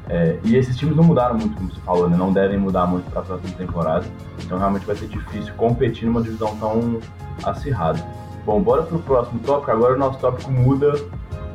É, 0.09 0.37
e 0.43 0.55
esses 0.55 0.75
times 0.75 0.95
não 0.95 1.03
mudaram 1.03 1.35
muito, 1.35 1.55
como 1.55 1.71
você 1.71 1.79
falou, 1.81 2.09
né? 2.09 2.17
Não 2.17 2.33
devem 2.33 2.57
mudar 2.57 2.85
muito 2.85 3.09
para 3.11 3.21
a 3.21 3.23
próxima 3.23 3.55
temporada. 3.57 4.05
Então, 4.43 4.57
realmente 4.57 4.85
vai 4.85 4.95
ser 4.95 5.07
difícil 5.07 5.53
competir 5.55 6.05
numa 6.05 6.21
divisão 6.21 6.55
tão 6.57 6.99
acirrada. 7.43 8.03
Bom, 8.45 8.61
bora 8.61 8.83
pro 8.83 8.99
próximo 8.99 9.39
tópico. 9.39 9.71
Agora 9.71 9.95
o 9.95 9.97
nosso 9.97 10.19
tópico 10.19 10.51
muda 10.51 10.93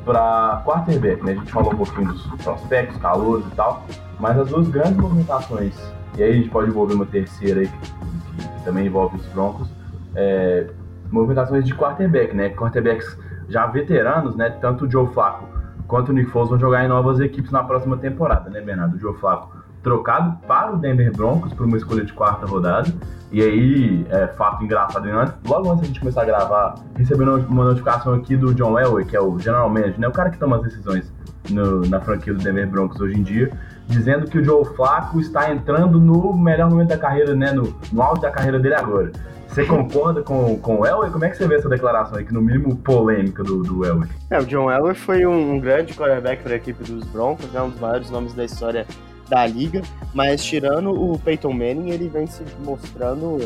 para 0.05 0.63
quarterback, 0.65 1.25
né? 1.25 1.33
A 1.33 1.35
gente 1.35 1.53
falou 1.53 1.73
um 1.73 1.77
pouquinho 1.77 2.13
dos 2.13 2.23
prospectos, 2.43 2.97
calores 2.99 3.45
e 3.47 3.51
tal, 3.57 3.85
mas 4.21 4.39
as 4.39 4.49
duas 4.49 4.69
grandes 4.69 4.97
movimentações, 4.97 5.75
e 6.17 6.23
aí 6.23 6.31
a 6.31 6.35
gente 6.35 6.49
pode 6.49 6.71
envolver 6.71 6.95
uma 6.95 7.07
terceira 7.07 7.61
aí, 7.61 7.67
que, 7.67 7.79
que, 7.81 8.49
que 8.49 8.65
também 8.65 8.87
envolve 8.87 9.17
os 9.17 9.27
Broncos, 9.27 9.69
é, 10.15 10.69
movimentações 11.11 11.65
de 11.65 11.75
quarterback, 11.75 12.35
né? 12.35 12.51
Quarterbacks 12.51 13.19
já 13.49 13.67
veteranos, 13.67 14.37
né? 14.37 14.51
Tanto 14.61 14.87
o 14.87 14.91
Joe 14.91 15.09
Flacco 15.13 15.56
quanto 15.87 16.11
o 16.11 16.13
Nick 16.13 16.31
Foles 16.31 16.51
vão 16.51 16.59
jogar 16.59 16.85
em 16.85 16.89
novas 16.89 17.21
equipes 17.21 17.51
na 17.51 17.63
próxima 17.63 17.97
temporada, 17.97 18.51
né, 18.51 18.61
Bernardo? 18.61 18.97
O 18.97 18.99
Joe 18.99 19.15
Flacco 19.15 19.67
trocado 19.87 20.37
para 20.49 20.73
o 20.73 20.77
Denver 20.77 21.13
Broncos 21.17 21.53
por 21.55 21.65
uma 21.65 21.77
escolha 21.77 22.05
de 22.05 22.13
quarta 22.13 22.45
rodada. 22.45 22.93
E 23.31 23.41
aí, 23.41 24.05
é, 24.11 24.27
fato 24.27 24.65
engraçado, 24.65 25.07
logo 25.47 25.71
antes 25.71 25.85
a 25.85 25.87
gente 25.87 26.01
começar 26.01 26.23
a 26.23 26.25
gravar, 26.25 26.75
recebendo 26.97 27.37
uma 27.49 27.65
notificação 27.65 28.15
aqui 28.15 28.37
do 28.37 28.53
John 28.53 28.77
Elway, 28.77 29.05
que 29.05 29.17
é 29.17 29.21
o 29.21 29.39
general 29.39 29.69
manager, 29.69 30.01
né? 30.01 30.09
O 30.09 30.13
cara 30.13 30.31
que 30.31 30.39
toma 30.39 30.57
as 30.57 30.63
decisões 30.63 31.13
no, 31.51 31.83
na 31.83 32.01
franquia 32.01 32.35
do 32.35 32.43
Denver 32.43 32.69
Broncos 32.69 33.01
hoje 33.01 33.17
em 33.17 33.23
dia, 33.23 33.53
dizendo 33.87 34.27
que 34.27 34.39
o 34.39 34.45
Joe 34.45 34.65
Flacco 34.75 35.21
está 35.21 35.53
entrando 35.53 36.01
no 36.01 36.37
melhor 36.37 36.69
momento 36.69 36.89
da 36.89 36.99
carreira, 36.99 37.37
né? 37.37 37.53
No, 37.53 37.73
no 37.93 38.03
auge 38.03 38.23
da 38.23 38.31
carreira 38.31 38.59
dele 38.59 38.75
agora. 38.75 39.13
Você 39.49 39.65
concorda 39.65 40.23
com, 40.23 40.59
com 40.59 40.81
o 40.81 40.87
Elway? 40.87 41.11
Como 41.11 41.25
é 41.25 41.31
que 41.31 41.37
você 41.37 41.47
vê 41.47 41.57
essa 41.57 41.69
declaração 41.69 42.19
aí, 42.19 42.25
que 42.25 42.35
no 42.35 42.43
mínimo 42.43 42.77
polêmica 42.77 43.43
do, 43.43 43.63
do 43.63 43.85
Elway? 43.85 44.09
É, 44.31 44.39
o 44.39 44.45
John 44.45 44.71
Elway 44.71 44.95
foi 44.95 45.25
um, 45.27 45.59
grande 45.59 45.95
quarterback 45.95 46.43
para 46.43 46.53
a 46.53 46.57
equipe 46.57 46.83
dos 46.85 47.05
Broncos, 47.05 47.51
né, 47.53 47.63
um 47.63 47.71
dos 47.71 47.81
maiores 47.81 48.11
nomes 48.11 48.35
da 48.35 48.45
história 48.45 48.87
da 49.29 49.47
liga, 49.47 49.83
mas 50.15 50.45
tirando 50.45 50.91
o 50.91 51.19
Peyton 51.19 51.53
Manning, 51.53 51.91
ele 51.91 52.09
vem 52.09 52.27
se 52.27 52.45
mostrando. 52.65 53.39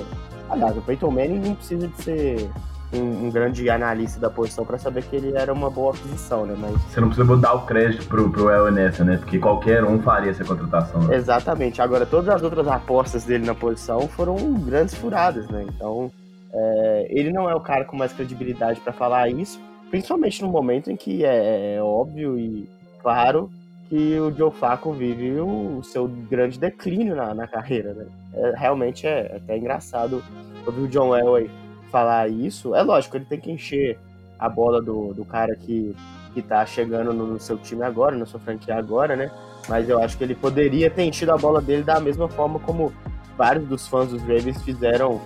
Aliás, 0.48 0.76
o 0.76 0.82
Peyton 0.82 1.10
Manning 1.10 1.38
não 1.38 1.54
precisa 1.54 1.88
de 1.88 2.02
ser 2.02 2.50
um, 2.92 3.26
um 3.26 3.30
grande 3.30 3.68
analista 3.70 4.18
da 4.18 4.28
posição 4.28 4.64
para 4.64 4.78
saber 4.78 5.04
que 5.04 5.14
ele 5.14 5.36
era 5.36 5.52
uma 5.52 5.70
boa 5.70 5.92
aquisição, 5.94 6.44
né? 6.44 6.54
Mas... 6.58 6.72
Você 6.82 7.00
não 7.00 7.08
precisa 7.08 7.36
dar 7.36 7.54
o 7.54 7.66
crédito 7.66 8.06
pro, 8.06 8.30
pro 8.30 8.50
El 8.50 8.70
nessa, 8.70 9.04
né? 9.04 9.16
Porque 9.16 9.38
qualquer 9.38 9.84
um 9.84 10.00
faria 10.00 10.30
essa 10.30 10.44
contratação. 10.44 11.02
Né? 11.02 11.16
Exatamente. 11.16 11.80
Agora, 11.80 12.04
todas 12.04 12.28
as 12.28 12.42
outras 12.42 12.66
apostas 12.66 13.24
dele 13.24 13.46
na 13.46 13.54
posição 13.54 14.08
foram 14.08 14.36
grandes 14.54 14.94
furadas, 14.94 15.48
né? 15.48 15.64
Então, 15.68 16.10
é, 16.52 17.06
ele 17.10 17.32
não 17.32 17.48
é 17.48 17.54
o 17.54 17.60
cara 17.60 17.84
com 17.84 17.96
mais 17.96 18.12
credibilidade 18.12 18.80
para 18.80 18.92
falar 18.92 19.28
isso, 19.28 19.60
principalmente 19.90 20.42
no 20.42 20.48
momento 20.48 20.90
em 20.90 20.96
que 20.96 21.24
é, 21.24 21.76
é 21.76 21.82
óbvio 21.82 22.38
e 22.38 22.68
claro 23.02 23.50
que 23.88 24.18
o 24.20 24.32
Joe 24.32 24.52
Flacco 24.52 24.92
vive 24.92 25.40
o, 25.40 25.82
seu 25.82 26.06
grande 26.06 26.58
declínio 26.58 27.16
na, 27.16 27.34
na 27.34 27.46
carreira, 27.46 27.92
né? 27.92 28.06
É, 28.32 28.52
realmente 28.56 29.06
é, 29.06 29.32
é 29.32 29.36
até 29.36 29.58
engraçado 29.58 30.22
ouvir 30.64 30.82
o 30.82 30.88
John 30.88 31.16
Elway 31.16 31.50
falar 31.90 32.28
isso. 32.28 32.74
É 32.74 32.82
lógico, 32.82 33.16
ele 33.16 33.24
tem 33.24 33.40
que 33.40 33.50
encher 33.50 33.98
a 34.38 34.48
bola 34.48 34.80
do, 34.80 35.12
do 35.12 35.24
cara 35.24 35.54
que, 35.54 35.94
que 36.32 36.40
tá 36.40 36.64
chegando 36.64 37.12
no, 37.12 37.26
no 37.26 37.40
seu 37.40 37.58
time 37.58 37.82
agora, 37.82 38.16
na 38.16 38.24
sua 38.24 38.40
franquia 38.40 38.76
agora, 38.76 39.14
né? 39.16 39.30
Mas 39.68 39.88
eu 39.88 40.02
acho 40.02 40.16
que 40.16 40.24
ele 40.24 40.34
poderia 40.34 40.90
ter 40.90 41.04
enchido 41.04 41.32
a 41.32 41.36
bola 41.36 41.60
dele 41.60 41.82
da 41.82 42.00
mesma 42.00 42.28
forma 42.28 42.58
como 42.60 42.92
vários 43.36 43.66
dos 43.68 43.86
fãs 43.86 44.08
dos 44.08 44.22
Ravens 44.22 44.62
fizeram 44.62 45.20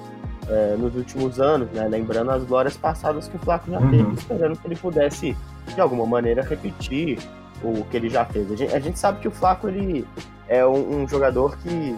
é, 0.49 0.77
nos 0.77 0.95
últimos 0.95 1.41
anos, 1.41 1.71
né? 1.71 1.87
Lembrando 1.89 2.31
as 2.31 2.45
glórias 2.45 2.77
passadas 2.77 3.29
que 3.29 3.37
o 3.37 3.39
Flacco 3.39 3.71
já 3.71 3.79
uhum. 3.79 3.91
teve, 3.91 4.15
esperando 4.15 4.59
que 4.59 4.67
ele 4.67 4.77
pudesse, 4.77 5.37
de 5.75 5.81
alguma 5.81 6.07
maneira, 6.07 6.43
repetir 6.43 7.19
o 7.63 7.85
que 7.85 7.97
ele 7.97 8.11
já 8.11 8.25
fez. 8.25 8.51
A 8.51 8.57
gente, 8.57 8.75
a 8.75 8.81
gente 8.81 8.99
sabe 8.99 9.21
que 9.21 9.29
o 9.29 9.31
Flaco 9.31 9.69
ele 9.69 10.07
é 10.49 10.65
um, 10.67 11.03
um, 11.03 11.09
jogador 11.09 11.57
que 11.59 11.97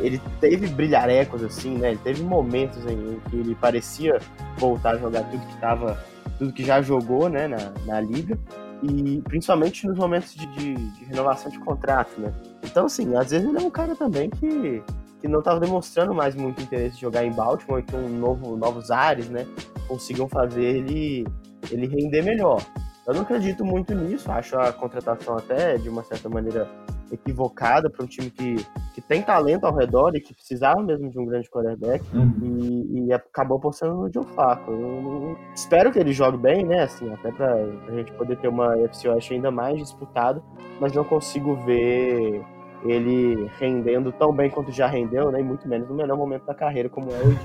ele 0.00 0.20
teve 0.40 0.68
brilharecos 0.68 1.42
assim, 1.42 1.76
né? 1.76 1.90
Ele 1.90 2.00
teve 2.02 2.22
momentos 2.22 2.84
em, 2.86 3.20
que 3.28 3.36
ele 3.36 3.54
parecia 3.54 4.18
voltar 4.58 4.94
a 4.94 4.98
jogar 4.98 5.24
tudo 5.24 5.44
que 5.46 5.54
estava, 5.54 5.98
tudo 6.38 6.52
que 6.52 6.64
já 6.64 6.80
jogou, 6.80 7.28
né, 7.28 7.48
na, 7.48 7.72
na 7.86 8.00
liga 8.00 8.38
e 8.82 9.20
principalmente 9.22 9.86
nos 9.86 9.98
momentos 9.98 10.34
de, 10.34 10.46
de, 10.46 10.74
de, 10.74 11.04
renovação 11.04 11.50
de 11.50 11.58
contrato, 11.58 12.18
né? 12.18 12.32
Então, 12.64 12.86
assim, 12.86 13.14
às 13.14 13.30
vezes 13.30 13.46
ele 13.46 13.58
é 13.58 13.60
um 13.60 13.70
cara 13.70 13.94
também 13.94 14.30
que, 14.30 14.82
que 15.20 15.28
não 15.28 15.40
estava 15.40 15.60
demonstrando 15.60 16.14
mais 16.14 16.34
muito 16.34 16.62
interesse 16.62 16.94
de 16.94 17.02
jogar 17.02 17.24
em 17.24 17.32
Baltimore, 17.32 17.82
então 17.86 18.00
novo, 18.08 18.56
novos 18.56 18.90
ares, 18.90 19.28
né? 19.28 19.46
Consigam 19.86 20.28
fazer 20.28 20.64
ele, 20.64 21.26
ele 21.70 21.86
render 21.86 22.22
melhor. 22.22 22.62
Eu 23.06 23.14
não 23.14 23.22
acredito 23.22 23.64
muito 23.64 23.94
nisso, 23.94 24.30
acho 24.30 24.56
a 24.58 24.72
contratação 24.72 25.36
até 25.36 25.76
de 25.76 25.88
uma 25.88 26.02
certa 26.04 26.28
maneira 26.28 26.68
equivocada 27.12 27.90
para 27.90 28.04
um 28.04 28.08
time 28.08 28.30
que, 28.30 28.64
que 28.94 29.00
tem 29.00 29.22
talento 29.22 29.64
ao 29.64 29.74
redor 29.74 30.14
e 30.14 30.20
que 30.20 30.34
precisava 30.34 30.82
mesmo 30.82 31.10
de 31.10 31.18
um 31.18 31.26
grande 31.26 31.48
quarterback 31.50 32.04
uhum. 32.14 32.32
e, 32.42 33.06
e, 33.06 33.12
acabou 33.12 33.58
apostando 33.58 33.94
no 33.94 34.12
Joe 34.12 34.24
Flacco. 34.34 34.70
Eu, 34.70 35.36
espero 35.54 35.92
que 35.92 35.98
ele 35.98 36.12
jogue 36.12 36.38
bem, 36.38 36.64
né? 36.64 36.84
Assim, 36.84 37.12
até 37.12 37.30
para 37.32 37.54
a 37.54 37.92
gente 37.92 38.12
poder 38.12 38.36
ter 38.36 38.48
uma 38.48 38.76
FC 38.78 39.08
West 39.08 39.30
ainda 39.30 39.50
mais 39.50 39.78
disputada, 39.78 40.42
mas 40.80 40.92
não 40.92 41.04
consigo 41.04 41.56
ver 41.64 42.42
ele 42.84 43.50
rendendo 43.58 44.10
tão 44.12 44.32
bem 44.32 44.50
quanto 44.50 44.72
já 44.72 44.86
rendeu, 44.86 45.30
né? 45.30 45.40
E 45.40 45.44
muito 45.44 45.68
menos 45.68 45.88
no 45.88 45.94
melhor 45.94 46.16
momento 46.16 46.46
da 46.46 46.54
carreira, 46.54 46.88
como 46.88 47.10
é 47.10 47.18
hoje. 47.18 47.38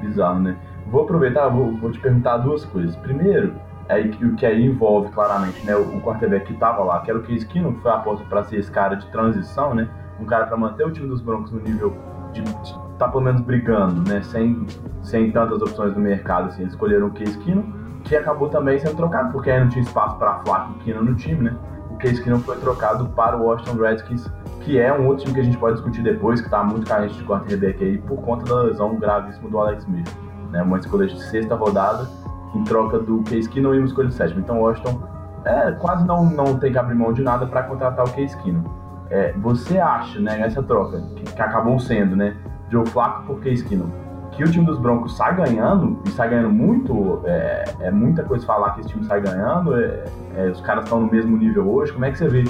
Bizarro, 0.00 0.40
né? 0.40 0.56
Vou 0.86 1.02
aproveitar, 1.02 1.48
vou, 1.48 1.76
vou 1.76 1.90
te 1.90 2.00
perguntar 2.00 2.38
duas 2.38 2.64
coisas. 2.64 2.96
Primeiro, 2.96 3.54
é 3.90 4.24
o 4.24 4.36
que 4.36 4.46
aí 4.46 4.64
envolve 4.64 5.10
claramente, 5.10 5.66
né? 5.66 5.74
O, 5.74 6.00
quarterback 6.00 6.46
que 6.46 6.52
estava 6.52 6.84
lá, 6.84 7.00
que 7.00 7.10
era 7.10 7.18
o 7.18 7.22
Case 7.22 7.44
Keenum, 7.44 7.74
que 7.74 7.82
foi 7.82 7.90
aposto 7.90 8.24
para 8.26 8.44
ser 8.44 8.58
esse 8.58 8.70
cara 8.70 8.94
de 8.94 9.06
transição, 9.08 9.74
né? 9.74 9.88
Um 10.20 10.24
cara 10.24 10.46
para 10.46 10.56
manter 10.56 10.86
o 10.86 10.92
time 10.92 11.08
dos 11.08 11.20
Broncos 11.20 11.50
no 11.50 11.60
nível 11.60 11.96
de, 12.32 12.40
estar 12.40 12.78
tá 12.98 13.08
pelo 13.08 13.24
menos 13.24 13.40
brigando, 13.40 14.08
né? 14.08 14.22
Sem, 14.22 14.64
sem 15.02 15.32
tantas 15.32 15.60
opções 15.60 15.92
no 15.94 16.00
mercado, 16.00 16.48
assim. 16.48 16.62
Eles 16.62 16.72
escolheram 16.72 17.08
o 17.08 17.10
Case 17.10 17.36
Keenum, 17.38 17.64
que 18.04 18.14
acabou 18.14 18.48
também 18.48 18.78
sendo 18.78 18.96
trocado, 18.96 19.32
porque 19.32 19.50
aí 19.50 19.58
não 19.58 19.68
tinha 19.68 19.82
espaço 19.82 20.16
para 20.16 20.38
Flacco 20.44 20.76
e 20.80 20.84
Keenum 20.84 21.02
no 21.02 21.16
time, 21.16 21.50
né? 21.50 21.56
O 21.90 21.96
Case 21.96 22.22
Keenum 22.22 22.38
foi 22.40 22.58
trocado 22.58 23.08
para 23.08 23.36
o 23.36 23.42
Washington 23.42 23.76
Redskins, 23.76 24.30
que 24.60 24.78
é 24.78 24.96
um 24.96 25.08
outro 25.08 25.24
time 25.24 25.34
que 25.34 25.40
a 25.40 25.44
gente 25.44 25.58
pode 25.58 25.74
discutir 25.74 26.02
depois, 26.02 26.40
que 26.40 26.46
está 26.46 26.62
muito 26.62 26.86
carente 26.86 27.14
de 27.14 27.24
quarterback 27.24 27.82
aí, 27.82 27.98
por 27.98 28.22
conta 28.22 28.44
da 28.44 28.62
lesão 28.62 28.94
gravíssima 28.94 29.50
do 29.50 29.58
Alex 29.58 29.82
Smith. 29.82 30.08
Né? 30.52 30.62
Uma 30.62 30.78
escolha 30.78 31.08
de 31.08 31.20
sexta 31.24 31.56
rodada, 31.56 32.08
em 32.54 32.64
troca 32.64 32.98
do 32.98 33.22
Case 33.22 33.48
Keenum 33.48 33.74
e 33.74 33.78
uma 33.78 33.86
escolha 33.86 34.08
de 34.08 34.14
sétima. 34.14 34.40
Então 34.40 34.60
Washington 34.60 35.00
é, 35.44 35.72
quase 35.72 36.06
não, 36.06 36.24
não 36.24 36.58
tem 36.58 36.72
que 36.72 36.78
abrir 36.78 36.94
mão 36.94 37.12
de 37.12 37.22
nada 37.22 37.46
para 37.46 37.62
contratar 37.62 38.04
o 38.04 38.12
Case 38.12 38.36
Keenum. 38.38 38.64
É, 39.10 39.32
você 39.32 39.78
acha, 39.78 40.20
né, 40.20 40.36
nessa 40.36 40.62
troca, 40.62 41.00
que, 41.16 41.24
que, 41.24 41.42
acabou 41.42 41.78
sendo, 41.80 42.14
né, 42.14 42.36
Joe 42.70 42.86
Flacco 42.86 43.24
por 43.24 43.40
Case 43.40 43.64
Keenum, 43.64 43.90
que 44.30 44.44
o 44.44 44.50
time 44.50 44.64
dos 44.64 44.78
Broncos 44.78 45.16
sai 45.16 45.34
ganhando, 45.34 46.00
e 46.06 46.10
sai 46.10 46.30
ganhando 46.30 46.50
muito, 46.50 47.20
é, 47.24 47.64
é 47.80 47.90
muita 47.90 48.22
coisa 48.22 48.46
falar 48.46 48.70
que 48.70 48.80
esse 48.80 48.90
time 48.90 49.04
sai 49.04 49.20
ganhando, 49.20 49.74
é, 49.74 50.04
é 50.36 50.46
os 50.50 50.60
caras 50.60 50.84
estão 50.84 51.00
no 51.00 51.10
mesmo 51.10 51.36
nível 51.36 51.68
hoje, 51.68 51.92
como 51.92 52.04
é 52.04 52.12
que 52.12 52.18
você 52.18 52.28
vê 52.28 52.44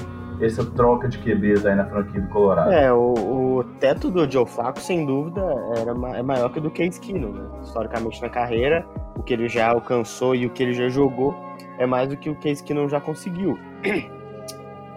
essa 0.46 0.64
troca 0.64 1.08
de 1.08 1.18
QBs 1.18 1.66
aí 1.66 1.74
na 1.74 1.84
franquia 1.86 2.20
do 2.20 2.28
Colorado? 2.28 2.72
É, 2.72 2.92
o, 2.92 3.58
o 3.58 3.64
teto 3.78 4.10
do 4.10 4.30
Joe 4.30 4.46
Flacco, 4.46 4.80
sem 4.80 5.04
dúvida, 5.04 5.42
era, 5.76 5.92
é 6.16 6.22
maior 6.22 6.48
que 6.50 6.58
o 6.58 6.62
do 6.62 6.70
Case 6.70 7.00
Keenum, 7.00 7.32
né? 7.32 7.60
historicamente 7.62 8.20
na 8.22 8.28
carreira, 8.28 8.86
o 9.16 9.22
que 9.22 9.32
ele 9.32 9.48
já 9.48 9.68
alcançou 9.68 10.34
e 10.34 10.46
o 10.46 10.50
que 10.50 10.62
ele 10.62 10.72
já 10.72 10.88
jogou 10.88 11.34
é 11.78 11.86
mais 11.86 12.08
do 12.08 12.16
que 12.16 12.30
o 12.30 12.34
Case 12.36 12.62
Keenum 12.62 12.88
já 12.88 13.00
conseguiu. 13.00 13.58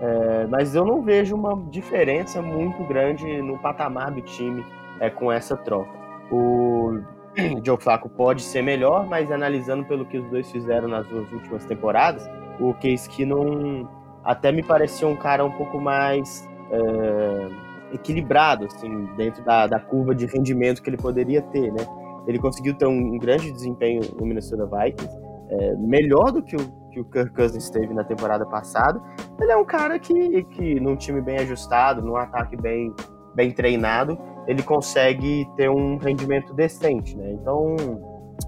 É, 0.02 0.48
mas 0.48 0.76
eu 0.76 0.84
não 0.86 1.02
vejo 1.02 1.34
uma 1.34 1.56
diferença 1.70 2.42
muito 2.42 2.84
grande 2.84 3.42
no 3.42 3.58
patamar 3.60 4.12
do 4.12 4.22
time 4.22 4.66
é, 5.00 5.10
com 5.10 5.32
essa 5.32 5.56
troca. 5.56 5.92
O 6.30 7.00
Joe 7.64 7.78
Flacco 7.80 8.10
pode 8.10 8.42
ser 8.42 8.62
melhor, 8.62 9.08
mas 9.08 9.32
analisando 9.32 9.86
pelo 9.86 10.06
que 10.06 10.18
os 10.18 10.30
dois 10.30 10.52
fizeram 10.52 10.90
nas 10.90 11.08
duas 11.08 11.32
últimas 11.32 11.64
temporadas, 11.66 12.30
o 12.60 12.74
Case 12.74 13.10
Keenum 13.10 13.88
até 14.24 14.52
me 14.52 14.64
parecia 14.64 15.08
um 15.08 15.16
cara 15.16 15.44
um 15.44 15.52
pouco 15.52 15.80
mais 15.80 16.48
é, 16.72 17.96
equilibrado, 17.96 18.66
assim, 18.66 19.06
dentro 19.16 19.44
da, 19.44 19.68
da 19.68 19.80
curva 19.80 20.16
de 20.16 20.26
rendimento 20.26 20.82
que 20.82 20.90
ele 20.90 20.98
poderia 20.98 21.42
ter, 21.42 21.72
né? 21.72 21.86
Ele 22.26 22.40
conseguiu 22.40 22.74
ter 22.76 22.88
um, 22.88 23.16
um 23.16 23.18
grande 23.18 23.52
desempenho 23.52 24.02
no 24.18 24.26
Minnesota 24.26 24.66
Vikings, 24.66 25.20
é, 25.50 25.76
melhor 25.76 26.32
do 26.32 26.42
que 26.42 26.56
o, 26.56 26.60
que 26.90 27.00
o 27.00 27.06
Kirk 27.06 27.32
Cousins 27.34 27.70
teve 27.70 27.94
na 27.94 28.04
temporada 28.04 28.46
passada. 28.46 29.00
Ele 29.40 29.52
é 29.52 29.58
um 29.58 29.66
cara 29.66 30.00
que, 30.00 30.44
que 30.46 30.80
num 30.80 30.96
time 30.96 31.22
bem 31.22 31.38
ajustado, 31.40 32.02
num 32.02 32.16
ataque 32.16 32.56
bem, 32.56 32.94
bem 33.36 33.52
treinado, 33.52 34.18
ele 34.48 34.64
consegue 34.64 35.48
ter 35.56 35.70
um 35.70 35.98
rendimento 35.98 36.54
decente, 36.54 37.18
né? 37.18 37.32
Então, 37.32 37.76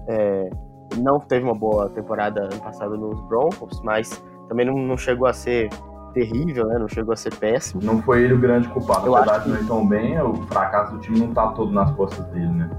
é, 0.08 0.50
não 0.98 1.20
teve 1.20 1.44
uma 1.44 1.54
boa 1.54 1.88
temporada 1.90 2.42
ano 2.44 2.60
passado 2.60 2.96
nos 2.96 3.20
Broncos, 3.28 3.80
mas 3.82 4.22
também 4.48 4.66
não, 4.66 4.76
não 4.78 4.96
chegou 4.96 5.26
a 5.26 5.32
ser 5.32 5.68
terrível, 6.12 6.66
né? 6.66 6.78
Não 6.78 6.88
chegou 6.88 7.12
a 7.12 7.16
ser 7.16 7.34
péssimo. 7.34 7.82
Não 7.84 8.00
foi 8.02 8.22
ele 8.22 8.34
o 8.34 8.38
grande 8.38 8.68
culpado. 8.68 9.06
Eu 9.06 9.16
Apesar 9.16 9.38
de 9.38 9.50
não 9.50 9.60
ir 9.60 9.66
tão 9.66 9.86
bem, 9.86 10.20
o 10.20 10.34
fracasso 10.46 10.92
do 10.92 10.98
time 11.00 11.20
não 11.20 11.32
tá 11.32 11.48
todo 11.48 11.70
nas 11.72 11.90
costas 11.92 12.24
dele, 12.26 12.48
né? 12.48 12.70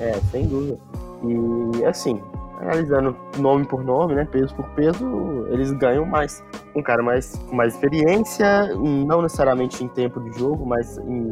É, 0.00 0.14
sem 0.30 0.46
dúvida. 0.46 0.78
E 1.24 1.84
assim, 1.84 2.20
analisando 2.60 3.16
nome 3.38 3.64
por 3.64 3.84
nome, 3.84 4.14
né, 4.14 4.24
peso 4.24 4.54
por 4.54 4.68
peso, 4.70 5.46
eles 5.48 5.70
ganham 5.72 6.04
mais. 6.04 6.42
Um 6.74 6.82
cara 6.82 7.02
mais 7.02 7.36
com 7.48 7.56
mais 7.56 7.74
experiência, 7.74 8.74
não 8.76 9.22
necessariamente 9.22 9.82
em 9.82 9.88
tempo 9.88 10.20
de 10.20 10.38
jogo, 10.38 10.66
mas 10.66 10.98
em, 10.98 11.30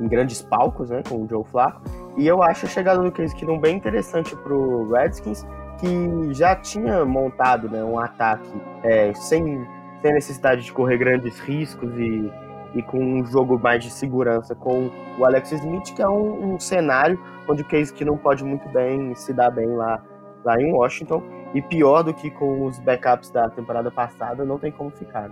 em 0.00 0.08
grandes 0.08 0.42
palcos, 0.42 0.90
né, 0.90 1.02
com 1.08 1.16
o 1.16 1.28
Joe 1.28 1.44
Flacco. 1.44 1.82
E 2.16 2.26
eu 2.26 2.42
acho 2.42 2.66
a 2.66 2.68
chegada 2.68 3.02
do 3.02 3.12
Case 3.12 3.34
Keenum 3.34 3.58
bem 3.58 3.76
interessante 3.76 4.34
pro 4.36 4.90
Redskins, 4.90 5.46
que 5.80 6.34
já 6.34 6.54
tinha 6.54 7.04
montado 7.04 7.68
né, 7.68 7.82
um 7.82 7.98
ataque 7.98 8.50
é, 8.84 9.12
sem, 9.14 9.66
sem 10.02 10.12
necessidade 10.12 10.62
de 10.62 10.72
correr 10.72 10.98
grandes 10.98 11.40
riscos 11.40 11.90
e, 11.96 12.30
e 12.74 12.82
com 12.82 12.98
um 12.98 13.24
jogo 13.24 13.58
mais 13.58 13.82
de 13.82 13.90
segurança 13.90 14.54
com 14.54 14.90
o 15.18 15.24
Alex 15.24 15.52
Smith, 15.52 15.94
que 15.94 16.02
é 16.02 16.08
um, 16.08 16.54
um 16.54 16.60
cenário 16.60 17.18
onde 17.48 17.62
o 17.62 17.64
Case 17.64 17.92
que 17.92 18.04
não 18.04 18.16
pode 18.16 18.44
muito 18.44 18.68
bem 18.68 19.14
se 19.14 19.32
dar 19.32 19.50
bem 19.50 19.68
lá, 19.74 20.00
lá 20.44 20.60
em 20.60 20.72
Washington. 20.72 21.22
E 21.52 21.60
pior 21.60 22.02
do 22.02 22.14
que 22.14 22.30
com 22.30 22.66
os 22.66 22.78
backups 22.78 23.30
da 23.30 23.48
temporada 23.48 23.90
passada, 23.90 24.44
não 24.44 24.56
tem 24.56 24.70
como 24.70 24.90
ficar. 24.90 25.30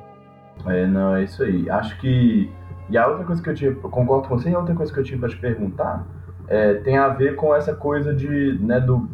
É, 0.66 0.84
não, 0.84 1.14
é 1.14 1.22
isso 1.22 1.44
aí. 1.44 1.70
Acho 1.70 1.96
que. 2.00 2.50
E 2.90 2.98
a 2.98 3.06
outra 3.06 3.24
coisa 3.24 3.40
que 3.40 3.50
eu 3.50 3.54
tinha. 3.54 3.72
Concordo 3.76 4.26
com 4.26 4.36
você, 4.36 4.50
e 4.50 4.54
a 4.54 4.58
outra 4.58 4.74
coisa 4.74 4.92
que 4.92 4.98
eu 4.98 5.04
tinha 5.04 5.16
para 5.16 5.28
te 5.28 5.36
perguntar 5.36 6.04
é, 6.48 6.74
tem 6.74 6.96
a 6.96 7.08
ver 7.08 7.36
com 7.36 7.54
essa 7.54 7.74
coisa 7.74 8.14
de, 8.14 8.58
né, 8.60 8.80
do, 8.80 9.08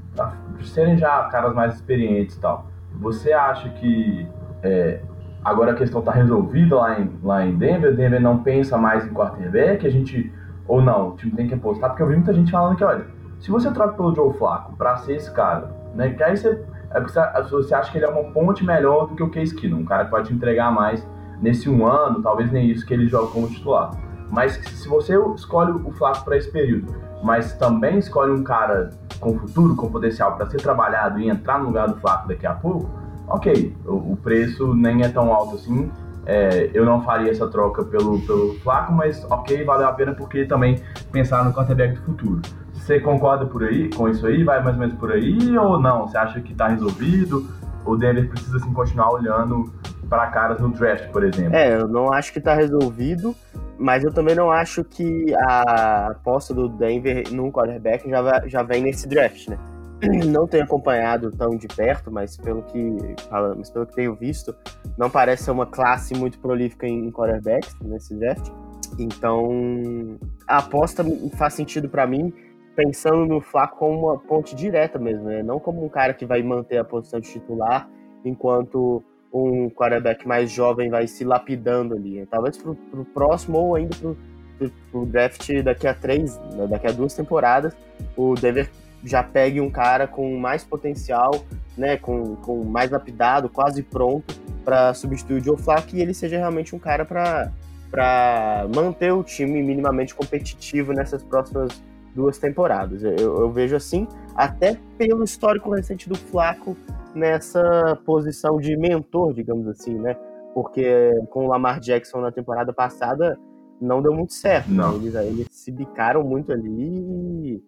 de 0.56 0.68
serem 0.68 0.96
já 0.96 1.24
caras 1.24 1.54
mais 1.54 1.74
experientes 1.74 2.36
e 2.36 2.40
tal. 2.40 2.66
Você 3.00 3.32
acha 3.32 3.68
que 3.70 4.26
é, 4.62 5.00
agora 5.44 5.72
a 5.72 5.74
questão 5.74 6.00
está 6.00 6.12
resolvida 6.12 6.76
lá 6.76 7.00
em, 7.00 7.10
lá 7.22 7.44
em 7.44 7.56
Denver? 7.56 7.94
Denver 7.94 8.20
não 8.20 8.38
pensa 8.38 8.78
mais 8.78 9.04
em 9.04 9.10
quarterback? 9.10 9.86
A 9.86 9.90
gente. 9.90 10.32
Ou 10.66 10.80
não, 10.80 11.10
o 11.10 11.16
time 11.16 11.32
tem 11.32 11.46
que 11.46 11.54
apostar? 11.54 11.90
Porque 11.90 12.02
eu 12.02 12.06
vi 12.06 12.14
muita 12.14 12.32
gente 12.32 12.50
falando 12.50 12.76
que, 12.76 12.84
olha, 12.84 13.04
se 13.38 13.50
você 13.50 13.70
troca 13.70 13.94
pelo 13.94 14.14
Joe 14.14 14.32
Flacco 14.32 14.74
para 14.76 14.96
ser 14.96 15.16
esse 15.16 15.30
cara, 15.30 15.70
né, 15.94 16.10
que 16.10 16.22
aí 16.22 16.36
você. 16.36 16.62
É 16.90 17.00
você 17.00 17.74
acha 17.74 17.90
que 17.90 17.98
ele 17.98 18.04
é 18.04 18.08
uma 18.08 18.30
ponte 18.30 18.64
melhor 18.64 19.08
do 19.08 19.16
que 19.16 19.22
o 19.22 19.28
Case 19.28 19.52
Keenum, 19.52 19.80
um 19.80 19.84
cara 19.84 20.04
que 20.04 20.12
pode 20.12 20.28
te 20.28 20.34
entregar 20.34 20.70
mais 20.70 21.04
nesse 21.42 21.68
um 21.68 21.84
ano, 21.84 22.22
talvez 22.22 22.52
nem 22.52 22.70
isso 22.70 22.86
que 22.86 22.94
ele 22.94 23.08
joga 23.08 23.32
como 23.32 23.48
titular. 23.48 23.90
Mas 24.30 24.52
se 24.52 24.88
você 24.88 25.18
escolhe 25.34 25.72
o 25.72 25.90
Flacco 25.90 26.24
para 26.24 26.36
esse 26.36 26.48
período, 26.52 26.94
mas 27.24 27.54
também 27.54 27.98
escolhe 27.98 28.30
um 28.30 28.44
cara 28.44 28.90
com 29.18 29.38
futuro, 29.38 29.74
com 29.74 29.90
potencial 29.90 30.36
para 30.36 30.44
ser 30.46 30.58
trabalhado 30.58 31.18
e 31.18 31.28
entrar 31.28 31.58
no 31.58 31.66
lugar 31.66 31.88
do 31.88 31.98
Flaco 31.98 32.28
daqui 32.28 32.46
a 32.46 32.52
pouco, 32.52 32.86
ok, 33.26 33.74
o, 33.86 34.12
o 34.12 34.16
preço 34.22 34.74
nem 34.74 35.02
é 35.02 35.08
tão 35.08 35.32
alto 35.32 35.56
assim. 35.56 35.90
É, 36.26 36.70
eu 36.72 36.84
não 36.84 37.02
faria 37.02 37.30
essa 37.30 37.46
troca 37.48 37.82
pelo, 37.84 38.20
pelo 38.26 38.54
Flaco, 38.60 38.92
mas 38.92 39.24
ok, 39.30 39.64
valeu 39.64 39.88
a 39.88 39.92
pena 39.92 40.12
porque 40.12 40.44
também 40.44 40.82
pensar 41.10 41.44
no 41.44 41.52
quarterback 41.52 41.94
do 41.94 42.02
futuro. 42.02 42.42
Você 42.74 43.00
concorda 43.00 43.46
por 43.46 43.64
aí 43.64 43.88
com 43.88 44.06
isso 44.06 44.26
aí? 44.26 44.44
Vai 44.44 44.62
mais 44.62 44.74
ou 44.74 44.80
menos 44.80 44.94
por 44.96 45.10
aí 45.10 45.56
ou 45.56 45.80
não? 45.80 46.06
Você 46.06 46.18
acha 46.18 46.40
que 46.40 46.52
está 46.52 46.68
resolvido? 46.68 47.48
O 47.86 47.96
Denver 47.96 48.28
precisa 48.28 48.58
assim, 48.58 48.72
continuar 48.72 49.10
olhando 49.10 49.72
para 50.10 50.26
caras 50.26 50.60
no 50.60 50.68
draft, 50.68 51.10
por 51.10 51.24
exemplo? 51.24 51.56
É, 51.56 51.74
eu 51.74 51.88
não 51.88 52.12
acho 52.12 52.32
que 52.32 52.38
está 52.38 52.54
resolvido. 52.54 53.34
Mas 53.78 54.04
eu 54.04 54.12
também 54.12 54.34
não 54.34 54.50
acho 54.50 54.84
que 54.84 55.34
a 55.34 56.08
aposta 56.12 56.54
do 56.54 56.68
Denver 56.68 57.24
num 57.32 57.50
quarterback 57.50 58.08
já, 58.08 58.46
já 58.46 58.62
vem 58.62 58.82
nesse 58.82 59.08
draft, 59.08 59.48
né? 59.48 59.58
Não 60.26 60.46
tenho 60.46 60.64
acompanhado 60.64 61.30
tão 61.30 61.56
de 61.56 61.66
perto, 61.68 62.10
mas 62.10 62.36
pelo 62.36 62.62
que 62.62 62.96
mas 63.30 63.70
pelo 63.70 63.86
que 63.86 63.94
tenho 63.94 64.14
visto, 64.14 64.54
não 64.98 65.08
parece 65.08 65.44
ser 65.44 65.50
uma 65.50 65.66
classe 65.66 66.14
muito 66.14 66.38
prolífica 66.40 66.86
em 66.86 67.10
quarterbacks 67.10 67.74
nesse 67.80 68.14
draft. 68.16 68.50
Então, 68.98 70.18
a 70.46 70.58
aposta 70.58 71.04
faz 71.36 71.54
sentido 71.54 71.88
para 71.88 72.06
mim, 72.06 72.32
pensando 72.76 73.24
no 73.24 73.40
Flaco 73.40 73.78
como 73.78 74.08
uma 74.08 74.18
ponte 74.18 74.54
direta 74.54 74.98
mesmo, 74.98 75.24
né? 75.24 75.42
Não 75.42 75.58
como 75.58 75.84
um 75.84 75.88
cara 75.88 76.12
que 76.12 76.26
vai 76.26 76.42
manter 76.42 76.78
a 76.78 76.84
posição 76.84 77.20
de 77.20 77.30
titular 77.30 77.88
enquanto 78.24 79.02
um 79.34 79.68
quarterback 79.68 80.26
mais 80.26 80.50
jovem 80.50 80.88
vai 80.88 81.08
se 81.08 81.24
lapidando 81.24 81.94
ali. 81.94 82.24
Talvez 82.26 82.56
para 82.56 82.70
o 82.70 83.04
próximo 83.04 83.58
ou 83.58 83.74
ainda 83.74 83.96
para 83.96 85.00
o 85.00 85.04
draft 85.04 85.50
daqui 85.62 85.88
a 85.88 85.92
três, 85.92 86.38
né, 86.52 86.68
daqui 86.68 86.86
a 86.86 86.92
duas 86.92 87.12
temporadas, 87.14 87.76
o 88.16 88.34
Denver 88.34 88.70
já 89.02 89.22
pegue 89.22 89.60
um 89.60 89.68
cara 89.68 90.06
com 90.06 90.38
mais 90.38 90.62
potencial, 90.62 91.44
né, 91.76 91.96
com, 91.96 92.36
com 92.36 92.62
mais 92.62 92.92
lapidado, 92.92 93.48
quase 93.48 93.82
pronto 93.82 94.34
para 94.64 94.94
substituir 94.94 95.40
o 95.40 95.44
Joe 95.44 95.58
Flacco 95.58 95.96
e 95.96 96.00
ele 96.00 96.14
seja 96.14 96.38
realmente 96.38 96.74
um 96.74 96.78
cara 96.78 97.04
para 97.04 98.66
manter 98.72 99.12
o 99.12 99.24
time 99.24 99.60
minimamente 99.62 100.14
competitivo 100.14 100.92
nessas 100.92 101.24
próximas 101.24 101.82
duas 102.14 102.38
temporadas. 102.38 103.02
Eu, 103.02 103.16
eu, 103.18 103.50
vejo 103.50 103.76
assim, 103.76 104.06
até 104.34 104.78
pelo 104.96 105.24
histórico 105.24 105.70
recente 105.70 106.08
do 106.08 106.16
Flaco 106.16 106.76
nessa 107.14 107.98
posição 108.04 108.58
de 108.58 108.76
mentor, 108.76 109.32
digamos 109.34 109.66
assim, 109.68 109.98
né? 109.98 110.16
porque 110.54 111.20
com 111.30 111.46
o 111.46 111.48
Lamar 111.48 111.80
Jackson 111.80 112.20
na 112.20 112.30
temporada 112.30 112.72
passada 112.72 113.36
não 113.80 114.00
deu 114.00 114.14
muito 114.14 114.32
certo. 114.32 114.70
Não. 114.70 114.94
Eles, 114.94 115.14
eles 115.16 115.48
se 115.50 115.72
bicaram 115.72 116.22
muito 116.22 116.52
ali 116.52 117.58
e 117.58 117.62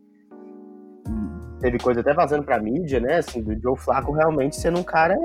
teve 1.58 1.78
coisa 1.78 2.00
até 2.00 2.14
vazando 2.14 2.44
pra 2.44 2.62
mídia, 2.62 3.00
né? 3.00 3.16
Assim, 3.16 3.42
do 3.42 3.60
Joe 3.60 3.76
Flacco 3.76 4.12
realmente 4.12 4.56
sendo 4.56 4.78
um 4.78 4.84
cara 4.84 5.16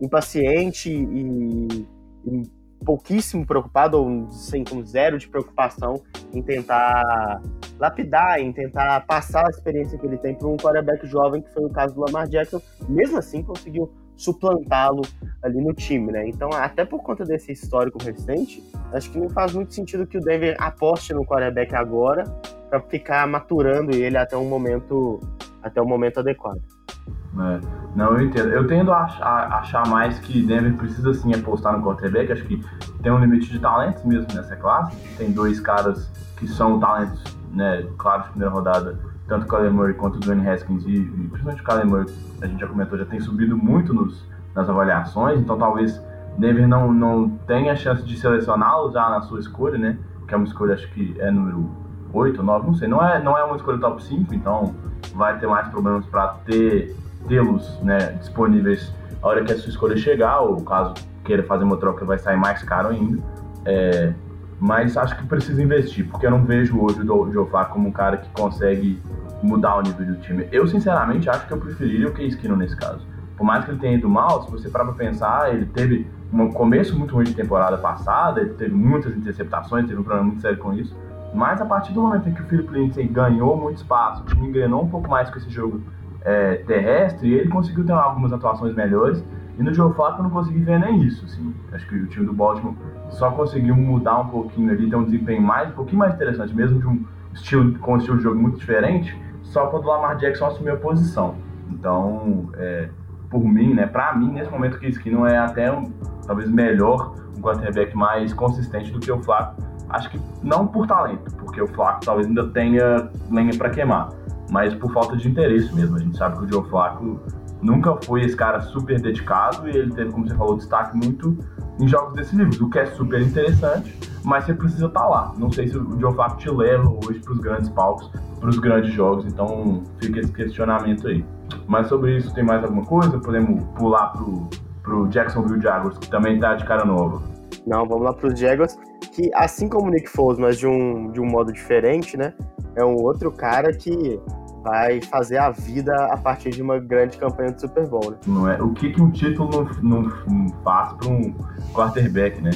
impaciente 0.00 0.90
e, 0.90 1.86
e 2.26 2.42
pouquíssimo 2.84 3.46
preocupado, 3.46 3.98
ou 3.98 4.30
sem 4.30 4.64
com 4.64 4.84
zero 4.84 5.18
de 5.18 5.28
preocupação 5.28 6.02
em 6.32 6.42
tentar 6.42 7.40
lapidar, 7.78 8.38
em 8.40 8.52
tentar 8.52 9.04
passar 9.06 9.46
a 9.46 9.50
experiência 9.50 9.98
que 9.98 10.06
ele 10.06 10.18
tem 10.18 10.34
para 10.34 10.48
um 10.48 10.56
quarterback 10.56 11.06
jovem, 11.06 11.42
que 11.42 11.52
foi 11.52 11.64
o 11.64 11.70
caso 11.70 11.94
do 11.94 12.00
Lamar 12.02 12.28
Jackson. 12.28 12.60
Mesmo 12.88 13.18
assim, 13.18 13.42
conseguiu 13.42 13.90
suplantá-lo 14.16 15.02
ali 15.42 15.60
no 15.60 15.74
time, 15.74 16.12
né? 16.12 16.28
Então, 16.28 16.50
até 16.52 16.84
por 16.84 17.02
conta 17.02 17.24
desse 17.24 17.52
histórico 17.52 17.98
recente, 18.02 18.62
acho 18.92 19.10
que 19.10 19.18
não 19.18 19.28
faz 19.28 19.52
muito 19.52 19.74
sentido 19.74 20.06
que 20.06 20.18
o 20.18 20.20
Denver 20.20 20.56
aposte 20.58 21.12
no 21.12 21.24
quarterback 21.24 21.74
agora 21.74 22.24
para 22.70 22.80
ficar 22.80 23.26
maturando 23.26 23.94
ele 23.94 24.16
até 24.16 24.36
um 24.36 24.48
momento 24.48 25.20
até 25.62 25.80
o 25.80 25.86
momento 25.86 26.20
adequado. 26.20 26.60
É, 27.06 27.60
não, 27.96 28.12
eu 28.12 28.22
entendo. 28.22 28.48
Eu 28.48 28.66
tendo 28.66 28.92
a 28.92 29.02
achar, 29.02 29.86
mais 29.88 30.18
que 30.18 30.42
Denver 30.42 30.74
precisa 30.74 31.12
sim 31.14 31.34
apostar 31.34 31.76
no 31.76 31.84
quarterback. 31.84 32.32
Acho 32.32 32.44
que 32.44 32.64
tem 33.02 33.12
um 33.12 33.18
limite 33.18 33.50
de 33.50 33.58
talentos 33.58 34.04
mesmo 34.04 34.28
nessa 34.34 34.56
classe. 34.56 34.96
Tem 35.16 35.32
dois 35.32 35.60
caras 35.60 36.10
que 36.36 36.46
são 36.46 36.78
talentos, 36.78 37.22
né, 37.52 37.86
claro, 37.96 38.24
de 38.24 38.28
primeira 38.30 38.52
rodada, 38.52 38.98
tanto 39.28 39.46
o 39.46 39.48
Kyler 39.48 39.72
Murray 39.72 39.94
quanto 39.94 40.16
o 40.16 40.20
Dwayne 40.20 40.48
Haskins, 40.48 40.84
e, 40.84 40.96
e 40.96 41.28
principalmente 41.28 41.62
o 41.62 41.64
Kyler 41.64 41.86
Murray, 41.86 42.06
a 42.42 42.46
gente 42.46 42.60
já 42.60 42.66
comentou, 42.66 42.98
já 42.98 43.04
tem 43.04 43.20
subido 43.20 43.56
muito 43.56 43.94
nos, 43.94 44.26
nas 44.54 44.68
avaliações, 44.68 45.40
então 45.40 45.56
talvez 45.56 46.02
Denver 46.38 46.66
não, 46.66 46.92
não 46.92 47.30
tenha 47.46 47.76
chance 47.76 48.02
de 48.04 48.18
selecioná-los 48.18 48.92
já 48.92 49.08
na 49.08 49.22
sua 49.22 49.38
escolha, 49.40 49.78
né? 49.78 49.96
Que 50.26 50.34
é 50.34 50.36
uma 50.36 50.46
escolha, 50.46 50.74
acho 50.74 50.90
que 50.92 51.14
é 51.20 51.30
número 51.30 51.70
8, 52.14 52.42
9, 52.42 52.66
não 52.66 52.74
sei. 52.74 52.88
Não 52.88 53.06
é, 53.06 53.22
não 53.22 53.36
é 53.36 53.44
uma 53.44 53.56
escolha 53.56 53.78
top 53.78 54.02
5, 54.02 54.34
então 54.34 54.74
vai 55.14 55.38
ter 55.38 55.46
mais 55.46 55.68
problemas 55.68 56.06
para 56.06 56.28
ter 56.46 56.96
tê-los 57.26 57.80
né, 57.82 58.12
disponíveis 58.18 58.92
a 59.22 59.28
hora 59.28 59.42
que 59.42 59.52
a 59.52 59.58
sua 59.58 59.70
escolha 59.70 59.96
chegar, 59.96 60.40
ou 60.40 60.62
caso 60.62 60.94
queira 61.24 61.42
fazer 61.42 61.64
uma 61.64 61.78
troca 61.78 62.04
vai 62.04 62.18
sair 62.18 62.36
mais 62.36 62.62
caro 62.62 62.88
ainda. 62.88 63.22
É, 63.64 64.12
mas 64.60 64.96
acho 64.96 65.16
que 65.16 65.26
precisa 65.26 65.62
investir, 65.62 66.06
porque 66.08 66.26
eu 66.26 66.30
não 66.30 66.44
vejo 66.44 66.78
hoje 66.78 67.00
o 67.38 67.46
Flacco 67.46 67.72
como 67.72 67.88
um 67.88 67.92
cara 67.92 68.18
que 68.18 68.28
consegue 68.30 69.00
mudar 69.42 69.76
o 69.76 69.82
nível 69.82 70.06
do 70.06 70.16
time. 70.16 70.46
Eu, 70.52 70.66
sinceramente, 70.66 71.28
acho 71.28 71.46
que 71.46 71.52
eu 71.52 71.58
preferiria 71.58 72.08
o 72.08 72.12
Case 72.12 72.36
Keenum 72.36 72.56
nesse 72.56 72.76
caso. 72.76 73.06
Por 73.36 73.44
mais 73.44 73.64
que 73.64 73.70
ele 73.70 73.78
tenha 73.78 73.96
ido 73.96 74.08
mal, 74.08 74.42
se 74.44 74.50
você 74.50 74.68
parar 74.68 74.84
pra 74.84 74.94
pensar, 74.94 75.52
ele 75.52 75.66
teve 75.66 76.06
um 76.32 76.50
começo 76.50 76.96
muito 76.98 77.14
ruim 77.14 77.24
de 77.24 77.34
temporada 77.34 77.76
passada, 77.78 78.40
ele 78.40 78.54
teve 78.54 78.74
muitas 78.74 79.16
interceptações, 79.16 79.86
teve 79.86 79.98
um 79.98 80.04
problema 80.04 80.28
muito 80.28 80.40
sério 80.40 80.58
com 80.58 80.72
isso. 80.72 80.96
Mas 81.34 81.60
a 81.60 81.64
partir 81.66 81.92
do 81.92 82.00
momento 82.00 82.28
em 82.28 82.32
que 82.32 82.40
o 82.40 82.44
Philip 82.46 82.72
Lindsay 82.72 83.06
ganhou 83.08 83.56
muito 83.56 83.78
espaço, 83.78 84.22
o 84.22 84.26
time 84.26 84.48
engrenou 84.48 84.84
um 84.84 84.88
pouco 84.88 85.08
mais 85.08 85.28
com 85.28 85.36
esse 85.38 85.50
jogo 85.50 85.82
é, 86.22 86.56
terrestre, 86.58 87.32
ele 87.32 87.48
conseguiu 87.48 87.84
ter 87.84 87.92
algumas 87.92 88.32
atuações 88.32 88.74
melhores. 88.74 89.22
E 89.58 89.62
no 89.62 89.72
Joe 89.74 89.92
Flacco 89.92 90.20
eu 90.20 90.24
não 90.24 90.30
consegui 90.30 90.60
ver 90.60 90.78
nem 90.78 91.02
isso. 91.02 91.24
Assim. 91.24 91.52
Acho 91.72 91.86
que 91.88 91.96
o 91.96 92.06
time 92.06 92.26
do 92.26 92.32
Baltimore 92.32 92.74
só 93.10 93.30
conseguiu 93.32 93.74
mudar 93.74 94.20
um 94.20 94.28
pouquinho 94.28 94.70
ali, 94.70 94.88
ter 94.88 94.96
um 94.96 95.04
desempenho 95.04 95.42
mais, 95.42 95.70
um 95.70 95.72
pouquinho 95.72 95.98
mais 95.98 96.14
interessante, 96.14 96.54
mesmo 96.54 96.78
de 96.78 96.86
um 96.86 97.04
estilo, 97.32 97.78
com 97.80 97.94
um 97.94 97.96
estilo 97.96 98.16
de 98.16 98.22
jogo 98.22 98.40
muito 98.40 98.58
diferente, 98.58 99.16
só 99.42 99.66
quando 99.66 99.84
o 99.84 99.88
Lamar 99.88 100.16
Jackson 100.16 100.46
assumiu 100.46 100.74
a 100.74 100.76
posição. 100.76 101.34
Então, 101.68 102.50
é, 102.56 102.88
por 103.28 103.44
mim, 103.44 103.74
né, 103.74 103.86
pra 103.86 104.14
mim, 104.16 104.32
nesse 104.32 104.50
momento 104.50 104.78
que 104.78 104.86
esse 104.86 105.10
não 105.10 105.26
é 105.26 105.36
até 105.36 105.70
um, 105.70 105.92
talvez 106.26 106.48
melhor, 106.48 107.14
um 107.36 107.40
quarterback 107.40 107.96
mais 107.96 108.32
consistente 108.32 108.92
do 108.92 109.00
que 109.00 109.10
o 109.10 109.20
Flacco 109.22 109.73
Acho 109.88 110.10
que 110.10 110.20
não 110.42 110.66
por 110.66 110.86
talento, 110.86 111.34
porque 111.36 111.60
o 111.60 111.66
Flaco 111.68 112.04
talvez 112.04 112.26
ainda 112.26 112.46
tenha 112.48 113.10
lenha 113.30 113.56
para 113.56 113.70
queimar, 113.70 114.10
mas 114.50 114.74
por 114.74 114.92
falta 114.92 115.16
de 115.16 115.28
interesse 115.28 115.74
mesmo. 115.74 115.96
A 115.96 116.00
gente 116.00 116.16
sabe 116.16 116.38
que 116.38 116.44
o 116.44 116.48
Joe 116.48 116.68
Flaco 116.68 117.20
nunca 117.62 117.96
foi 118.04 118.22
esse 118.22 118.36
cara 118.36 118.60
super 118.60 119.00
dedicado 119.00 119.68
e 119.68 119.76
ele 119.76 119.92
teve, 119.92 120.10
como 120.10 120.28
você 120.28 120.34
falou, 120.34 120.56
destaque 120.56 120.96
muito 120.96 121.36
em 121.80 121.88
jogos 121.88 122.14
decisivos, 122.14 122.60
o 122.60 122.70
que 122.70 122.78
é 122.78 122.86
super 122.86 123.20
interessante, 123.20 123.98
mas 124.22 124.44
você 124.44 124.54
precisa 124.54 124.86
estar 124.86 125.00
tá 125.00 125.06
lá. 125.06 125.32
Não 125.36 125.50
sei 125.50 125.68
se 125.68 125.76
o 125.76 125.98
Joe 125.98 126.14
Flaco 126.14 126.36
te 126.36 126.50
leva 126.50 126.88
hoje 126.88 127.20
para 127.20 127.32
os 127.32 127.38
grandes 127.40 127.68
palcos, 127.70 128.10
para 128.38 128.48
os 128.48 128.58
grandes 128.58 128.92
jogos, 128.92 129.24
então 129.26 129.82
fica 130.00 130.20
esse 130.20 130.32
questionamento 130.32 131.08
aí. 131.08 131.24
Mas 131.66 131.88
sobre 131.88 132.16
isso, 132.16 132.32
tem 132.34 132.44
mais 132.44 132.62
alguma 132.62 132.84
coisa? 132.84 133.18
Podemos 133.18 133.64
pular 133.76 134.08
pro, 134.08 134.48
pro 134.82 135.08
Jacksonville 135.08 135.60
Jaguars, 135.60 135.98
que 135.98 136.08
também 136.08 136.38
tá 136.38 136.54
de 136.54 136.64
cara 136.64 136.84
nova. 136.84 137.22
Não, 137.66 137.86
vamos 137.86 138.04
lá 138.04 138.12
para 138.12 138.28
os 138.28 138.38
Jaguars 138.38 138.78
que, 139.14 139.30
assim 139.34 139.68
como 139.68 139.86
o 139.86 139.90
Nick 139.90 140.10
Foles, 140.10 140.38
mas 140.38 140.58
de 140.58 140.66
um, 140.66 141.10
de 141.12 141.20
um 141.20 141.26
modo 141.26 141.52
diferente, 141.52 142.16
né? 142.16 142.34
É 142.74 142.84
um 142.84 142.96
outro 142.96 143.30
cara 143.30 143.72
que 143.72 144.20
vai 144.62 145.00
fazer 145.02 145.38
a 145.38 145.50
vida 145.50 145.94
a 146.06 146.16
partir 146.16 146.50
de 146.50 146.60
uma 146.60 146.78
grande 146.78 147.16
campanha 147.16 147.52
de 147.52 147.60
Super 147.60 147.86
Bowl, 147.86 148.10
né? 148.10 148.16
Não 148.26 148.50
é? 148.50 148.60
O 148.60 148.72
que, 148.72 148.90
que 148.90 149.00
um 149.00 149.10
título 149.10 149.70
não, 149.82 150.02
não 150.26 150.48
faz 150.64 150.94
para 150.94 151.08
um 151.08 151.32
quarterback, 151.72 152.40
né? 152.40 152.50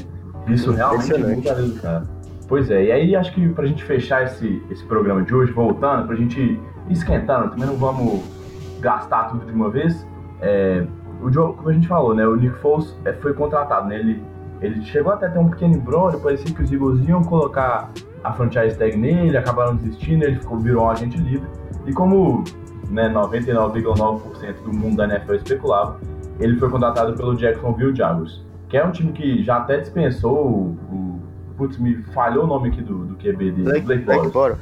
Isso 0.48 0.72
realmente 0.72 1.12
muda 1.12 1.52
a 1.52 1.54
vida 1.54 1.62
do 1.62 1.80
cara. 1.80 2.02
Pois 2.48 2.70
é, 2.70 2.86
e 2.86 2.92
aí 2.92 3.14
acho 3.14 3.32
que 3.34 3.46
pra 3.50 3.66
gente 3.66 3.84
fechar 3.84 4.24
esse, 4.24 4.62
esse 4.70 4.82
programa 4.86 5.22
de 5.22 5.34
hoje, 5.34 5.52
voltando, 5.52 6.06
pra 6.06 6.16
gente 6.16 6.58
esquentando, 6.88 7.50
também 7.50 7.66
não 7.66 7.76
vamos 7.76 8.22
gastar 8.80 9.24
tudo 9.24 9.44
de 9.44 9.52
uma 9.52 9.70
vez. 9.70 10.06
É, 10.40 10.84
o 11.22 11.30
Joe, 11.30 11.54
como 11.54 11.68
a 11.68 11.72
gente 11.72 11.86
falou, 11.86 12.14
né? 12.14 12.26
O 12.26 12.34
Nick 12.34 12.56
Foles 12.58 12.96
é, 13.04 13.12
foi 13.12 13.34
contratado, 13.34 13.86
né? 13.86 14.00
Ele 14.00 14.22
ele 14.60 14.84
chegou 14.84 15.12
até 15.12 15.26
a 15.26 15.30
ter 15.30 15.38
um 15.38 15.48
pequeno 15.48 15.76
embrulho, 15.76 16.18
parecia 16.20 16.52
que 16.52 16.62
os 16.62 16.72
Eagles 16.72 17.06
iam 17.08 17.22
colocar 17.22 17.90
a 18.24 18.32
franchise 18.32 18.76
tag 18.76 18.96
nele, 18.96 19.36
acabaram 19.36 19.76
desistindo, 19.76 20.24
ele 20.24 20.36
ficou, 20.36 20.58
virou 20.58 20.84
um 20.84 20.90
agente 20.90 21.16
livre. 21.16 21.48
E 21.86 21.92
como 21.92 22.42
né, 22.90 23.08
99,9% 23.08 24.62
do 24.64 24.72
mundo 24.72 24.96
da 24.96 25.04
NFL 25.04 25.34
especulava, 25.34 26.00
ele 26.40 26.56
foi 26.58 26.68
contratado 26.70 27.14
pelo 27.14 27.36
Jacksonville 27.36 27.94
Jaguars, 27.94 28.44
que 28.68 28.76
é 28.76 28.84
um 28.84 28.90
time 28.90 29.12
que 29.12 29.42
já 29.42 29.58
até 29.58 29.78
dispensou 29.78 30.76
o. 30.90 31.20
putz, 31.56 31.78
me 31.78 32.02
falhou 32.14 32.44
o 32.44 32.46
nome 32.46 32.68
aqui 32.68 32.82
do, 32.82 33.04
do 33.04 33.14
QB 33.14 33.52
dele, 33.52 33.62
Blake, 33.62 33.86
Blake, 33.86 34.04
Blake 34.04 34.30
Boros. 34.30 34.58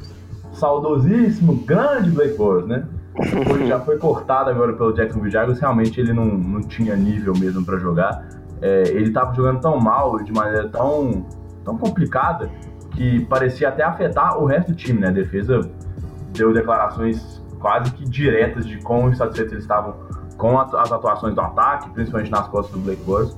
Saudosíssimo, 0.53 1.55
grande 1.65 2.09
Blake 2.11 2.37
Boros, 2.37 2.67
né? 2.67 2.85
Foi, 3.47 3.65
já 3.65 3.79
foi 3.79 3.97
cortado 3.97 4.51
agora 4.51 4.73
pelo 4.73 4.93
Jacksonville 4.93 5.31
Jaguars, 5.31 5.59
realmente 5.59 5.99
ele 5.99 6.13
não, 6.13 6.25
não 6.25 6.61
tinha 6.61 6.95
nível 6.95 7.33
mesmo 7.35 7.65
para 7.65 7.79
jogar 7.79 8.36
é, 8.61 8.83
ele 8.89 9.07
estava 9.07 9.33
jogando 9.33 9.61
tão 9.61 9.79
mal, 9.79 10.17
de 10.19 10.31
maneira 10.31 10.67
tão, 10.69 11.25
tão 11.63 11.77
complicada, 11.77 12.49
que 12.91 13.25
parecia 13.25 13.69
até 13.69 13.83
afetar 13.83 14.41
o 14.41 14.45
resto 14.45 14.71
do 14.71 14.75
time, 14.75 14.99
né? 14.99 15.07
A 15.07 15.11
defesa 15.11 15.69
deu 16.33 16.53
declarações 16.53 17.41
quase 17.59 17.91
que 17.91 18.05
diretas 18.05 18.65
de 18.65 18.77
quão 18.77 19.09
insatisfeitos 19.09 19.53
eles 19.53 19.63
estavam 19.63 19.95
com 20.37 20.59
as 20.59 20.91
atuações 20.91 21.33
do 21.33 21.41
ataque, 21.41 21.89
principalmente 21.91 22.31
nas 22.31 22.47
costas 22.47 22.73
do 22.73 22.79
Blake 22.79 23.03
Bortles. 23.03 23.37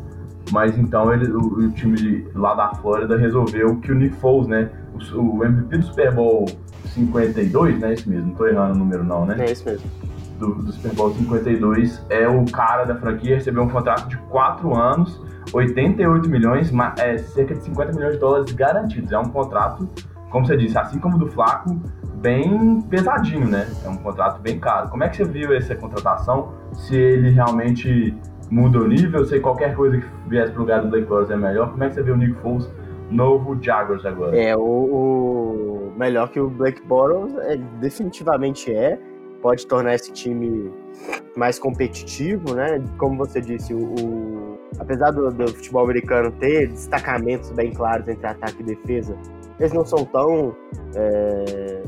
Mas 0.52 0.78
então 0.78 1.14
ele, 1.14 1.32
o, 1.32 1.40
o, 1.40 1.72
time 1.72 2.28
lá 2.34 2.56
da 2.56 2.74
Flórida 2.76 3.18
resolveu 3.18 3.76
que 3.78 3.92
o 3.92 3.96
Nick 3.96 4.16
Foles, 4.16 4.48
né? 4.48 4.70
O, 5.14 5.38
o 5.38 5.46
MVP 5.46 5.78
do 5.78 5.86
Super 5.86 6.14
Bowl 6.14 6.46
52, 6.86 7.80
né? 7.80 7.94
Esse 7.94 8.10
mesmo, 8.10 8.28
não 8.28 8.36
tô 8.36 8.48
errando 8.48 8.74
o 8.74 8.78
número 8.78 9.04
não, 9.04 9.26
né? 9.26 9.36
É 9.40 9.52
isso 9.52 9.66
mesmo 9.66 10.09
do, 10.40 10.56
do 10.56 10.72
Super 10.72 10.94
Bowl 10.94 11.14
52 11.14 12.04
é 12.10 12.28
o 12.28 12.46
cara 12.46 12.86
da 12.86 12.96
franquia, 12.96 13.36
recebeu 13.36 13.62
um 13.62 13.70
contrato 13.70 14.08
de 14.08 14.18
4 14.18 14.76
anos, 14.76 15.22
88 15.54 16.30
milhões, 16.30 16.72
é, 16.98 17.18
cerca 17.18 17.54
de 17.54 17.64
50 17.64 17.94
milhões 17.94 18.14
de 18.14 18.20
dólares 18.20 18.52
garantidos. 18.54 19.12
É 19.12 19.20
um 19.20 19.30
contrato, 19.30 19.88
como 20.32 20.46
você 20.48 20.56
disse, 20.56 20.78
assim 20.78 20.98
como 21.00 21.18
o 21.18 21.20
do 21.20 21.28
Flaco, 21.28 21.78
bem 22.16 22.82
pesadinho, 22.82 23.48
né? 23.48 23.68
É 23.84 23.90
um 23.90 23.98
contrato 23.98 24.42
bem 24.42 24.60
caro. 24.60 24.90
Como 24.90 25.04
é 25.04 25.10
que 25.10 25.18
você 25.18 25.26
viu 25.26 25.54
essa 25.54 25.76
contratação? 25.76 26.54
Se 26.74 26.96
ele 26.96 27.32
realmente 27.32 28.16
muda 28.50 28.80
o 28.80 28.88
nível, 28.88 29.26
se 29.26 29.40
qualquer 29.40 29.76
coisa 29.76 29.98
que 29.98 30.08
viesse 30.28 30.52
pro 30.52 30.62
lugar 30.62 30.82
do 30.82 30.88
Blake 30.88 31.08
Bortles 31.08 31.32
é 31.32 31.38
melhor, 31.38 31.70
como 31.72 31.84
é 31.84 31.90
que 31.90 31.96
você 31.96 32.04
viu 32.04 32.14
o 32.14 32.18
Nick 32.18 32.34
Foles 32.42 32.70
novo 33.12 33.58
Jaguars 33.62 34.06
agora? 34.06 34.40
É, 34.40 34.56
o, 34.56 34.62
o 34.62 35.94
melhor 35.98 36.30
que 36.30 36.40
o 36.40 36.50
Blake 36.50 36.82
Bortles 36.86 37.36
é, 37.40 37.58
definitivamente 37.80 38.74
é 38.74 39.00
pode 39.42 39.66
tornar 39.68 39.96
esse 39.96 40.12
time 40.12 40.72
mais 41.36 41.58
competitivo, 41.58 42.54
né? 42.54 42.84
Como 42.98 43.18
você 43.18 43.40
disse, 43.40 43.74
o, 43.74 43.80
o 43.80 44.60
apesar 44.80 45.12
do, 45.12 45.32
do, 45.32 45.48
futebol 45.54 45.84
americano 45.84 46.32
ter 46.32 46.68
destacamentos 46.68 47.50
bem 47.52 47.72
claros 47.74 48.08
entre 48.08 48.26
ataque 48.28 48.62
e 48.62 48.64
defesa, 48.64 49.16
eles 49.60 49.74
não 49.74 49.86
são 49.86 50.06
tão 50.06 50.56
é, 50.96 51.84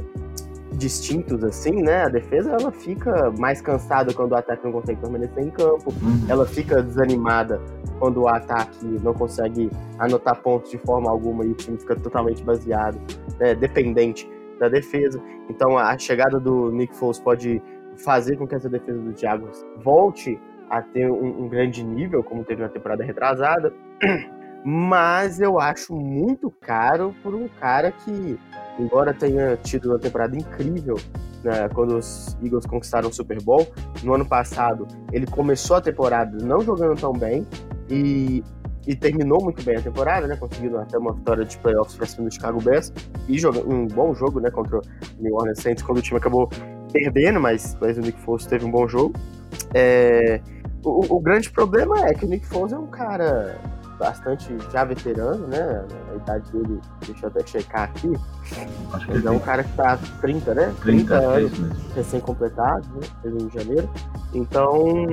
distintos 0.73 1.43
assim, 1.43 1.81
né? 1.81 2.03
A 2.03 2.09
defesa 2.09 2.51
ela 2.51 2.71
fica 2.71 3.31
mais 3.37 3.61
cansada 3.61 4.13
quando 4.13 4.31
o 4.31 4.35
ataque 4.35 4.63
não 4.63 4.71
consegue 4.71 4.99
permanecer 4.99 5.43
em 5.43 5.49
campo, 5.49 5.93
uhum. 6.01 6.25
ela 6.27 6.45
fica 6.45 6.81
desanimada 6.81 7.61
quando 7.99 8.21
o 8.21 8.27
ataque 8.27 8.85
não 9.03 9.13
consegue 9.13 9.69
anotar 9.99 10.41
pontos 10.41 10.71
de 10.71 10.77
forma 10.79 11.09
alguma 11.09 11.45
e 11.45 11.49
o 11.49 11.53
time 11.53 11.77
fica 11.77 11.95
totalmente 11.95 12.43
baseado, 12.43 12.99
né, 13.39 13.53
dependente 13.53 14.27
da 14.61 14.69
defesa. 14.69 15.21
Então 15.49 15.77
a 15.77 15.97
chegada 15.97 16.39
do 16.39 16.71
Nick 16.71 16.95
Foles 16.95 17.19
pode 17.19 17.61
fazer 17.97 18.37
com 18.37 18.47
que 18.47 18.55
essa 18.55 18.69
defesa 18.69 18.99
do 18.99 19.19
Jaguars 19.19 19.65
volte 19.83 20.39
a 20.69 20.81
ter 20.81 21.11
um, 21.11 21.43
um 21.43 21.49
grande 21.49 21.83
nível, 21.83 22.23
como 22.23 22.45
teve 22.45 22.61
na 22.61 22.69
temporada 22.69 23.03
retrasada. 23.03 23.73
Mas 24.63 25.39
eu 25.39 25.59
acho 25.59 25.95
muito 25.95 26.51
caro 26.61 27.15
por 27.23 27.33
um 27.33 27.47
cara 27.47 27.91
que, 27.91 28.39
embora 28.77 29.11
tenha 29.11 29.57
tido 29.57 29.89
uma 29.89 29.97
temporada 29.97 30.37
incrível 30.37 30.95
né, 31.43 31.67
quando 31.73 31.97
os 31.97 32.37
Eagles 32.43 32.67
conquistaram 32.67 33.09
o 33.09 33.13
Super 33.13 33.41
Bowl, 33.41 33.67
no 34.03 34.13
ano 34.13 34.25
passado 34.25 34.87
ele 35.11 35.25
começou 35.25 35.77
a 35.77 35.81
temporada 35.81 36.37
não 36.45 36.61
jogando 36.61 36.95
tão 37.01 37.11
bem 37.11 37.45
e, 37.89 38.43
e 38.87 38.95
terminou 38.95 39.43
muito 39.43 39.63
bem 39.63 39.77
a 39.77 39.81
temporada, 39.81 40.27
né, 40.27 40.35
conseguindo 40.35 40.77
até 40.77 40.97
uma 40.97 41.13
vitória 41.13 41.45
de 41.45 41.57
playoffs 41.57 41.95
para 41.95 42.05
cima 42.05 42.27
do 42.27 42.33
Chicago 42.33 42.61
Bears. 42.61 42.91
E 43.27 43.37
jogando 43.37 43.71
um 43.71 43.87
bom 43.87 44.13
jogo 44.13 44.39
né, 44.39 44.49
contra 44.49 44.79
o 44.79 44.81
New 45.19 45.35
Orleans 45.35 45.59
Saints 45.59 45.83
quando 45.83 45.99
o 45.99 46.01
time 46.01 46.17
acabou 46.17 46.49
perdendo, 46.91 47.39
mas, 47.39 47.77
mas 47.79 47.97
o 47.97 48.01
Nick 48.01 48.19
Foles 48.19 48.45
teve 48.45 48.65
um 48.65 48.71
bom 48.71 48.87
jogo. 48.87 49.13
É, 49.73 50.41
o, 50.83 51.15
o, 51.15 51.19
grande 51.19 51.49
problema 51.49 52.05
é 52.05 52.13
que 52.13 52.25
o 52.25 52.27
Nick 52.27 52.45
Foles 52.45 52.73
é 52.73 52.77
um 52.77 52.87
cara 52.87 53.57
bastante 54.01 54.57
já 54.71 54.83
veterano, 54.83 55.45
né? 55.47 55.85
A 56.11 56.15
idade 56.15 56.51
dele, 56.51 56.81
deixa 57.05 57.25
eu 57.25 57.29
até 57.29 57.45
checar 57.45 57.83
aqui. 57.83 58.11
Acho 58.91 59.05
que 59.05 59.11
ele 59.13 59.27
é 59.27 59.31
um 59.31 59.39
cara 59.39 59.63
que 59.63 59.73
tá 59.73 59.99
30, 60.19 60.55
né? 60.55 60.73
30, 60.81 60.81
30 60.81 61.15
anos 61.15 61.51
recém-completados, 61.95 62.87
né? 62.89 63.01
em 63.25 63.49
janeiro. 63.51 63.87
Então, 64.33 65.05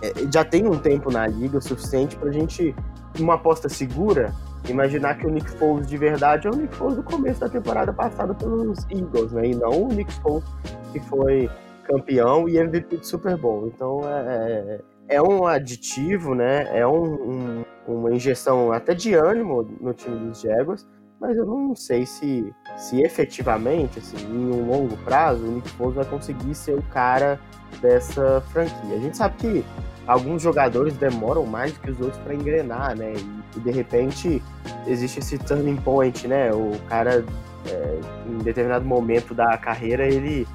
é, 0.00 0.12
já 0.32 0.44
tem 0.44 0.66
um 0.68 0.78
tempo 0.78 1.10
na 1.10 1.26
liga 1.26 1.58
o 1.58 1.60
suficiente 1.60 2.16
pra 2.16 2.30
gente, 2.30 2.74
uma 3.18 3.34
aposta 3.34 3.68
segura, 3.68 4.32
imaginar 4.68 5.18
que 5.18 5.26
o 5.26 5.30
Nick 5.30 5.50
Foles 5.58 5.88
de 5.88 5.96
verdade 5.96 6.46
é 6.46 6.50
o 6.50 6.54
Nick 6.54 6.74
Foles 6.76 6.94
do 6.94 7.02
começo 7.02 7.40
da 7.40 7.48
temporada 7.48 7.92
passada 7.92 8.32
pelos 8.32 8.78
Eagles, 8.88 9.32
né? 9.32 9.48
E 9.48 9.54
não 9.56 9.86
o 9.86 9.88
Nick 9.88 10.12
Foles 10.20 10.44
que 10.92 11.00
foi 11.00 11.50
campeão 11.82 12.48
e 12.48 12.58
MVP 12.58 12.96
do 12.98 13.04
Super 13.04 13.36
Bowl. 13.36 13.66
Então, 13.66 14.02
é, 14.04 14.80
é, 15.08 15.20
um 15.22 15.46
aditivo, 15.46 16.34
né? 16.34 16.68
É 16.78 16.86
um, 16.86 17.04
um 17.04 17.64
uma 17.86 18.12
injeção 18.12 18.72
até 18.72 18.94
de 18.94 19.14
ânimo 19.14 19.62
no 19.80 19.92
time 19.92 20.16
dos 20.16 20.40
Jaguars, 20.40 20.86
mas 21.20 21.36
eu 21.36 21.46
não 21.46 21.74
sei 21.74 22.06
se, 22.06 22.52
se 22.76 23.00
efetivamente, 23.02 23.98
assim, 23.98 24.16
em 24.26 24.50
um 24.50 24.66
longo 24.66 24.96
prazo, 24.98 25.44
o 25.44 25.50
Nick 25.52 25.68
Foles 25.70 25.94
vai 25.94 26.04
conseguir 26.04 26.54
ser 26.54 26.74
o 26.74 26.82
cara 26.82 27.38
dessa 27.80 28.40
franquia. 28.52 28.96
A 28.96 28.98
gente 28.98 29.16
sabe 29.16 29.36
que 29.36 29.64
alguns 30.06 30.42
jogadores 30.42 30.94
demoram 30.96 31.46
mais 31.46 31.76
que 31.78 31.90
os 31.90 32.00
outros 32.00 32.20
para 32.22 32.34
engrenar, 32.34 32.96
né? 32.96 33.14
E, 33.14 33.58
e, 33.58 33.60
de 33.60 33.70
repente 33.70 34.42
existe 34.86 35.20
esse 35.20 35.38
turning 35.38 35.76
point, 35.76 36.26
né? 36.26 36.52
O 36.52 36.72
cara, 36.88 37.24
é, 37.66 38.00
em 38.28 38.38
determinado 38.38 38.84
momento 38.84 39.34
da 39.34 39.56
carreira, 39.56 40.06
ele, 40.06 40.46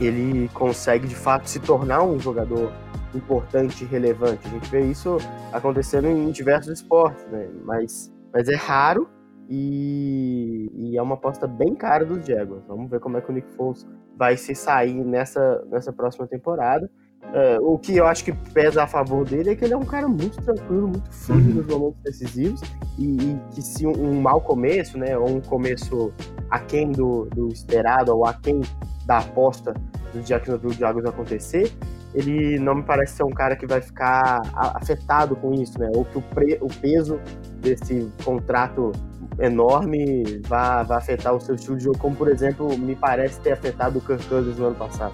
ele 0.00 0.48
consegue 0.54 1.06
de 1.06 1.14
fato 1.14 1.48
se 1.48 1.60
tornar 1.60 2.02
um 2.02 2.18
jogador 2.18 2.72
importante 3.18 3.84
e 3.84 3.86
relevante. 3.86 4.46
A 4.46 4.50
gente 4.50 4.70
vê 4.70 4.80
isso 4.80 5.18
acontecendo 5.52 6.08
em 6.08 6.30
diversos 6.30 6.72
esportes, 6.72 7.24
né? 7.26 7.48
Mas, 7.64 8.12
mas 8.32 8.48
é 8.48 8.54
raro 8.54 9.08
e, 9.48 10.70
e, 10.74 10.96
é 10.96 11.02
uma 11.02 11.14
aposta 11.14 11.46
bem 11.46 11.74
cara 11.74 12.04
dos 12.04 12.24
Jaguars. 12.26 12.64
Vamos 12.66 12.90
ver 12.90 13.00
como 13.00 13.16
é 13.16 13.20
que 13.20 13.30
o 13.30 13.34
Nick 13.34 13.50
Foles 13.54 13.86
vai 14.16 14.36
se 14.36 14.54
sair 14.54 15.02
nessa, 15.04 15.64
nessa 15.70 15.92
próxima 15.92 16.26
temporada. 16.26 16.90
É, 17.32 17.58
o 17.60 17.78
que 17.78 17.96
eu 17.96 18.06
acho 18.06 18.24
que 18.24 18.32
pesa 18.52 18.84
a 18.84 18.86
favor 18.86 19.24
dele 19.24 19.50
é 19.50 19.56
que 19.56 19.64
ele 19.64 19.74
é 19.74 19.76
um 19.76 19.84
cara 19.84 20.06
muito 20.06 20.40
tranquilo, 20.42 20.88
muito 20.88 21.12
firme 21.12 21.50
uhum. 21.50 21.58
nos 21.58 21.66
momentos 21.66 22.02
decisivos 22.02 22.60
e, 22.98 23.04
e 23.04 23.40
que 23.54 23.60
se 23.60 23.86
um, 23.86 23.92
um, 23.92 24.20
mau 24.20 24.40
começo, 24.40 24.96
né, 24.96 25.16
ou 25.16 25.28
um 25.28 25.40
começo 25.40 26.12
aquém 26.50 26.92
do, 26.92 27.26
do 27.26 27.48
esperado 27.48 28.14
ou 28.14 28.24
aquém 28.24 28.60
da 29.04 29.18
aposta 29.18 29.74
dos 30.12 30.26
Jacksonville 30.26 30.74
Jaguars 30.74 31.06
acontecer, 31.06 31.72
ele 32.14 32.58
não 32.58 32.76
me 32.76 32.82
parece 32.82 33.16
ser 33.16 33.24
um 33.24 33.30
cara 33.30 33.54
que 33.56 33.66
vai 33.66 33.80
ficar 33.80 34.40
afetado 34.54 35.36
com 35.36 35.52
isso, 35.54 35.78
né? 35.78 35.88
Ou 35.94 36.04
que 36.04 36.18
o, 36.18 36.22
pre, 36.22 36.58
o 36.60 36.68
peso 36.68 37.20
desse 37.60 38.10
contrato 38.24 38.92
enorme 39.38 40.40
vai, 40.48 40.84
vai 40.84 40.98
afetar 40.98 41.34
o 41.34 41.40
seu 41.40 41.54
estilo 41.54 41.76
de 41.76 41.84
jogo, 41.84 41.98
como 41.98 42.16
por 42.16 42.28
exemplo 42.28 42.76
me 42.78 42.96
parece 42.96 43.40
ter 43.40 43.52
afetado 43.52 43.98
o 43.98 44.02
Kirk 44.02 44.24
Cousins 44.26 44.56
no 44.58 44.66
ano 44.66 44.76
passado. 44.76 45.12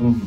Uhum. 0.00 0.20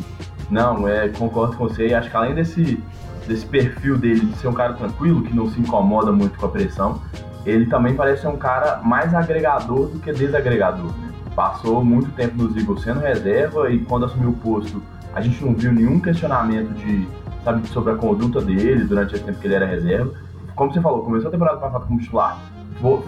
Não, 0.50 0.88
é, 0.88 1.10
concordo 1.10 1.56
com 1.58 1.68
você. 1.68 1.94
Acho 1.94 2.10
que 2.10 2.16
além 2.16 2.36
desse, 2.36 2.82
desse 3.28 3.46
perfil 3.46 3.98
dele 3.98 4.26
de 4.26 4.38
ser 4.38 4.48
um 4.48 4.54
cara 4.54 4.74
tranquilo, 4.74 5.24
que 5.24 5.34
não 5.34 5.50
se 5.50 5.60
incomoda 5.60 6.12
muito 6.12 6.38
com 6.38 6.46
a 6.46 6.50
pressão, 6.50 7.02
ele 7.46 7.66
também 7.66 7.96
parece 7.96 8.22
ser 8.22 8.28
um 8.28 8.38
cara 8.38 8.82
mais 8.84 9.14
agregador 9.14 9.88
do 9.88 10.00
que 10.00 10.12
desagregador. 10.12 10.88
Né? 10.98 11.12
Passou 11.36 11.84
muito 11.84 12.12
tempo 12.12 12.36
nos 12.36 12.56
Eagles 12.56 12.84
sendo 12.84 13.00
reserva 13.00 13.72
e 13.72 13.80
quando 13.80 14.06
assumiu 14.06 14.30
o 14.30 14.34
posto 14.34 14.82
a 15.14 15.22
gente 15.22 15.44
não 15.44 15.54
viu 15.54 15.72
nenhum 15.72 16.00
questionamento 16.00 16.74
de, 16.74 17.08
sabe, 17.44 17.68
sobre 17.68 17.94
a 17.94 17.96
conduta 17.96 18.42
dele 18.42 18.84
durante 18.86 19.16
esse 19.16 19.24
tempo 19.24 19.40
que 19.40 19.48
ele 19.48 19.56
era 19.56 19.66
reserva. 19.66 20.12
Como 20.56 20.74
você 20.74 20.82
falou, 20.82 21.04
começou 21.04 21.30
a 21.30 21.32
temporada 21.32 21.58
passada 21.58 21.86
como 21.86 22.00
titular, 22.00 22.40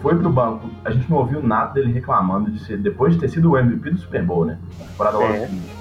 foi 0.02 0.16
pro 0.16 0.30
banco, 0.30 0.70
a 0.86 0.92
gente 0.92 1.10
não 1.10 1.18
ouviu 1.18 1.42
nada 1.44 1.74
dele 1.74 1.92
reclamando 1.92 2.50
de 2.50 2.60
ser, 2.60 2.78
depois 2.78 3.14
de 3.14 3.20
ter 3.20 3.30
sido 3.30 3.52
o 3.52 3.58
MVP 3.58 3.90
do 3.90 3.98
Super 3.98 4.24
Bowl, 4.24 4.46
né? 4.46 4.58
temporada 4.78 5.24
é. 5.24 5.48
seguinte. 5.48 5.76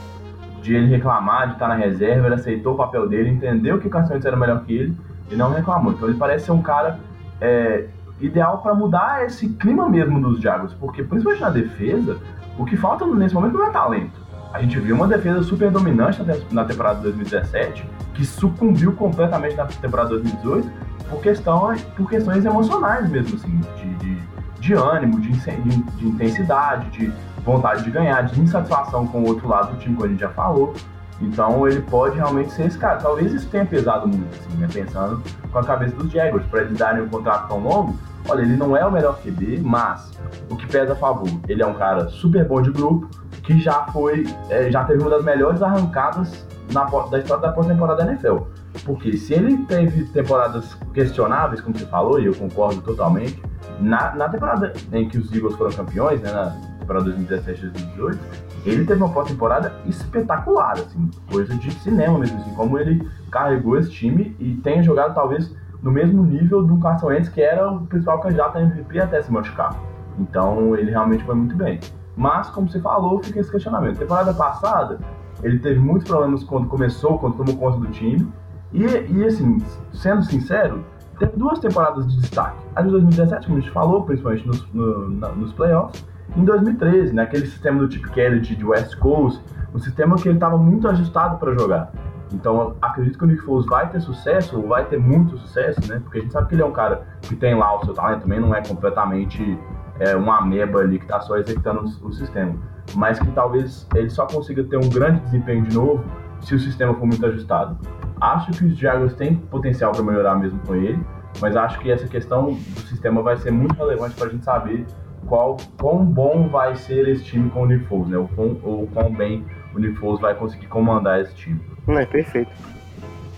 De 0.62 0.74
ele 0.74 0.86
reclamar, 0.86 1.48
de 1.48 1.52
estar 1.52 1.68
na 1.68 1.74
reserva, 1.74 2.26
ele 2.26 2.34
aceitou 2.36 2.72
o 2.72 2.76
papel 2.76 3.06
dele, 3.06 3.28
entendeu 3.28 3.78
que 3.78 3.86
o 3.86 3.90
Carson 3.90 4.14
era 4.14 4.36
melhor 4.36 4.64
que 4.64 4.72
ele 4.72 4.96
e 5.30 5.36
não 5.36 5.52
reclamou. 5.52 5.92
Então 5.92 6.08
ele 6.08 6.16
parece 6.16 6.46
ser 6.46 6.52
um 6.52 6.62
cara 6.62 6.98
é, 7.38 7.86
ideal 8.18 8.58
para 8.58 8.74
mudar 8.74 9.26
esse 9.26 9.50
clima 9.50 9.88
mesmo 9.88 10.18
dos 10.20 10.40
Jaguars, 10.40 10.72
porque 10.72 11.02
principalmente 11.02 11.42
na 11.42 11.50
defesa, 11.50 12.16
o 12.58 12.64
que 12.64 12.78
falta 12.78 13.06
nesse 13.06 13.34
momento 13.34 13.58
não 13.58 13.66
é 13.66 13.70
talento 13.70 14.23
a 14.54 14.62
gente 14.62 14.78
viu 14.78 14.94
uma 14.94 15.08
defesa 15.08 15.42
super 15.42 15.68
dominante 15.68 16.22
na 16.52 16.64
temporada 16.64 16.98
de 16.98 17.02
2017, 17.02 17.84
que 18.14 18.24
sucumbiu 18.24 18.92
completamente 18.92 19.56
na 19.56 19.66
temporada 19.66 20.10
de 20.10 20.22
2018 20.22 20.70
por, 21.10 21.20
questão, 21.20 21.74
por 21.96 22.08
questões 22.08 22.44
emocionais 22.44 23.10
mesmo, 23.10 23.34
assim, 23.34 23.60
de, 23.76 23.94
de, 23.96 24.22
de 24.60 24.74
ânimo, 24.74 25.20
de, 25.20 25.32
de, 25.32 25.82
de, 25.96 26.06
intensidade, 26.06 26.88
de 26.90 27.12
vontade 27.44 27.82
de 27.82 27.90
ganhar, 27.90 28.22
de 28.22 28.40
insatisfação 28.40 29.08
com 29.08 29.22
o 29.22 29.26
outro 29.26 29.48
lado 29.48 29.72
do 29.72 29.78
time, 29.78 29.96
como 29.96 30.06
a 30.06 30.08
gente 30.08 30.20
já 30.20 30.30
falou. 30.30 30.72
Então 31.20 31.66
ele 31.66 31.80
pode 31.82 32.14
realmente 32.14 32.52
ser 32.52 32.66
esse 32.66 32.78
cara. 32.78 33.00
Talvez 33.00 33.32
isso 33.32 33.48
tenha 33.48 33.66
pesado 33.66 34.06
muito, 34.06 34.38
assim, 34.38 34.56
né? 34.56 34.68
Pensando 34.72 35.20
com 35.50 35.58
a 35.58 35.64
cabeça 35.64 35.96
dos 35.96 36.12
Jaguars, 36.12 36.46
para 36.46 36.62
eles 36.62 36.78
darem 36.78 37.02
um 37.02 37.08
contrato 37.08 37.48
tão 37.48 37.58
longo. 37.58 37.98
Olha, 38.28 38.42
ele 38.42 38.56
não 38.56 38.76
é 38.76 38.86
o 38.86 38.90
melhor 38.90 39.18
QB, 39.20 39.60
mas 39.62 40.12
o 40.48 40.56
que 40.56 40.66
pesa 40.66 40.92
a 40.92 40.96
favor, 40.96 41.28
ele 41.46 41.62
é 41.62 41.66
um 41.66 41.74
cara 41.74 42.08
super 42.08 42.46
bom 42.46 42.62
de 42.62 42.70
grupo, 42.70 43.08
que 43.44 43.58
já 43.60 43.84
foi, 43.86 44.26
é, 44.48 44.70
já 44.70 44.84
teve 44.84 45.00
uma 45.00 45.10
das 45.10 45.24
melhores 45.24 45.62
arrancadas 45.62 46.46
na, 46.72 46.84
da 46.84 47.18
história 47.18 47.42
da 47.42 47.52
pós-temporada 47.52 48.02
da 48.02 48.10
NFL. 48.10 48.38
Porque 48.84 49.16
se 49.16 49.34
ele 49.34 49.58
teve 49.66 50.04
temporadas 50.06 50.74
questionáveis, 50.92 51.60
como 51.60 51.78
você 51.78 51.86
falou, 51.86 52.18
e 52.18 52.26
eu 52.26 52.34
concordo 52.34 52.80
totalmente, 52.80 53.40
na, 53.78 54.14
na 54.14 54.28
temporada 54.28 54.72
em 54.92 55.08
que 55.08 55.18
os 55.18 55.32
Eagles 55.32 55.56
foram 55.56 55.72
campeões, 55.72 56.20
né, 56.22 56.32
na 56.32 56.50
temporada 56.80 57.10
2017-2018, 57.12 58.18
ele 58.64 58.84
teve 58.86 59.02
uma 59.02 59.12
pós-temporada 59.12 59.72
espetacular, 59.86 60.72
assim, 60.72 61.10
coisa 61.30 61.54
de 61.54 61.70
cinema 61.74 62.18
mesmo, 62.18 62.40
assim, 62.40 62.54
como 62.54 62.78
ele 62.78 63.08
carregou 63.30 63.78
esse 63.78 63.90
time 63.90 64.34
e 64.38 64.54
tem 64.56 64.82
jogado 64.82 65.14
talvez 65.14 65.54
no 65.82 65.92
mesmo 65.92 66.24
nível 66.24 66.62
do 66.62 66.78
Carson 66.78 67.08
Wentz, 67.08 67.28
que 67.28 67.42
era 67.42 67.70
o 67.70 67.86
principal 67.86 68.18
candidato 68.20 68.56
a 68.56 68.62
MVP 68.62 68.98
até 68.98 69.22
se 69.22 69.30
machucar. 69.30 69.78
Então 70.18 70.74
ele 70.74 70.90
realmente 70.90 71.24
foi 71.24 71.34
muito 71.34 71.54
bem. 71.54 71.78
Mas, 72.16 72.48
como 72.50 72.68
você 72.68 72.80
falou, 72.80 73.22
fica 73.22 73.40
esse 73.40 73.50
questionamento. 73.50 73.98
Temporada 73.98 74.32
passada, 74.32 74.98
ele 75.42 75.58
teve 75.58 75.78
muitos 75.78 76.06
problemas 76.06 76.44
quando 76.44 76.68
começou, 76.68 77.18
quando 77.18 77.36
tomou 77.36 77.56
conta 77.56 77.78
do 77.78 77.88
time. 77.88 78.26
E, 78.72 78.84
e 78.84 79.24
assim, 79.24 79.58
sendo 79.92 80.22
sincero, 80.22 80.84
teve 81.18 81.36
duas 81.36 81.58
temporadas 81.58 82.06
de 82.06 82.20
destaque. 82.20 82.56
A 82.74 82.82
de 82.82 82.90
2017, 82.90 83.46
como 83.46 83.58
a 83.58 83.60
gente 83.60 83.72
falou, 83.72 84.02
principalmente 84.02 84.46
nos, 84.46 84.72
no, 84.72 85.10
na, 85.10 85.28
nos 85.30 85.52
playoffs. 85.52 86.04
Em 86.36 86.44
2013, 86.44 87.12
naquele 87.12 87.46
sistema 87.46 87.78
do 87.78 87.92
Chip 87.92 88.10
Kelly 88.10 88.40
de 88.40 88.64
West 88.64 88.96
Coast, 88.98 89.40
um 89.74 89.78
sistema 89.78 90.16
que 90.16 90.28
ele 90.28 90.36
estava 90.36 90.56
muito 90.56 90.88
ajustado 90.88 91.38
para 91.38 91.52
jogar. 91.52 91.92
Então, 92.32 92.74
acredito 92.80 93.18
que 93.18 93.24
o 93.24 93.26
Nick 93.26 93.42
Foles 93.42 93.66
vai 93.66 93.88
ter 93.88 94.00
sucesso, 94.00 94.56
ou 94.56 94.68
vai 94.68 94.84
ter 94.86 94.98
muito 94.98 95.36
sucesso, 95.38 95.80
né? 95.88 96.00
Porque 96.02 96.18
a 96.18 96.20
gente 96.22 96.32
sabe 96.32 96.48
que 96.48 96.54
ele 96.54 96.62
é 96.62 96.66
um 96.66 96.72
cara 96.72 97.06
que 97.22 97.36
tem 97.36 97.54
lá 97.54 97.76
o 97.76 97.84
seu 97.84 97.94
talento, 97.94 98.22
também 98.22 98.40
não 98.40 98.54
é 98.54 98.62
completamente 98.62 99.58
é, 100.00 100.14
uma 100.16 100.38
ameba 100.38 100.80
ali 100.80 100.98
que 100.98 101.04
está 101.04 101.20
só 101.20 101.36
executando 101.36 101.84
o, 102.02 102.08
o, 102.08 102.12
sistema. 102.12 102.54
Mas 102.94 103.18
que 103.18 103.30
talvez 103.32 103.86
ele 103.94 104.10
só 104.10 104.26
consiga 104.26 104.64
ter 104.64 104.76
um 104.76 104.88
grande 104.88 105.20
desempenho 105.20 105.62
de 105.62 105.74
novo 105.74 106.04
se 106.40 106.54
o 106.54 106.58
sistema 106.58 106.94
for 106.94 107.06
muito 107.06 107.24
ajustado. 107.26 107.78
Acho 108.20 108.52
que 108.52 108.64
os 108.64 108.76
Jaguars 108.76 109.14
têm 109.14 109.36
potencial 109.36 109.92
para 109.92 110.02
melhorar 110.02 110.34
mesmo 110.36 110.58
com 110.66 110.74
ele, 110.74 110.98
mas 111.40 111.56
acho 111.56 111.78
que 111.80 111.90
essa 111.90 112.06
questão 112.06 112.52
do 112.52 112.80
sistema 112.82 113.22
vai 113.22 113.36
ser 113.36 113.50
muito 113.50 113.74
relevante 113.74 114.14
para 114.14 114.26
a 114.26 114.30
gente 114.30 114.44
saber 114.44 114.86
qual 115.26 115.56
quão 115.78 116.04
bom 116.04 116.48
vai 116.48 116.76
ser 116.76 117.08
esse 117.08 117.24
time 117.24 117.50
com 117.50 117.62
o 117.62 117.66
Nick 117.66 117.86
Foles, 117.86 118.08
né? 118.08 118.18
O 118.18 118.28
quão, 118.28 118.58
ou 118.62 118.86
quão 118.88 119.12
bem 119.12 119.44
o 119.74 119.78
Nick 119.78 119.96
Foles 119.98 120.20
vai 120.20 120.34
conseguir 120.34 120.66
comandar 120.66 121.20
esse 121.20 121.34
time. 121.34 121.60
É 121.88 122.06
perfeito. 122.06 122.50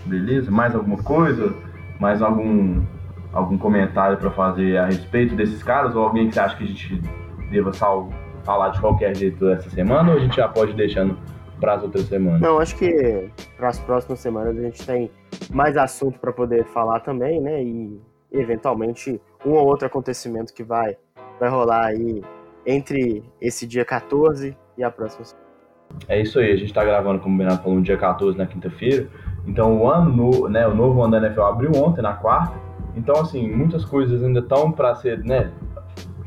Beleza? 0.05 0.51
Mais 0.51 0.75
alguma 0.75 0.99
coisa? 0.99 1.55
Mais 1.99 2.21
algum 2.23 2.83
algum 3.33 3.59
comentário 3.59 4.17
para 4.17 4.31
fazer 4.31 4.77
a 4.79 4.87
respeito 4.87 5.35
desses 5.35 5.63
caras 5.63 5.95
ou 5.95 6.03
alguém 6.03 6.29
que 6.29 6.35
você 6.35 6.41
acha 6.41 6.57
que 6.57 6.65
a 6.65 6.67
gente 6.67 7.03
deva 7.51 7.73
falar 8.45 8.71
de 8.71 8.81
qualquer 8.81 9.17
jeito 9.17 9.49
essa 9.49 9.69
semana 9.71 10.11
ou 10.11 10.17
a 10.17 10.21
gente 10.21 10.37
já 10.37 10.49
pode 10.49 10.73
ir 10.73 10.77
deixando 10.77 11.19
para 11.61 11.75
as 11.75 11.83
outras 11.83 12.05
semanas? 12.07 12.41
Não, 12.41 12.59
acho 12.59 12.77
que 12.77 13.31
para 13.57 13.69
as 13.69 13.79
próximas 13.79 14.21
semanas 14.21 14.57
a 14.57 14.63
gente 14.63 14.87
tem 14.87 15.11
mais 15.53 15.77
assunto 15.77 16.19
para 16.19 16.33
poder 16.33 16.65
falar 16.67 17.01
também, 17.01 17.41
né? 17.41 17.63
E 17.63 18.01
eventualmente 18.33 19.21
um 19.45 19.53
ou 19.53 19.67
outro 19.67 19.87
acontecimento 19.87 20.53
que 20.53 20.63
vai, 20.63 20.97
vai 21.39 21.49
rolar 21.49 21.87
aí 21.87 22.23
entre 22.67 23.23
esse 23.41 23.67
dia 23.67 23.85
14 23.85 24.57
e 24.77 24.85
a 24.85 24.91
próxima 24.91 25.25
semana. 25.25 25.47
É 26.09 26.21
isso 26.21 26.39
aí, 26.39 26.51
a 26.51 26.57
gente 26.57 26.67
está 26.67 26.85
gravando, 26.85 27.21
como 27.21 27.37
o 27.37 27.39
Bernardo 27.39 27.63
falou, 27.63 27.79
no 27.79 27.85
dia 27.85 27.97
14, 27.97 28.37
na 28.37 28.47
quinta-feira. 28.47 29.09
Então 29.47 29.81
o 29.81 29.89
ano, 29.89 30.11
no, 30.11 30.49
né, 30.49 30.67
o 30.67 30.75
novo 30.75 31.01
ano 31.03 31.13
da 31.13 31.27
NFL 31.27 31.43
abriu 31.43 31.71
ontem, 31.77 32.03
na 32.03 32.15
quarta. 32.15 32.66
Então, 32.97 33.21
assim, 33.21 33.49
muitas 33.49 33.85
coisas 33.85 34.23
ainda 34.25 34.41
estão 34.41 34.73
para 34.73 34.95
ser, 34.95 35.23
né, 35.25 35.51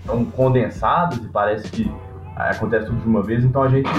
tão 0.05 0.24
condensadas 0.26 1.17
e 1.17 1.28
parece 1.28 1.70
que 1.70 1.91
acontece 2.36 2.88
tudo 2.88 3.01
de 3.01 3.07
uma 3.07 3.22
vez. 3.22 3.43
Então 3.43 3.63
a 3.63 3.67
gente 3.70 3.89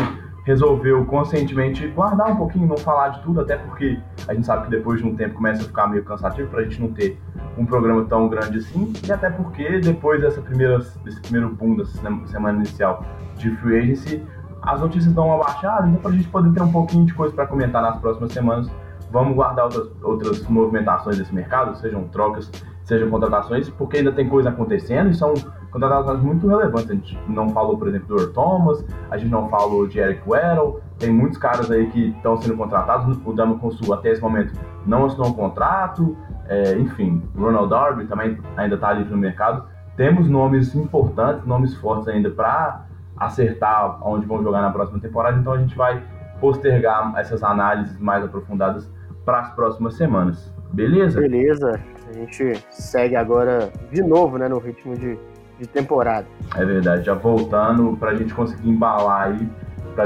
resolveu 0.45 1.05
conscientemente 1.05 1.87
guardar 1.89 2.31
um 2.31 2.37
pouquinho, 2.37 2.67
não 2.67 2.77
falar 2.77 3.11
de 3.11 3.23
tudo, 3.23 3.41
até 3.41 3.57
porque 3.57 3.99
a 4.27 4.35
gente 4.35 4.47
sabe 4.47 4.65
que 4.65 4.71
depois 4.71 5.01
de 5.01 5.07
um 5.07 5.15
tempo 5.15 5.35
começa 5.35 5.63
a 5.63 5.65
ficar 5.65 5.87
meio 5.87 6.03
cansativo 6.03 6.49
para 6.49 6.61
a 6.61 6.65
gente 6.65 6.81
não 6.81 6.89
ter 6.89 7.21
um 7.59 7.67
programa 7.67 8.05
tão 8.07 8.29
grande 8.29 8.59
assim, 8.59 8.93
e 9.07 9.13
até 9.13 9.29
porque 9.29 9.81
depois 9.81 10.21
dessa 10.21 10.41
primeira, 10.41 10.79
desse 11.05 11.21
primeiro 11.21 11.51
boom 11.51 11.77
dessa 11.77 11.99
semana 12.27 12.59
inicial 12.59 13.05
de 13.37 13.51
free 13.57 13.79
agency, 13.79 14.25
as 14.63 14.81
notícias 14.81 15.13
dão 15.13 15.27
uma 15.27 15.39
baixada, 15.39 15.87
então 15.87 16.01
para 16.01 16.11
a 16.11 16.15
gente 16.15 16.29
poder 16.29 16.53
ter 16.53 16.63
um 16.63 16.73
pouquinho 16.73 17.05
de 17.05 17.15
coisa 17.15 17.35
para 17.35 17.47
comentar 17.47 17.83
nas 17.83 17.99
próximas 17.99 18.33
semanas, 18.33 18.71
vamos 19.11 19.35
guardar 19.35 19.65
outras, 19.67 19.91
outras 20.03 20.49
movimentações 20.49 21.19
desse 21.19 21.35
mercado, 21.35 21.77
sejam 21.77 22.05
trocas, 22.09 22.51
sejam 22.85 23.11
contratações, 23.11 23.69
porque 23.71 23.99
ainda 23.99 24.13
tem 24.13 24.29
coisa 24.29 24.51
acontecendo 24.51 25.11
e 25.11 25.15
são 25.15 25.35
contratações 25.71 26.21
muito 26.21 26.47
relevantes. 26.47 26.91
A 26.91 26.95
gente 26.95 27.19
não 27.29 27.49
falou, 27.51 27.77
por 27.77 27.89
exemplo, 27.89 28.09
do 28.09 28.21
Earl 28.21 28.33
Thomas, 28.33 28.85
a 29.11 29.19
gente 29.19 29.31
não 29.31 29.49
falou 29.49 29.87
de 29.87 29.99
Eric 29.99 30.23
Weddle, 30.29 30.81
tem 30.99 31.11
muitos 31.13 31.39
caras 31.39 31.71
aí 31.71 31.87
que 31.91 32.09
estão 32.09 32.37
sendo 32.37 32.57
contratados. 32.57 33.19
O 33.25 33.33
Dama 33.33 33.59
Consul 33.59 33.93
até 33.95 34.11
esse 34.11 34.23
momento 34.23 34.53
não 34.87 35.07
assinou 35.07 35.29
um 35.29 35.33
contrato, 35.33 36.17
é, 36.49 36.77
enfim, 36.79 37.23
Ronald 37.37 37.71
Darby 37.71 38.07
também 38.07 38.39
ainda 38.57 38.75
está 38.75 38.93
livre 38.93 39.13
no 39.13 39.19
mercado. 39.19 39.65
Temos 39.97 40.29
nomes 40.29 40.75
importantes, 40.75 41.45
nomes 41.47 41.75
fortes 41.77 42.09
ainda 42.09 42.31
para 42.31 42.87
acertar 43.17 43.99
onde 44.03 44.25
vão 44.25 44.43
jogar 44.43 44.63
na 44.63 44.71
próxima 44.71 44.99
temporada, 44.99 45.39
então 45.39 45.53
a 45.53 45.59
gente 45.59 45.77
vai 45.77 46.03
postergar 46.41 47.13
essas 47.17 47.43
análises 47.43 47.99
mais 47.99 48.25
aprofundadas 48.25 48.91
para 49.31 49.41
as 49.41 49.55
próximas 49.55 49.95
semanas. 49.95 50.53
Beleza? 50.73 51.21
Beleza. 51.21 51.81
A 52.09 52.13
gente 52.13 52.61
segue 52.71 53.15
agora 53.15 53.71
de 53.93 54.03
novo, 54.03 54.37
né, 54.37 54.49
no 54.49 54.59
ritmo 54.59 54.97
de 54.97 55.17
de 55.61 55.69
temporada. 55.69 56.27
É 56.57 56.65
verdade, 56.65 57.05
já 57.05 57.15
voltando 57.15 57.95
para 57.99 58.13
a 58.13 58.15
gente 58.15 58.33
conseguir 58.33 58.71
embalar 58.71 59.29
aí, 59.29 59.49
para 59.95 60.05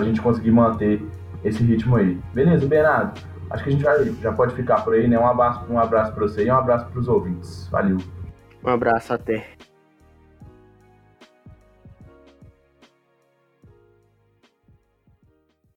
a 0.00 0.04
gente 0.04 0.20
conseguir 0.20 0.52
manter 0.52 1.04
esse 1.44 1.62
ritmo 1.64 1.96
aí. 1.96 2.16
Beleza, 2.32 2.64
Bernardo? 2.66 3.20
Acho 3.50 3.64
que 3.64 3.70
a 3.70 3.72
gente 3.72 3.82
já, 3.82 4.02
já 4.22 4.32
pode 4.32 4.54
ficar 4.54 4.82
por 4.82 4.94
aí, 4.94 5.08
né? 5.08 5.18
Um 5.18 5.26
abraço, 5.26 5.64
um 5.68 5.78
abraço 5.78 6.12
para 6.12 6.22
você 6.22 6.44
e 6.44 6.50
um 6.50 6.56
abraço 6.56 6.86
para 6.86 7.00
os 7.00 7.08
ouvintes. 7.08 7.68
Valeu. 7.70 7.98
Um 8.64 8.70
abraço 8.70 9.12
até. 9.12 9.44